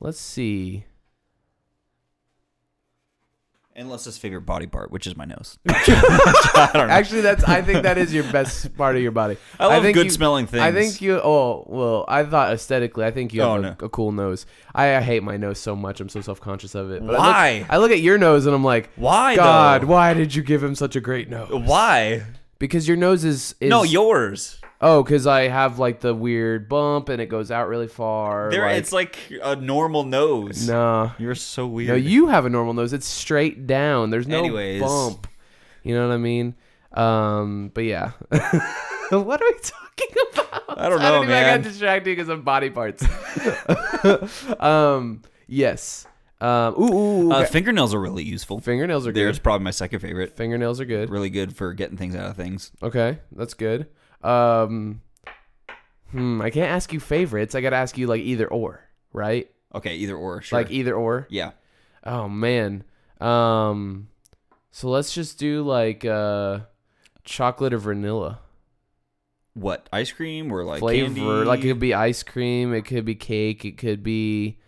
Let's 0.00 0.20
see. 0.20 0.84
Unless 3.78 4.04
his 4.04 4.16
favorite 4.16 4.46
body 4.46 4.66
part, 4.66 4.90
which 4.90 5.06
is 5.06 5.16
my 5.18 5.26
nose. 5.26 5.58
I 5.68 6.70
don't 6.72 6.88
know. 6.88 6.94
Actually, 6.94 7.20
that's. 7.20 7.44
I 7.44 7.60
think 7.60 7.82
that 7.82 7.98
is 7.98 8.12
your 8.12 8.24
best 8.32 8.74
part 8.74 8.96
of 8.96 9.02
your 9.02 9.10
body. 9.12 9.36
I 9.60 9.66
love 9.66 9.82
think 9.82 9.94
good 9.94 10.06
you- 10.06 10.10
smelling 10.10 10.46
things. 10.46 10.62
I 10.62 10.72
think 10.72 11.02
you. 11.02 11.20
Oh 11.22 11.64
well, 11.68 12.04
I 12.08 12.24
thought 12.24 12.52
aesthetically, 12.54 13.04
I 13.04 13.10
think 13.10 13.34
you 13.34 13.42
oh, 13.42 13.54
have 13.56 13.64
Oh, 13.64 13.68
a, 13.68 13.70
no. 13.72 13.76
a 13.86 13.88
cool 13.90 14.12
nose. 14.12 14.46
I, 14.74 14.96
I 14.96 15.00
hate 15.02 15.22
my 15.22 15.36
nose 15.36 15.58
so 15.58 15.76
much. 15.76 16.00
I'm 16.00 16.08
so 16.08 16.22
self 16.22 16.40
conscious 16.40 16.74
of 16.74 16.90
it. 16.90 17.06
But 17.06 17.16
I 17.16 17.18
look- 17.18 17.20
Why? 17.20 17.66
I 17.68 17.76
look, 17.76 17.90
at 17.90 18.00
your 18.00 18.16
nose 18.16 18.46
and 18.46 18.54
I'm 18.54 18.64
like, 18.64 18.88
Why? 18.96 19.36
God, 19.36 19.82
though? 19.82 19.86
why 19.88 20.14
did 20.14 20.34
you 20.34 20.42
give 20.42 20.62
him 20.62 20.74
such 20.74 20.96
a 20.96 21.00
great 21.00 21.28
nose? 21.28 21.50
Why? 21.50 22.22
Because 22.58 22.88
your 22.88 22.96
nose 22.96 23.24
is, 23.24 23.54
is 23.60 23.68
No, 23.68 23.82
yours. 23.82 24.58
Oh, 24.80 25.02
because 25.02 25.26
I 25.26 25.48
have 25.48 25.78
like 25.78 26.00
the 26.00 26.14
weird 26.14 26.68
bump 26.68 27.08
and 27.08 27.20
it 27.20 27.26
goes 27.26 27.50
out 27.50 27.68
really 27.68 27.88
far. 27.88 28.50
There, 28.50 28.62
like, 28.62 28.76
it's 28.78 28.92
like 28.92 29.16
a 29.42 29.56
normal 29.56 30.04
nose. 30.04 30.66
no. 30.68 31.12
You're 31.18 31.34
so 31.34 31.66
weird. 31.66 31.88
No, 31.88 31.94
you 31.94 32.26
have 32.28 32.44
a 32.46 32.50
normal 32.50 32.74
nose. 32.74 32.92
It's 32.92 33.06
straight 33.06 33.66
down. 33.66 34.10
There's 34.10 34.26
no 34.28 34.38
Anyways. 34.38 34.80
bump. 34.82 35.26
You 35.82 35.94
know 35.94 36.08
what 36.08 36.14
I 36.14 36.18
mean? 36.18 36.54
Um, 36.92 37.70
but 37.74 37.84
yeah. 37.84 38.12
what 39.10 39.40
are 39.42 39.46
we 39.46 39.58
talking 39.62 40.16
about? 40.32 40.78
I 40.78 40.88
don't 40.88 41.00
know, 41.00 41.22
I 41.22 41.26
man. 41.26 41.58
got 41.62 41.68
distracted 41.68 42.04
because 42.16 42.28
of 42.28 42.44
body 42.44 42.70
parts. 42.70 43.02
um, 44.60 45.22
yes. 45.46 46.06
Um, 46.40 46.74
ooh, 46.78 46.92
ooh, 47.28 47.32
Uh, 47.32 47.40
okay. 47.40 47.50
fingernails 47.50 47.94
are 47.94 48.00
really 48.00 48.22
useful. 48.24 48.60
fingernails 48.60 49.06
are 49.06 49.12
There's 49.12 49.38
good. 49.38 49.42
probably 49.42 49.64
my 49.64 49.70
second 49.70 50.00
favorite. 50.00 50.36
Fingernails 50.36 50.80
are 50.80 50.84
good. 50.84 51.08
Really 51.08 51.30
good 51.30 51.56
for 51.56 51.72
getting 51.72 51.96
things 51.96 52.14
out 52.14 52.28
of 52.30 52.36
things. 52.36 52.72
Okay, 52.82 53.18
that's 53.32 53.54
good. 53.54 53.86
Um, 54.22 55.00
hmm, 56.10 56.40
I 56.42 56.50
can't 56.50 56.70
ask 56.70 56.92
you 56.92 57.00
favorites. 57.00 57.54
I 57.54 57.60
gotta 57.60 57.76
ask 57.76 57.96
you 57.98 58.06
like 58.06 58.22
either 58.22 58.46
or, 58.46 58.80
right? 59.12 59.50
Okay, 59.74 59.96
either 59.96 60.16
or. 60.16 60.42
Sure. 60.42 60.58
Like 60.58 60.70
either 60.70 60.94
or. 60.94 61.26
yeah. 61.30 61.52
Oh 62.04 62.28
man. 62.28 62.84
Um 63.20 64.08
so 64.70 64.88
let's 64.88 65.12
just 65.14 65.38
do 65.38 65.62
like 65.62 66.04
uh 66.04 66.60
chocolate 67.24 67.72
or 67.74 67.78
vanilla 67.78 68.38
What 69.54 69.88
ice 69.92 70.12
cream 70.12 70.52
or 70.52 70.64
like 70.64 70.80
flavor. 70.80 71.06
candy? 71.06 71.20
Like 71.22 71.60
it 71.60 71.68
could 71.68 71.80
be 71.80 71.94
ice 71.94 72.22
cream, 72.22 72.72
it 72.74 72.82
could 72.84 73.04
be 73.04 73.14
cake, 73.14 73.64
it 73.64 73.76
could 73.78 74.02
be 74.02 74.58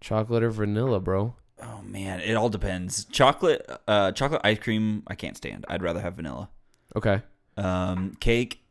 chocolate 0.00 0.42
or 0.42 0.50
vanilla, 0.50 1.00
bro. 1.00 1.34
Oh 1.62 1.80
man, 1.82 2.20
it 2.20 2.34
all 2.34 2.48
depends. 2.48 3.04
Chocolate, 3.04 3.64
uh, 3.86 4.10
chocolate 4.12 4.40
ice 4.44 4.58
cream, 4.58 5.04
I 5.06 5.14
can't 5.14 5.36
stand. 5.36 5.64
I'd 5.68 5.80
rather 5.82 6.00
have 6.00 6.14
vanilla. 6.14 6.50
Okay. 6.96 7.22
Um, 7.56 8.16
cake, 8.18 8.61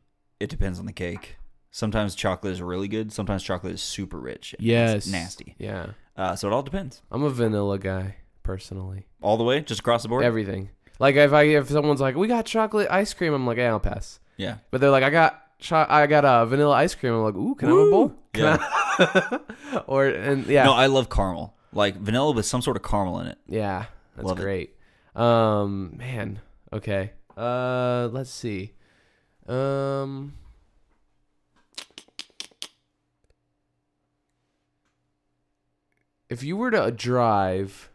it 0.42 0.50
depends 0.50 0.80
on 0.80 0.86
the 0.86 0.94
cake. 0.94 1.38
Sometimes 1.72 2.16
chocolate 2.16 2.52
is 2.54 2.62
really 2.62 2.88
good. 2.90 3.14
Sometimes 3.14 3.44
chocolate 3.44 3.74
is 3.74 3.82
super 3.82 4.20
rich. 4.20 4.54
and 4.58 4.66
Yes. 4.66 5.08
nasty. 5.08 5.56
Yeah. 5.58 5.92
Uh, 6.18 6.36
so 6.36 6.48
it 6.50 6.54
all 6.54 6.64
depends. 6.64 7.02
I'm 7.12 7.24
a 7.24 7.30
vanilla 7.30 7.80
guy 7.80 8.18
personally. 8.44 9.08
All 9.22 9.38
the 9.38 9.44
way, 9.46 9.62
just 9.62 9.80
across 9.80 10.04
the 10.04 10.10
board. 10.10 10.24
Everything. 10.26 10.70
Like 11.00 11.16
if 11.16 11.32
I 11.34 11.44
if 11.44 11.70
someone's 11.70 12.02
like, 12.02 12.16
"We 12.16 12.28
got 12.28 12.46
chocolate 12.46 12.88
ice 12.92 13.14
cream." 13.14 13.34
I'm 13.34 13.48
like, 13.48 13.58
"Yeah, 13.58 13.70
I'll 13.70 13.80
pass." 13.80 14.20
yeah. 14.38 14.58
But 14.70 14.82
they're 14.82 14.92
like, 14.92 15.04
"I 15.04 15.10
got 15.10 15.42
cho- 15.60 15.86
I 15.90 16.06
got 16.08 16.26
a 16.26 16.30
uh, 16.30 16.46
vanilla 16.46 16.76
ice 16.76 16.94
cream." 16.94 17.14
I'm 17.14 17.24
like, 17.24 17.36
"Ooh, 17.36 17.56
can 17.56 17.70
I 17.70 17.72
have 17.72 17.88
a 17.88 17.90
bowl?" 17.90 18.16
Can 18.34 18.44
Yeah. 18.44 18.58
I- 18.60 19.40
or 19.88 20.06
and 20.08 20.46
yeah. 20.48 20.66
No, 20.66 20.74
I 20.74 20.88
love 20.88 21.10
caramel. 21.10 21.56
Like 21.74 21.96
vanilla 21.96 22.34
with 22.34 22.46
some 22.46 22.62
sort 22.62 22.76
of 22.78 22.84
caramel 22.84 23.20
in 23.22 23.28
it. 23.28 23.38
Yeah, 23.48 23.86
that's 24.16 24.28
Love 24.28 24.38
it. 24.40 24.42
great. 24.44 24.76
Um, 25.16 25.96
man. 25.98 26.42
Okay. 26.74 27.12
Uh, 27.38 28.10
let's 28.12 28.30
see. 28.30 28.74
Um. 29.48 30.34
If 36.30 36.44
you 36.44 36.56
were 36.56 36.72
to 36.72 36.92
drive 36.92 37.90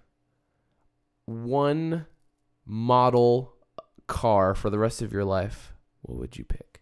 one 1.24 2.06
model 2.66 3.54
car 4.06 4.54
for 4.54 4.68
the 4.68 4.78
rest 4.78 5.00
of 5.00 5.12
your 5.12 5.24
life, 5.24 5.72
what 6.02 6.18
would 6.18 6.36
you 6.36 6.44
pick? 6.44 6.80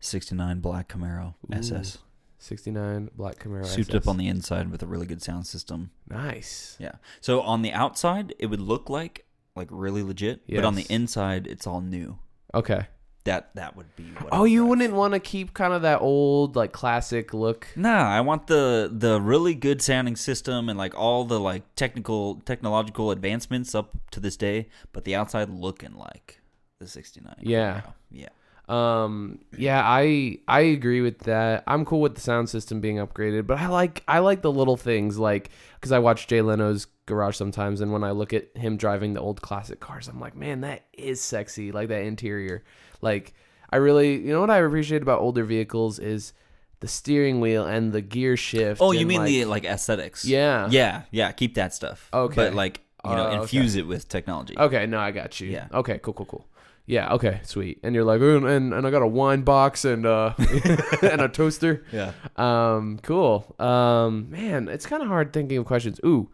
69 0.00 0.60
black 0.60 0.88
Camaro 0.88 1.34
SS. 1.52 1.98
69 2.38 3.10
black 3.16 3.38
Camaro. 3.38 3.66
Souped 3.66 3.90
SS. 3.90 3.96
up 3.96 4.08
on 4.08 4.16
the 4.16 4.28
inside 4.28 4.70
with 4.70 4.82
a 4.82 4.86
really 4.86 5.06
good 5.06 5.22
sound 5.22 5.46
system. 5.46 5.90
Nice. 6.08 6.76
Yeah. 6.78 6.92
So 7.20 7.42
on 7.42 7.62
the 7.62 7.72
outside, 7.72 8.34
it 8.38 8.46
would 8.46 8.60
look 8.60 8.88
like 8.88 9.26
like 9.56 9.68
really 9.70 10.02
legit, 10.02 10.42
but 10.48 10.64
on 10.64 10.74
the 10.74 10.86
inside, 10.88 11.46
it's 11.46 11.66
all 11.66 11.80
new. 11.80 12.18
Okay. 12.54 12.86
That 13.24 13.54
that 13.54 13.76
would 13.76 13.94
be. 13.96 14.04
What 14.04 14.30
Oh, 14.32 14.44
you 14.44 14.64
wouldn't 14.64 14.94
want 14.94 15.12
to 15.14 15.20
keep 15.20 15.52
kind 15.52 15.74
of 15.74 15.82
that 15.82 16.00
old, 16.00 16.56
like 16.56 16.72
classic 16.72 17.34
look. 17.34 17.66
Nah, 17.76 18.08
I 18.08 18.20
want 18.22 18.46
the 18.46 18.90
the 18.90 19.20
really 19.20 19.54
good 19.54 19.82
sounding 19.82 20.16
system 20.16 20.68
and 20.68 20.78
like 20.78 20.94
all 20.98 21.24
the 21.24 21.38
like 21.38 21.62
technical 21.76 22.36
technological 22.46 23.10
advancements 23.10 23.74
up 23.74 23.94
to 24.12 24.20
this 24.20 24.36
day, 24.36 24.68
but 24.92 25.04
the 25.04 25.14
outside 25.14 25.50
looking 25.50 25.94
like 25.94 26.40
the 26.78 26.86
69. 26.88 27.34
Yeah. 27.40 27.82
Yeah. 28.10 28.28
Um, 28.70 29.40
yeah, 29.56 29.82
I 29.84 30.38
I 30.46 30.60
agree 30.60 31.00
with 31.00 31.18
that. 31.20 31.64
I'm 31.66 31.84
cool 31.84 32.00
with 32.00 32.14
the 32.14 32.20
sound 32.20 32.48
system 32.48 32.80
being 32.80 32.96
upgraded, 32.96 33.46
but 33.46 33.58
I 33.58 33.66
like 33.66 34.04
I 34.06 34.20
like 34.20 34.42
the 34.42 34.52
little 34.52 34.76
things 34.76 35.18
like 35.18 35.50
because 35.74 35.90
I 35.90 35.98
watch 35.98 36.28
Jay 36.28 36.40
Leno's 36.40 36.86
garage 37.06 37.34
sometimes, 37.36 37.80
and 37.80 37.92
when 37.92 38.04
I 38.04 38.12
look 38.12 38.32
at 38.32 38.56
him 38.56 38.76
driving 38.76 39.14
the 39.14 39.20
old 39.20 39.42
classic 39.42 39.80
cars, 39.80 40.06
I'm 40.06 40.20
like, 40.20 40.36
man, 40.36 40.60
that 40.60 40.84
is 40.92 41.20
sexy. 41.20 41.72
Like 41.72 41.88
that 41.88 42.02
interior, 42.02 42.62
like 43.00 43.34
I 43.70 43.76
really, 43.76 44.14
you 44.16 44.32
know 44.32 44.40
what 44.40 44.50
I 44.50 44.58
appreciate 44.58 45.02
about 45.02 45.20
older 45.20 45.44
vehicles 45.44 45.98
is 45.98 46.32
the 46.80 46.88
steering 46.88 47.40
wheel 47.40 47.66
and 47.66 47.92
the 47.92 48.00
gear 48.00 48.36
shift. 48.36 48.80
Oh, 48.80 48.92
you 48.92 49.00
and, 49.00 49.08
mean 49.08 49.20
like- 49.20 49.28
the 49.28 49.44
like 49.44 49.64
aesthetics? 49.64 50.24
Yeah. 50.24 50.68
Yeah, 50.70 51.02
yeah, 51.10 51.30
keep 51.32 51.54
that 51.54 51.74
stuff. 51.74 52.08
Okay. 52.12 52.34
But 52.36 52.54
like, 52.54 52.80
you 53.04 53.10
know, 53.10 53.24
Uh, 53.24 53.28
okay. 53.28 53.40
infuse 53.42 53.76
it 53.76 53.86
with 53.86 54.08
technology. 54.08 54.56
Okay, 54.58 54.86
no, 54.86 54.98
I 54.98 55.10
got 55.10 55.40
you. 55.40 55.48
Yeah. 55.50 55.68
Okay, 55.72 55.98
cool, 56.02 56.14
cool, 56.14 56.26
cool. 56.26 56.46
Yeah. 56.86 57.12
Okay, 57.14 57.40
sweet. 57.44 57.78
And 57.84 57.94
you're 57.94 58.04
like, 58.04 58.20
"Oh, 58.20 58.44
and 58.44 58.74
and 58.74 58.86
I 58.86 58.90
got 58.90 59.02
a 59.02 59.06
wine 59.06 59.42
box 59.42 59.84
and 59.84 60.04
uh 60.04 60.32
and 61.02 61.20
a 61.20 61.28
toaster. 61.28 61.84
Yeah. 61.92 62.12
Um, 62.36 62.98
cool. 63.02 63.54
Um, 63.60 64.30
man, 64.30 64.68
it's 64.68 64.86
kind 64.86 65.00
of 65.02 65.08
hard 65.08 65.32
thinking 65.32 65.58
of 65.58 65.66
questions. 65.66 66.00
Ooh, 66.04 66.28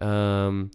um, 0.00 0.70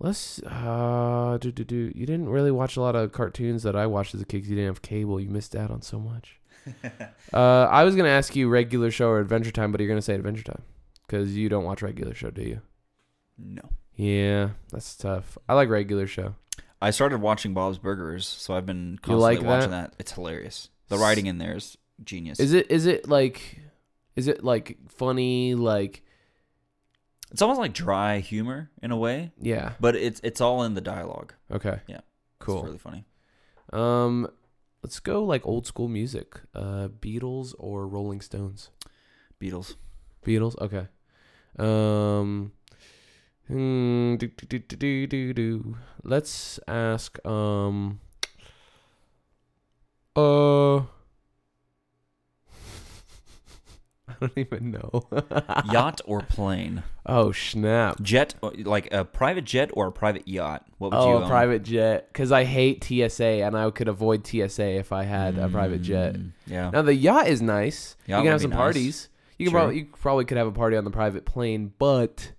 let's 0.00 0.42
uh, 0.42 1.38
do 1.40 1.52
do 1.52 1.64
do. 1.64 1.92
You 1.94 2.06
didn't 2.06 2.28
really 2.28 2.50
watch 2.50 2.76
a 2.76 2.80
lot 2.80 2.96
of 2.96 3.12
cartoons 3.12 3.62
that 3.62 3.76
I 3.76 3.86
watched 3.86 4.14
as 4.14 4.20
a 4.20 4.24
kid. 4.24 4.40
'cause 4.40 4.48
You 4.50 4.56
didn't 4.56 4.70
have 4.70 4.82
cable. 4.82 5.20
You 5.20 5.28
missed 5.30 5.54
out 5.54 5.70
on 5.70 5.82
so 5.82 5.98
much. 6.00 6.38
uh, 7.32 7.36
I 7.70 7.84
was 7.84 7.94
gonna 7.96 8.08
ask 8.08 8.34
you 8.36 8.48
regular 8.48 8.90
show 8.90 9.08
or 9.08 9.20
Adventure 9.20 9.50
Time, 9.50 9.70
but 9.72 9.80
you're 9.80 9.88
gonna 9.88 10.02
say 10.02 10.14
Adventure 10.14 10.42
Time 10.42 10.62
because 11.06 11.36
you 11.36 11.48
don't 11.48 11.64
watch 11.64 11.82
regular 11.82 12.14
show, 12.14 12.30
do 12.30 12.42
you? 12.42 12.60
No. 13.38 13.62
Yeah, 13.96 14.50
that's 14.70 14.96
tough. 14.96 15.38
I 15.48 15.54
like 15.54 15.68
regular 15.68 16.06
show. 16.06 16.34
I 16.82 16.90
started 16.90 17.20
watching 17.20 17.52
Bob's 17.52 17.78
Burgers, 17.78 18.26
so 18.26 18.54
I've 18.54 18.64
been 18.66 18.98
constantly 19.02 19.36
like 19.36 19.42
watching 19.46 19.70
that? 19.72 19.94
It's 19.98 20.12
hilarious. 20.12 20.70
The 20.88 20.96
writing 20.98 21.26
in 21.26 21.38
there 21.38 21.56
is 21.56 21.76
genius. 22.02 22.40
Is 22.40 22.52
it 22.54 22.70
is 22.70 22.86
it 22.86 23.08
like 23.08 23.60
is 24.16 24.28
it 24.28 24.42
like 24.42 24.78
funny 24.88 25.54
like 25.54 26.02
It's 27.30 27.42
almost 27.42 27.60
like 27.60 27.72
dry 27.72 28.18
humor 28.18 28.70
in 28.82 28.90
a 28.90 28.96
way, 28.96 29.30
yeah 29.40 29.72
but 29.80 29.94
it's 29.96 30.20
it's 30.24 30.40
all 30.40 30.62
in 30.64 30.74
the 30.74 30.80
dialogue. 30.80 31.34
okay 31.50 31.80
Yeah. 31.86 32.00
cool 32.40 32.58
It's 32.58 32.64
really 32.66 32.78
funny. 32.78 33.04
um 33.72 34.26
let's 34.82 34.98
go 35.00 35.24
like 35.24 35.46
old 35.46 35.66
school 35.66 35.88
music 35.88 36.40
uh 36.54 36.88
Beatles 36.88 37.54
or 37.58 37.86
Rolling 37.86 38.20
Stones 38.20 38.70
Beatles. 39.40 39.76
Beatles 40.26 40.58
okay 40.60 40.88
um 41.58 42.52
hmm, 43.48 44.16
do, 44.16 44.26
do, 44.28 44.46
do, 44.46 44.58
do, 44.58 44.76
do, 44.76 45.06
do, 45.06 45.32
do. 45.34 45.76
let's 46.04 46.58
ask 46.66 47.18
um 47.26 48.00
uh 50.16 50.82
I 54.20 54.26
don't 54.26 54.38
even 54.38 54.70
know 54.72 55.02
Yacht 55.72 56.00
or 56.04 56.20
plane? 56.22 56.82
oh 57.06 57.32
snap 57.32 58.00
Jet, 58.02 58.34
like 58.42 58.92
a 58.92 59.04
private 59.04 59.44
jet 59.44 59.70
or 59.74 59.88
a 59.88 59.92
private 59.92 60.26
yacht? 60.28 60.64
What 60.78 60.92
would 60.92 60.98
Oh, 60.98 61.18
you 61.18 61.24
a 61.24 61.28
private 61.28 61.62
jet. 61.62 62.08
Because 62.12 62.30
I 62.32 62.44
hate 62.44 62.84
TSA, 62.84 63.24
and 63.44 63.56
I 63.56 63.70
could 63.70 63.88
avoid 63.88 64.26
TSA 64.26 64.76
if 64.78 64.92
I 64.92 65.04
had 65.04 65.38
a 65.38 65.48
private 65.48 65.82
jet. 65.82 66.14
Mm, 66.14 66.30
Yeah. 66.46 66.70
Now 66.70 66.82
the 66.82 66.94
yacht 66.94 67.28
is 67.28 67.40
nice. 67.42 67.96
Yacht 68.06 68.18
you 68.18 68.24
can 68.24 68.32
have 68.32 68.40
some 68.42 68.50
nice. 68.50 68.56
parties. 68.58 69.08
You 69.38 69.46
can 69.46 69.52
Sure. 69.52 69.60
probably 69.60 69.78
you 69.78 69.86
probably 70.00 70.24
could 70.26 70.36
have 70.38 70.46
a 70.46 70.52
party 70.52 70.76
on 70.76 70.84
the 70.84 70.90
private 70.90 71.24
plane, 71.24 71.72
but 71.78 72.32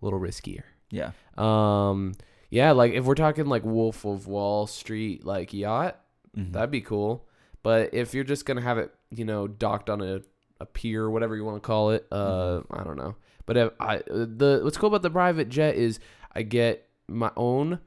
a 0.00 0.04
little 0.04 0.18
riskier. 0.20 0.62
Yeah. 0.90 1.10
Um, 1.36 2.14
yeah, 2.50 2.72
like 2.72 2.92
if 2.92 3.04
we're 3.04 3.14
talking 3.14 3.46
like 3.46 3.64
Wolf 3.64 4.04
of 4.04 4.26
Wall 4.26 4.66
Street, 4.66 5.24
like 5.24 5.52
yacht, 5.52 6.00
Mhm. 6.36 6.52
that'd 6.52 6.70
be 6.70 6.80
cool. 6.80 7.26
But 7.62 7.92
if 7.92 8.14
you're 8.14 8.24
just 8.24 8.46
gonna 8.46 8.60
have 8.62 8.78
it, 8.78 8.92
you 9.10 9.24
know, 9.24 9.46
docked 9.48 9.90
on 9.90 10.00
a 10.00 10.20
a 10.60 10.66
pier, 10.66 11.08
whatever 11.10 11.36
you 11.36 11.44
want 11.44 11.56
to 11.62 11.66
call 11.66 11.90
it, 11.90 12.06
uh, 12.10 12.60
Mm-hmm. 12.60 12.74
I 12.80 12.84
don't 12.84 12.96
know. 12.96 13.16
But 13.46 13.56
if 13.56 13.72
I 13.78 13.98
the 14.06 14.60
what's 14.64 14.76
cool 14.76 14.88
about 14.88 15.02
the 15.02 15.10
private 15.10 15.48
jet 15.48 15.76
is 15.76 16.00
I 16.34 16.42
get 16.42 16.88
my 17.08 17.30
own, 17.36 17.78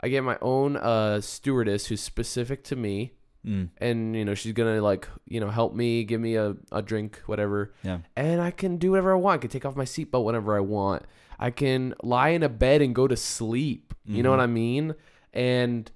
I 0.00 0.08
get 0.08 0.24
my 0.24 0.36
own 0.42 0.76
uh 0.76 1.20
stewardess 1.20 1.86
who's 1.86 2.00
specific 2.00 2.64
to 2.64 2.76
me, 2.76 3.12
Mm. 3.46 3.68
and 3.76 4.16
you 4.16 4.24
know 4.24 4.34
she's 4.34 4.54
gonna 4.54 4.80
like 4.80 5.06
you 5.28 5.38
know 5.38 5.50
help 5.50 5.74
me, 5.74 6.02
give 6.04 6.20
me 6.20 6.34
a 6.36 6.56
a 6.72 6.80
drink, 6.82 7.20
whatever, 7.26 7.74
Yeah. 7.84 7.98
and 8.16 8.40
I 8.40 8.50
can 8.50 8.78
do 8.78 8.90
whatever 8.92 9.12
I 9.12 9.16
want. 9.16 9.34
I 9.34 9.38
can 9.42 9.50
take 9.50 9.66
off 9.66 9.76
my 9.76 9.84
seatbelt 9.84 10.24
whenever 10.24 10.56
I 10.56 10.60
want. 10.60 11.02
I 11.38 11.50
can 11.50 11.94
lie 12.02 12.30
in 12.30 12.42
a 12.42 12.48
bed 12.48 12.80
and 12.82 12.94
go 12.94 13.06
to 13.06 13.16
sleep. 13.16 13.92
You 14.06 14.22
know 14.22 14.30
Mhm. 14.30 14.36
what 14.38 14.40
I 14.40 14.46
mean? 14.46 14.94
And 15.32 15.90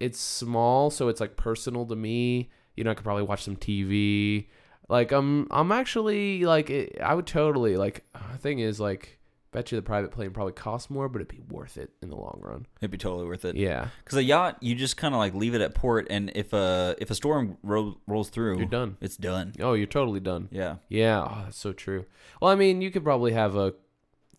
it's 0.00 0.18
small, 0.20 0.90
so 0.90 1.08
it's 1.08 1.20
like 1.20 1.36
personal 1.36 1.86
to 1.86 1.96
me. 1.96 2.50
You 2.76 2.84
know, 2.84 2.90
I 2.90 2.94
could 2.94 3.04
probably 3.04 3.22
watch 3.24 3.42
some 3.42 3.56
TV. 3.56 4.48
Like 4.92 5.10
I'm, 5.10 5.46
I'm 5.50 5.72
actually 5.72 6.44
like, 6.44 6.68
it, 6.68 6.98
I 7.02 7.14
would 7.14 7.26
totally 7.26 7.76
like. 7.76 8.04
The 8.32 8.38
thing 8.38 8.58
is, 8.58 8.78
like, 8.78 9.18
bet 9.50 9.72
you 9.72 9.76
the 9.76 9.82
private 9.82 10.10
plane 10.10 10.32
probably 10.32 10.52
costs 10.52 10.90
more, 10.90 11.08
but 11.08 11.22
it'd 11.22 11.28
be 11.28 11.40
worth 11.48 11.78
it 11.78 11.90
in 12.02 12.10
the 12.10 12.16
long 12.16 12.38
run. 12.42 12.66
It'd 12.80 12.90
be 12.90 12.98
totally 12.98 13.24
worth 13.26 13.44
it. 13.46 13.56
Yeah, 13.56 13.88
Because 14.04 14.18
a 14.18 14.22
yacht, 14.22 14.58
you 14.60 14.74
just 14.74 14.98
kind 14.98 15.14
of 15.14 15.18
like 15.18 15.34
leave 15.34 15.54
it 15.54 15.62
at 15.62 15.74
port, 15.74 16.06
and 16.10 16.30
if 16.34 16.52
a 16.52 16.94
if 16.98 17.10
a 17.10 17.14
storm 17.14 17.56
ro- 17.62 17.96
rolls 18.06 18.28
through, 18.28 18.58
you're 18.58 18.66
done. 18.66 18.98
It's 19.00 19.16
done. 19.16 19.54
Oh, 19.60 19.72
you're 19.72 19.86
totally 19.86 20.20
done. 20.20 20.48
Yeah. 20.52 20.76
Yeah, 20.90 21.26
oh, 21.26 21.42
that's 21.44 21.58
so 21.58 21.72
true. 21.72 22.04
Well, 22.40 22.50
I 22.50 22.54
mean, 22.54 22.82
you 22.82 22.90
could 22.90 23.02
probably 23.04 23.32
have 23.32 23.56
a 23.56 23.72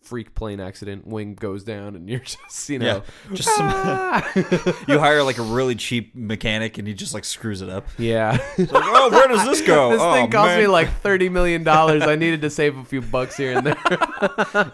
freak 0.04 0.34
plane 0.34 0.60
accident, 0.60 1.06
wing 1.06 1.34
goes 1.34 1.64
down, 1.64 1.96
and 1.96 2.08
you're 2.08 2.20
just, 2.48 2.68
you 2.68 2.78
know, 2.78 3.02
Just 3.32 3.48
some, 3.48 3.66
ah! 3.68 4.32
you 4.88 4.98
hire 4.98 5.22
like 5.22 5.38
a 5.38 5.42
really 5.42 5.74
cheap 5.74 6.14
mechanic, 6.14 6.78
and 6.78 6.86
he 6.86 6.94
just 6.94 7.14
like 7.14 7.24
screws 7.24 7.62
it 7.62 7.68
up. 7.68 7.88
yeah. 7.98 8.38
Like, 8.58 8.68
oh, 8.72 9.10
where 9.10 9.28
does 9.28 9.44
this 9.46 9.66
go? 9.66 9.90
this 9.90 10.00
oh, 10.00 10.12
thing 10.12 10.30
cost 10.30 10.48
man. 10.48 10.60
me 10.60 10.66
like 10.66 10.90
thirty 11.00 11.28
million 11.28 11.64
dollars. 11.64 12.02
I 12.02 12.16
needed 12.16 12.42
to 12.42 12.50
save 12.50 12.76
a 12.76 12.84
few 12.84 13.00
bucks 13.00 13.36
here 13.36 13.56
and 13.56 13.66
there. 13.66 13.76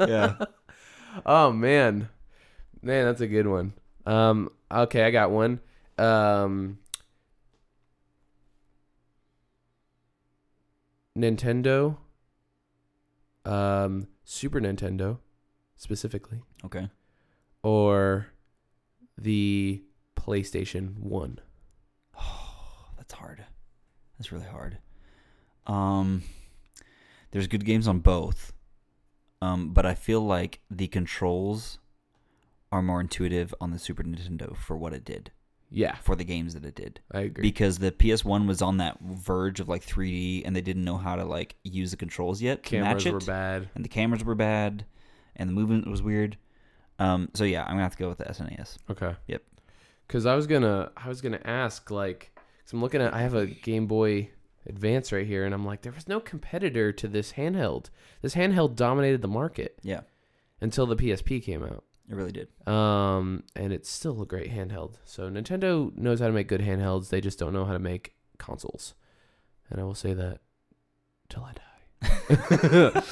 yeah. 0.00 0.44
oh 1.24 1.52
man, 1.52 2.08
man, 2.82 3.06
that's 3.06 3.20
a 3.20 3.28
good 3.28 3.46
one. 3.46 3.72
Um, 4.06 4.50
okay, 4.70 5.04
I 5.04 5.10
got 5.10 5.30
one. 5.30 5.60
Um, 5.98 6.78
Nintendo, 11.16 11.96
um, 13.44 14.08
Super 14.32 14.60
Nintendo, 14.60 15.18
specifically, 15.74 16.38
Okay. 16.64 16.88
or 17.64 18.28
the 19.18 19.82
PlayStation 20.14 20.96
One. 20.98 21.40
That's 22.96 23.12
hard. 23.14 23.44
That's 24.16 24.30
really 24.30 24.46
hard. 24.46 24.78
Um, 25.66 26.22
there's 27.32 27.48
good 27.48 27.64
games 27.64 27.88
on 27.88 27.98
both. 27.98 28.52
Um, 29.42 29.72
but 29.72 29.84
I 29.84 29.94
feel 29.96 30.20
like 30.20 30.60
the 30.70 30.86
controls 30.86 31.80
are 32.70 32.82
more 32.82 33.00
intuitive 33.00 33.52
on 33.60 33.72
the 33.72 33.80
Super 33.80 34.04
Nintendo 34.04 34.56
for 34.56 34.76
what 34.76 34.92
it 34.92 35.04
did, 35.04 35.32
Yeah, 35.72 35.94
for 35.96 36.16
the 36.16 36.24
games 36.24 36.54
that 36.54 36.64
it 36.64 36.74
did. 36.74 37.00
I 37.12 37.20
agree. 37.20 37.42
Because 37.42 37.78
the 37.78 37.92
PS1 37.92 38.46
was 38.48 38.60
on 38.60 38.78
that 38.78 38.98
verge 39.00 39.60
of 39.60 39.68
like 39.68 39.86
3D, 39.86 40.42
and 40.44 40.54
they 40.56 40.60
didn't 40.60 40.84
know 40.84 40.96
how 40.96 41.14
to 41.16 41.24
like 41.24 41.54
use 41.62 41.92
the 41.92 41.96
controls 41.96 42.42
yet 42.42 42.62
Cameras 42.64 43.04
match 43.04 43.06
it, 43.06 43.12
were 43.12 43.20
bad. 43.20 43.68
and 43.74 43.84
the 43.84 43.88
cameras 43.88 44.24
were 44.24 44.34
bad, 44.34 44.84
and 45.36 45.48
the 45.48 45.52
movement 45.54 45.86
was 45.88 46.02
weird. 46.02 46.36
Um, 46.98 47.28
so 47.34 47.44
yeah, 47.44 47.62
I'm 47.62 47.70
gonna 47.72 47.82
have 47.82 47.92
to 47.96 47.98
go 47.98 48.08
with 48.08 48.18
the 48.18 48.24
SNES. 48.24 48.78
Okay. 48.90 49.14
Yep. 49.28 49.42
Because 50.06 50.26
I 50.26 50.34
was 50.34 50.46
gonna, 50.48 50.90
I 50.96 51.08
was 51.08 51.20
gonna 51.20 51.40
ask 51.44 51.88
like, 51.90 52.32
because 52.58 52.72
I'm 52.72 52.80
looking 52.80 53.00
at, 53.00 53.14
I 53.14 53.20
have 53.22 53.34
a 53.34 53.46
Game 53.46 53.86
Boy 53.86 54.30
Advance 54.66 55.12
right 55.12 55.26
here, 55.26 55.44
and 55.44 55.54
I'm 55.54 55.64
like, 55.64 55.82
there 55.82 55.92
was 55.92 56.08
no 56.08 56.18
competitor 56.20 56.92
to 56.92 57.06
this 57.08 57.32
handheld. 57.34 57.90
This 58.22 58.34
handheld 58.34 58.74
dominated 58.74 59.22
the 59.22 59.28
market 59.28 59.78
Yeah. 59.82 60.00
until 60.60 60.84
the 60.86 60.96
PSP 60.96 61.42
came 61.42 61.62
out. 61.62 61.84
It 62.10 62.16
really 62.16 62.32
did. 62.32 62.48
Um, 62.66 63.44
and 63.54 63.72
it's 63.72 63.88
still 63.88 64.20
a 64.20 64.26
great 64.26 64.50
handheld. 64.50 64.94
So 65.04 65.30
Nintendo 65.30 65.96
knows 65.96 66.18
how 66.18 66.26
to 66.26 66.32
make 66.32 66.48
good 66.48 66.60
handhelds. 66.60 67.08
They 67.10 67.20
just 67.20 67.38
don't 67.38 67.52
know 67.52 67.64
how 67.64 67.72
to 67.72 67.78
make 67.78 68.14
consoles. 68.38 68.94
And 69.70 69.80
I 69.80 69.84
will 69.84 69.94
say 69.94 70.12
that 70.14 70.40
till 71.28 71.44
I 71.44 71.52
die. 71.52 73.02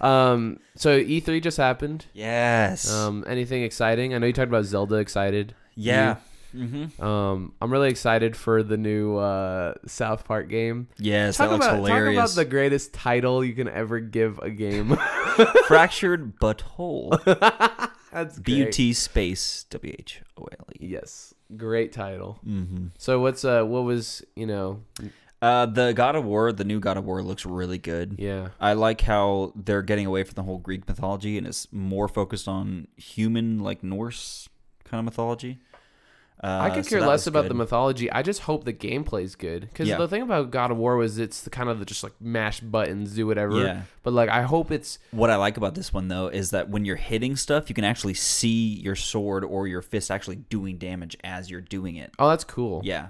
um, 0.00 0.58
so 0.74 0.98
E3 1.00 1.40
just 1.40 1.56
happened. 1.56 2.06
Yes. 2.14 2.92
Um, 2.92 3.24
anything 3.28 3.62
exciting? 3.62 4.12
I 4.14 4.18
know 4.18 4.26
you 4.26 4.32
talked 4.32 4.48
about 4.48 4.64
Zelda 4.64 4.96
excited. 4.96 5.54
yeah. 5.76 6.16
Mm-hmm. 6.54 7.02
Um, 7.04 7.52
I'm 7.60 7.70
really 7.70 7.90
excited 7.90 8.34
for 8.34 8.62
the 8.62 8.78
new 8.78 9.18
uh, 9.18 9.74
South 9.86 10.24
Park 10.24 10.48
game. 10.48 10.88
Yes, 10.98 11.36
Talk 11.36 11.50
that 11.50 11.52
looks 11.52 11.66
about 11.66 11.76
talk 11.76 11.86
hilarious. 11.88 12.16
about 12.16 12.30
the 12.42 12.44
greatest 12.46 12.94
title 12.94 13.44
you 13.44 13.52
can 13.52 13.68
ever 13.68 14.00
give 14.00 14.38
a 14.38 14.48
game. 14.48 14.96
Fractured 15.66 16.40
butthole. 16.40 17.10
That's 18.24 18.38
B 18.38 18.54
U 18.56 18.64
great. 18.64 18.74
T 18.74 18.92
space 18.92 19.64
W 19.70 19.94
H 19.98 20.22
O 20.36 20.44
L 20.44 20.66
E. 20.80 20.86
Yes, 20.86 21.34
great 21.56 21.92
title. 21.92 22.38
Mm-hmm. 22.46 22.86
So 22.98 23.20
what's 23.20 23.44
uh 23.44 23.62
what 23.64 23.84
was 23.84 24.22
you 24.36 24.46
know 24.46 24.82
Uh, 25.40 25.66
the 25.66 25.92
God 25.92 26.16
of 26.16 26.24
War, 26.24 26.50
the 26.52 26.64
new 26.64 26.80
God 26.80 26.96
of 26.96 27.04
War, 27.04 27.22
looks 27.22 27.46
really 27.46 27.78
good. 27.78 28.16
yeah 28.18 28.48
I 28.60 28.72
like 28.72 29.02
how 29.02 29.52
they're 29.54 29.82
getting 29.82 30.04
away 30.06 30.24
from 30.24 30.34
the 30.34 30.42
whole 30.42 30.58
Greek 30.58 30.88
mythology 30.88 31.38
and 31.38 31.46
it's 31.46 31.68
more 31.72 32.08
focused 32.08 32.48
on 32.48 32.88
human, 32.96 33.60
like 33.60 33.84
Norse 33.84 34.48
kind 34.84 34.98
of 34.98 35.04
mythology. 35.04 35.58
Uh, 36.42 36.58
I 36.62 36.70
could 36.70 36.86
care 36.86 37.00
less 37.00 37.26
about 37.26 37.42
good. 37.42 37.50
the 37.50 37.54
mythology. 37.54 38.12
I 38.12 38.22
just 38.22 38.42
hope 38.42 38.62
the 38.64 38.72
gameplay's 38.72 39.34
good 39.34 39.62
because 39.62 39.88
Yeah. 39.88 39.98
the 39.98 40.06
thing 40.06 40.22
about 40.22 40.52
God 40.52 40.70
of 40.70 40.76
War 40.76 40.96
was 40.96 41.18
it's 41.18 41.42
the 41.42 41.50
kind 41.50 41.68
of 41.68 41.84
just 41.84 42.04
like 42.04 42.12
mash 42.20 42.60
buttons, 42.60 43.14
do 43.14 43.26
whatever. 43.26 43.60
Yeah. 43.60 43.82
But 44.04 44.12
like 44.12 44.28
I 44.28 44.42
hope 44.42 44.70
it's 44.70 45.00
What 45.10 45.30
I 45.30 45.36
like 45.36 45.56
about 45.56 45.74
this 45.74 45.92
one 45.92 46.06
though 46.06 46.28
is 46.28 46.50
that 46.50 46.68
when 46.70 46.84
you're 46.84 46.94
hitting 46.96 47.34
stuff, 47.34 47.68
you 47.68 47.74
can 47.74 47.82
actually 47.84 48.14
see 48.14 48.74
your 48.80 48.94
sword 48.94 49.42
or 49.44 49.66
your 49.66 49.82
fist 49.82 50.10
actually 50.12 50.36
doing 50.36 50.78
damage 50.78 51.16
as 51.24 51.50
you're 51.50 51.60
doing 51.60 51.96
it. 51.96 52.12
oh 52.20 52.28
that's 52.28 52.44
cool. 52.44 52.82
Yeah. 52.84 53.08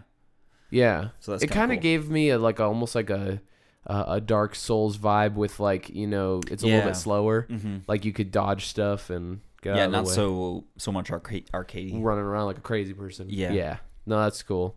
Yeah. 0.71 1.09
So 1.21 1.33
that's 1.33 1.45
it 1.45 1.51
kinda 1.51 1.75
cool. 1.77 1.83
gave 1.83 2.09
me 2.09 2.31
a, 2.31 2.39
like 2.39 2.59
a, 2.61 2.65
almost 2.65 2.95
like 2.95 3.11
a, 3.11 3.43
a 3.87 4.05
a 4.09 4.21
Dark 4.23 4.55
Souls 4.55 4.97
vibe 4.97 5.35
with 5.35 5.61
like 5.61 5.91
you 5.91 6.07
know 6.07 6.41
it's 6.51 6.63
a 6.63 6.67
little 6.67 6.83
bit 6.83 6.97
slower. 6.97 7.47
Mm-hmm. 7.51 7.77
Like 7.87 8.05
you 8.07 8.13
could 8.13 8.31
dodge 8.31 8.67
stuff 8.67 9.11
and 9.11 9.41
get 9.63 9.77
Yeah, 9.77 9.83
out 9.83 9.87
of 9.87 9.93
the 9.93 9.99
not 9.99 10.09
so 10.09 10.65
so 10.77 10.93
much 10.93 11.11
arcade 11.11 11.49
arcadey. 11.53 11.93
running 12.03 12.25
around 12.25 12.47
like 12.47 12.59
a 12.59 12.63
crazy 12.63 12.95
person. 12.95 13.27
Yeah. 13.31 13.53
Yeah. 13.53 13.77
No, 14.07 14.23
that's 14.23 14.43
cool. 14.43 14.77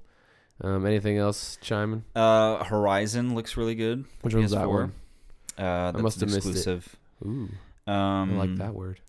Um, 0.63 0.85
anything 0.85 1.17
else 1.17 1.57
chiming? 1.61 2.03
Uh, 2.15 2.63
Horizon 2.63 3.33
looks 3.35 3.57
really 3.57 3.75
good. 3.75 4.05
Which 4.21 4.35
one's 4.35 4.51
that 4.51 4.65
PS4. 4.65 4.69
one? 4.69 4.93
Uh, 5.57 5.91
that's 5.91 6.01
must 6.03 6.19
have 6.19 6.29
an 6.29 6.35
missed 6.35 6.47
it. 6.47 6.51
exclusive. 6.51 6.95
Ooh, 7.25 7.49
Um, 7.91 8.33
I 8.33 8.45
like 8.45 8.55
that 8.57 8.73
word. 8.75 8.99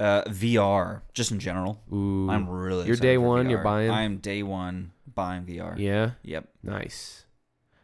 Uh, 0.00 0.24
VR, 0.24 1.02
just 1.14 1.30
in 1.30 1.38
general. 1.38 1.80
Ooh, 1.92 2.28
I'm 2.28 2.48
really. 2.48 2.86
You're 2.86 2.96
day 2.96 3.18
one, 3.18 3.48
you're 3.48 3.62
buying? 3.62 3.90
I'm 3.90 4.16
day 4.18 4.42
one 4.42 4.90
buying 5.14 5.44
VR. 5.44 5.78
yeah, 5.78 6.12
Yep. 6.22 6.48
nice. 6.62 7.24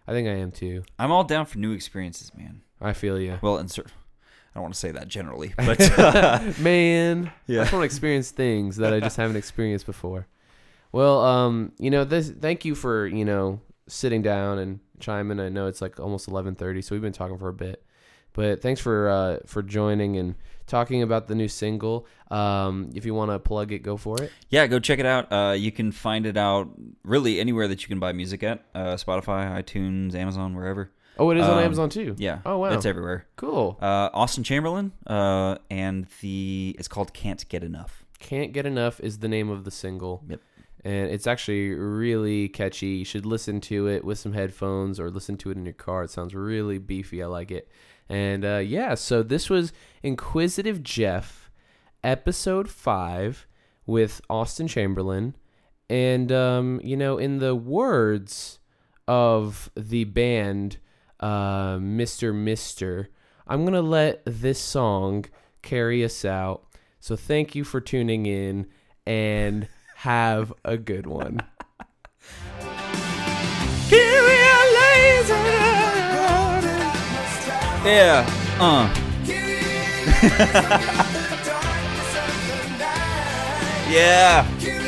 I 0.07 0.13
think 0.13 0.27
I 0.27 0.33
am 0.33 0.51
too. 0.51 0.83
I'm 0.99 1.13
all 1.13 1.23
down 1.25 1.47
for 1.47 1.59
new 1.59 1.73
experiences, 1.73 2.33
man. 2.35 2.63
I 2.81 2.93
feel 2.93 3.19
you, 3.21 3.39
Well, 3.43 3.59
insert. 3.59 3.93
I 4.55 4.59
don't 4.59 4.63
want 4.63 4.75
to 4.75 4.81
say 4.81 4.91
that 4.93 5.09
generally, 5.09 5.55
but 5.57 5.99
uh, 5.99 6.53
man. 6.61 7.31
Yeah. 7.47 7.61
I 7.61 7.63
just 7.65 7.73
want 7.73 7.83
to 7.83 7.87
experience 7.87 8.31
things 8.31 8.77
that 8.77 8.93
I 8.93 9.01
just 9.01 9.17
haven't 9.23 9.37
experienced 9.37 9.87
before. 9.87 10.27
Well, 10.93 11.21
um, 11.25 11.73
you 11.79 11.91
know, 11.91 12.05
this. 12.05 12.31
Thank 12.31 12.65
you 12.65 12.75
for 12.75 13.07
you 13.07 13.25
know 13.25 13.61
sitting 13.87 14.23
down 14.23 14.59
and 14.59 14.81
chiming. 15.01 15.39
I 15.41 15.49
know 15.49 15.67
it's 15.67 15.81
like 15.83 16.01
almost 16.01 16.29
11:30, 16.29 16.83
so 16.83 16.95
we've 16.95 17.03
been 17.03 17.13
talking 17.13 17.39
for 17.39 17.49
a 17.49 17.53
bit. 17.55 17.85
But 18.33 18.63
thanks 18.63 18.81
for 18.81 19.09
uh, 19.09 19.39
for 19.47 19.63
joining 19.63 20.17
and 20.17 20.35
talking 20.67 21.03
about 21.03 21.27
the 21.29 21.35
new 21.35 21.49
single. 21.49 22.07
Um, 22.31 22.91
if 22.95 23.05
you 23.05 23.15
want 23.15 23.31
to 23.31 23.39
plug 23.39 23.73
it, 23.73 23.81
go 23.81 23.97
for 23.97 24.23
it. 24.23 24.31
yeah, 24.49 24.67
go 24.67 24.79
check 24.79 24.99
it 24.99 25.07
out. 25.07 25.33
Uh, 25.33 25.53
you 25.53 25.73
can 25.73 25.91
find 25.93 26.27
it 26.27 26.37
out 26.37 26.69
really 27.05 27.41
anywhere 27.41 27.67
that 27.69 27.83
you 27.83 27.89
can 27.89 27.99
buy 27.99 28.13
music 28.13 28.43
at. 28.43 28.65
Uh, 28.75 28.95
Spotify, 28.95 29.63
iTunes, 29.63 30.15
Amazon, 30.15 30.55
wherever. 30.55 30.93
Oh, 31.19 31.31
it 31.31 31.37
is 31.39 31.45
on 31.45 31.59
Um, 31.59 31.65
Amazon 31.65 31.91
too. 31.91 32.15
Yeah. 32.19 32.39
Oh, 32.47 32.59
wow. 32.59 32.71
It's 32.73 32.87
everywhere. 32.87 33.27
Cool. 33.37 33.77
Uh, 33.81 34.09
Austin 34.15 34.45
Chamberlin. 34.45 34.93
Uh, 35.07 35.57
and 35.71 36.07
the 36.21 36.77
it's 36.79 36.89
called 36.89 37.13
"Can't 37.13 37.49
Get 37.49 37.65
Enough." 37.65 38.05
Can't 38.19 38.53
Get 38.53 38.67
Enough 38.67 39.01
is 39.01 39.19
the 39.19 39.29
name 39.29 39.49
of 39.51 39.65
the 39.65 39.71
single. 39.71 40.23
Yep. 40.29 40.41
And 40.85 41.11
it's 41.11 41.27
actually 41.27 41.71
really 41.71 42.49
catchy. 42.49 42.87
You 42.87 43.05
should 43.05 43.27
listen 43.27 43.61
to 43.63 43.89
it 43.89 44.05
with 44.05 44.19
some 44.19 44.33
headphones 44.33 45.01
or 45.01 45.11
listen 45.11 45.37
to 45.39 45.51
it 45.51 45.57
in 45.57 45.65
your 45.65 45.75
car. 45.75 46.05
It 46.05 46.11
sounds 46.11 46.35
really 46.35 46.79
beefy. 46.79 47.23
I 47.23 47.27
like 47.27 47.51
it. 47.51 47.69
And 48.09 48.45
uh, 48.45 48.59
yeah, 48.59 48.95
so 48.95 49.23
this 49.23 49.51
was 49.51 49.73
Inquisitive 50.03 50.83
Geoff, 50.83 51.51
episode 52.05 52.71
five 52.71 53.47
with 53.87 54.21
Austin 54.31 54.69
Chamberlin. 54.69 55.35
And, 55.91 56.31
um, 56.31 56.81
you 56.85 56.97
know, 56.97 57.19
in 57.19 57.39
the 57.39 57.55
words 57.57 58.59
of 59.07 59.71
the 59.77 60.05
band, 60.05 60.79
uh, 61.21 61.77
Mr. 61.77 62.35
Mister, 62.35 63.09
I'm 63.47 63.63
going 63.63 63.75
to 63.75 63.83
let 63.83 64.23
this 64.25 64.59
song 64.61 65.25
carry 65.63 66.05
us 66.05 66.25
out. 66.25 66.65
So 67.01 67.17
thank 67.17 67.55
you 67.55 67.65
for 67.65 67.81
tuning 67.81 68.27
in 68.27 68.67
and 69.07 69.69
have 69.97 70.53
a 70.65 70.77
good 70.77 71.07
one. 71.07 71.41
Yeah. 77.85 78.27
Uh. 78.61 78.93
yeah. 83.91 84.88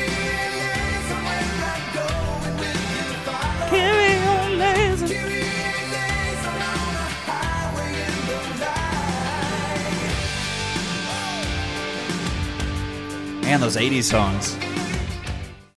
Man, 13.50 13.60
those 13.60 13.74
80s 13.74 14.04
songs. 14.04 14.69